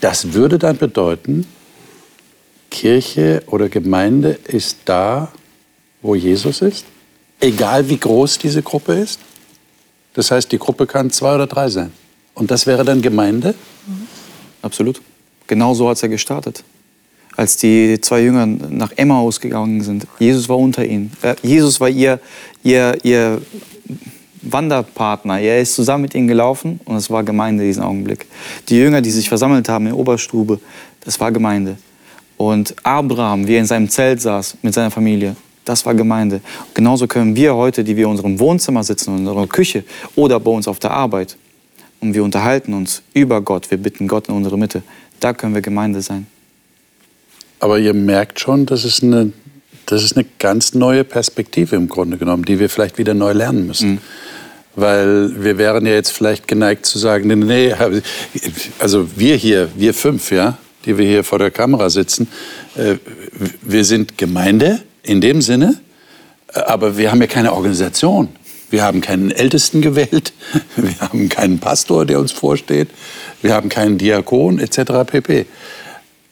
Das 0.00 0.32
würde 0.34 0.58
dann 0.58 0.76
bedeuten, 0.76 1.46
Kirche 2.70 3.42
oder 3.46 3.68
Gemeinde 3.68 4.38
ist 4.46 4.78
da, 4.84 5.32
wo 6.02 6.14
Jesus 6.14 6.60
ist, 6.60 6.84
egal 7.40 7.88
wie 7.88 7.98
groß 7.98 8.38
diese 8.38 8.62
Gruppe 8.62 8.94
ist. 8.94 9.20
Das 10.14 10.30
heißt, 10.30 10.50
die 10.52 10.58
Gruppe 10.58 10.86
kann 10.86 11.10
zwei 11.10 11.34
oder 11.34 11.46
drei 11.46 11.68
sein. 11.68 11.92
Und 12.34 12.50
das 12.50 12.66
wäre 12.66 12.84
dann 12.84 13.02
Gemeinde? 13.02 13.54
Absolut. 14.62 15.00
Genau 15.46 15.74
so 15.74 15.88
hat 15.88 15.96
es 15.96 16.02
ja 16.02 16.08
gestartet. 16.08 16.64
Als 17.36 17.56
die 17.56 18.00
zwei 18.00 18.22
Jünger 18.22 18.46
nach 18.46 18.92
Emmaus 18.96 19.40
gegangen 19.40 19.82
sind, 19.82 20.06
Jesus 20.18 20.48
war 20.48 20.58
unter 20.58 20.84
ihnen. 20.84 21.12
Äh, 21.22 21.36
Jesus 21.42 21.80
war 21.80 21.88
ihr, 21.88 22.18
ihr, 22.62 22.96
ihr 23.02 23.42
Wanderpartner. 24.42 25.40
Er 25.40 25.60
ist 25.60 25.74
zusammen 25.74 26.02
mit 26.02 26.14
ihnen 26.14 26.28
gelaufen 26.28 26.80
und 26.84 26.96
es 26.96 27.10
war 27.10 27.24
Gemeinde 27.24 27.64
in 27.64 27.70
diesem 27.70 27.82
Augenblick. 27.82 28.26
Die 28.68 28.76
Jünger, 28.76 29.00
die 29.00 29.10
sich 29.10 29.28
versammelt 29.28 29.68
haben 29.68 29.86
in 29.86 29.92
der 29.92 29.98
Oberstube, 29.98 30.60
das 31.04 31.18
war 31.20 31.32
Gemeinde. 31.32 31.76
Und 32.36 32.74
Abraham, 32.82 33.46
wie 33.46 33.54
er 33.54 33.60
in 33.60 33.66
seinem 33.66 33.88
Zelt 33.88 34.20
saß 34.20 34.58
mit 34.62 34.74
seiner 34.74 34.90
Familie, 34.90 35.36
das 35.64 35.84
war 35.84 35.94
Gemeinde. 35.94 36.40
genauso 36.74 37.08
können 37.08 37.34
wir 37.34 37.54
heute, 37.54 37.82
die 37.82 37.96
wir 37.96 38.04
in 38.04 38.10
unserem 38.10 38.38
Wohnzimmer 38.38 38.84
sitzen, 38.84 39.10
in 39.10 39.26
unserer 39.26 39.46
Küche 39.48 39.84
oder 40.14 40.38
bei 40.38 40.50
uns 40.50 40.68
auf 40.68 40.78
der 40.78 40.92
Arbeit, 40.92 41.36
und 42.00 42.14
wir 42.14 42.22
unterhalten 42.22 42.74
uns 42.74 43.02
über 43.14 43.40
Gott, 43.40 43.70
wir 43.70 43.78
bitten 43.78 44.06
Gott 44.06 44.28
in 44.28 44.34
unsere 44.34 44.58
Mitte, 44.58 44.82
da 45.18 45.32
können 45.32 45.54
wir 45.54 45.62
Gemeinde 45.62 46.02
sein. 46.02 46.26
Aber 47.58 47.78
ihr 47.78 47.94
merkt 47.94 48.38
schon, 48.38 48.66
das 48.66 48.84
ist 48.84 49.02
eine, 49.02 49.32
das 49.86 50.02
ist 50.02 50.16
eine 50.16 50.26
ganz 50.38 50.74
neue 50.74 51.04
Perspektive 51.04 51.74
im 51.74 51.88
Grunde 51.88 52.18
genommen, 52.18 52.44
die 52.44 52.58
wir 52.58 52.68
vielleicht 52.68 52.98
wieder 52.98 53.14
neu 53.14 53.32
lernen 53.32 53.66
müssen. 53.66 53.92
Mhm. 53.92 53.98
Weil 54.76 55.42
wir 55.42 55.58
wären 55.58 55.86
ja 55.86 55.92
jetzt 55.92 56.10
vielleicht 56.10 56.46
geneigt 56.46 56.86
zu 56.86 56.98
sagen, 56.98 57.28
nee, 57.28 57.74
also 58.78 59.08
wir 59.16 59.36
hier, 59.36 59.68
wir 59.74 59.94
fünf, 59.94 60.30
ja, 60.30 60.58
die 60.84 60.98
wir 60.98 61.06
hier 61.06 61.24
vor 61.24 61.38
der 61.38 61.50
Kamera 61.50 61.90
sitzen, 61.90 62.28
äh, 62.76 62.96
wir 63.62 63.84
sind 63.84 64.18
Gemeinde 64.18 64.82
in 65.02 65.20
dem 65.20 65.42
Sinne, 65.42 65.80
aber 66.52 66.96
wir 66.96 67.10
haben 67.10 67.20
ja 67.20 67.26
keine 67.26 67.52
Organisation. 67.52 68.28
Wir 68.68 68.82
haben 68.82 69.00
keinen 69.00 69.30
Ältesten 69.30 69.80
gewählt, 69.80 70.32
wir 70.76 70.98
haben 71.00 71.28
keinen 71.28 71.58
Pastor, 71.58 72.04
der 72.04 72.18
uns 72.18 72.32
vorsteht, 72.32 72.88
wir 73.40 73.54
haben 73.54 73.68
keinen 73.68 73.96
Diakon 73.96 74.58
etc. 74.58 75.04
pp. 75.06 75.46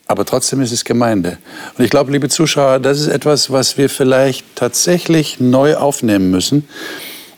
Aber 0.06 0.24
trotzdem 0.24 0.60
ist 0.60 0.72
es 0.72 0.84
Gemeinde. 0.84 1.38
Und 1.78 1.84
ich 1.84 1.90
glaube, 1.90 2.12
liebe 2.12 2.28
Zuschauer, 2.28 2.78
das 2.78 3.00
ist 3.00 3.06
etwas, 3.06 3.50
was 3.50 3.78
wir 3.78 3.88
vielleicht 3.88 4.44
tatsächlich 4.54 5.40
neu 5.40 5.76
aufnehmen 5.76 6.30
müssen. 6.30 6.68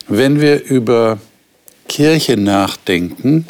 Wenn 0.09 0.41
wir 0.41 0.65
über 0.65 1.19
Kirche 1.89 2.37
nachdenken, 2.37 3.47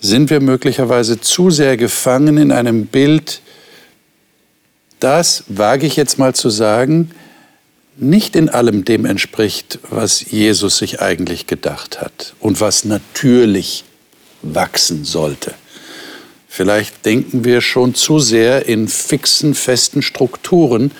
sind 0.00 0.30
wir 0.30 0.40
möglicherweise 0.40 1.20
zu 1.20 1.50
sehr 1.50 1.76
gefangen 1.76 2.38
in 2.38 2.52
einem 2.52 2.86
Bild, 2.86 3.40
das, 4.98 5.44
wage 5.48 5.86
ich 5.86 5.96
jetzt 5.96 6.18
mal 6.18 6.34
zu 6.34 6.50
sagen, 6.50 7.10
nicht 7.96 8.36
in 8.36 8.48
allem 8.48 8.84
dem 8.84 9.04
entspricht, 9.04 9.78
was 9.88 10.30
Jesus 10.30 10.78
sich 10.78 11.00
eigentlich 11.00 11.46
gedacht 11.46 12.00
hat 12.00 12.34
und 12.40 12.60
was 12.60 12.84
natürlich 12.84 13.84
wachsen 14.42 15.04
sollte. 15.04 15.54
Vielleicht 16.48 17.04
denken 17.04 17.44
wir 17.44 17.60
schon 17.60 17.94
zu 17.94 18.18
sehr 18.18 18.66
in 18.66 18.88
fixen, 18.88 19.54
festen 19.54 20.02
Strukturen, 20.02 20.90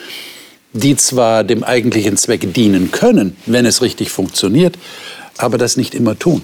die 0.76 0.96
zwar 0.96 1.44
dem 1.44 1.64
eigentlichen 1.64 2.16
Zweck 2.16 2.52
dienen 2.54 2.90
können, 2.90 3.36
wenn 3.46 3.66
es 3.66 3.82
richtig 3.82 4.10
funktioniert, 4.10 4.76
aber 5.38 5.58
das 5.58 5.76
nicht 5.76 5.94
immer 5.94 6.18
tun. 6.18 6.42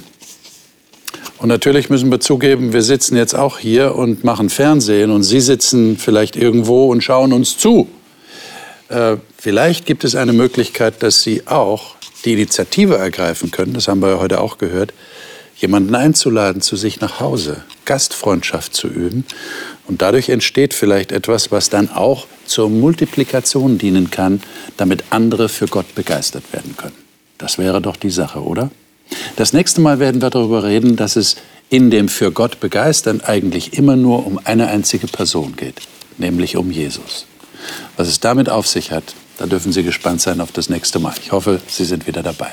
Und 1.38 1.48
natürlich 1.48 1.90
müssen 1.90 2.10
wir 2.10 2.20
zugeben, 2.20 2.72
wir 2.72 2.82
sitzen 2.82 3.16
jetzt 3.16 3.34
auch 3.34 3.58
hier 3.58 3.96
und 3.96 4.22
machen 4.22 4.48
Fernsehen 4.48 5.10
und 5.10 5.24
Sie 5.24 5.40
sitzen 5.40 5.98
vielleicht 5.98 6.36
irgendwo 6.36 6.86
und 6.86 7.02
schauen 7.02 7.32
uns 7.32 7.58
zu. 7.58 7.88
Äh, 8.88 9.16
vielleicht 9.36 9.84
gibt 9.86 10.04
es 10.04 10.14
eine 10.14 10.32
Möglichkeit, 10.32 11.02
dass 11.02 11.22
Sie 11.22 11.46
auch 11.48 11.96
die 12.24 12.34
Initiative 12.34 12.96
ergreifen 12.96 13.50
können, 13.50 13.72
das 13.72 13.88
haben 13.88 14.00
wir 14.00 14.10
ja 14.10 14.18
heute 14.20 14.40
auch 14.40 14.58
gehört, 14.58 14.92
jemanden 15.56 15.94
einzuladen 15.94 16.62
zu 16.62 16.76
sich 16.76 17.00
nach 17.00 17.20
Hause, 17.20 17.62
Gastfreundschaft 17.84 18.74
zu 18.74 18.88
üben. 18.88 19.24
Und 19.86 20.02
dadurch 20.02 20.28
entsteht 20.28 20.74
vielleicht 20.74 21.12
etwas, 21.12 21.50
was 21.50 21.68
dann 21.68 21.90
auch 21.90 22.26
zur 22.46 22.70
Multiplikation 22.70 23.78
dienen 23.78 24.10
kann, 24.10 24.40
damit 24.76 25.04
andere 25.10 25.48
für 25.48 25.66
Gott 25.66 25.94
begeistert 25.94 26.44
werden 26.52 26.76
können. 26.76 26.94
Das 27.38 27.58
wäre 27.58 27.80
doch 27.80 27.96
die 27.96 28.10
Sache, 28.10 28.42
oder? 28.42 28.70
Das 29.36 29.52
nächste 29.52 29.80
Mal 29.80 29.98
werden 29.98 30.22
wir 30.22 30.30
darüber 30.30 30.62
reden, 30.64 30.96
dass 30.96 31.16
es 31.16 31.36
in 31.68 31.90
dem 31.90 32.08
für 32.08 32.32
Gott 32.32 32.60
begeistern 32.60 33.20
eigentlich 33.20 33.76
immer 33.76 33.96
nur 33.96 34.26
um 34.26 34.38
eine 34.44 34.68
einzige 34.68 35.06
Person 35.06 35.56
geht, 35.56 35.80
nämlich 36.18 36.56
um 36.56 36.70
Jesus. 36.70 37.26
Was 37.96 38.08
es 38.08 38.20
damit 38.20 38.48
auf 38.48 38.66
sich 38.68 38.92
hat, 38.92 39.14
da 39.38 39.46
dürfen 39.46 39.72
Sie 39.72 39.82
gespannt 39.82 40.20
sein 40.20 40.40
auf 40.40 40.52
das 40.52 40.68
nächste 40.68 40.98
Mal. 40.98 41.14
Ich 41.22 41.32
hoffe, 41.32 41.60
Sie 41.66 41.84
sind 41.84 42.06
wieder 42.06 42.22
dabei. 42.22 42.52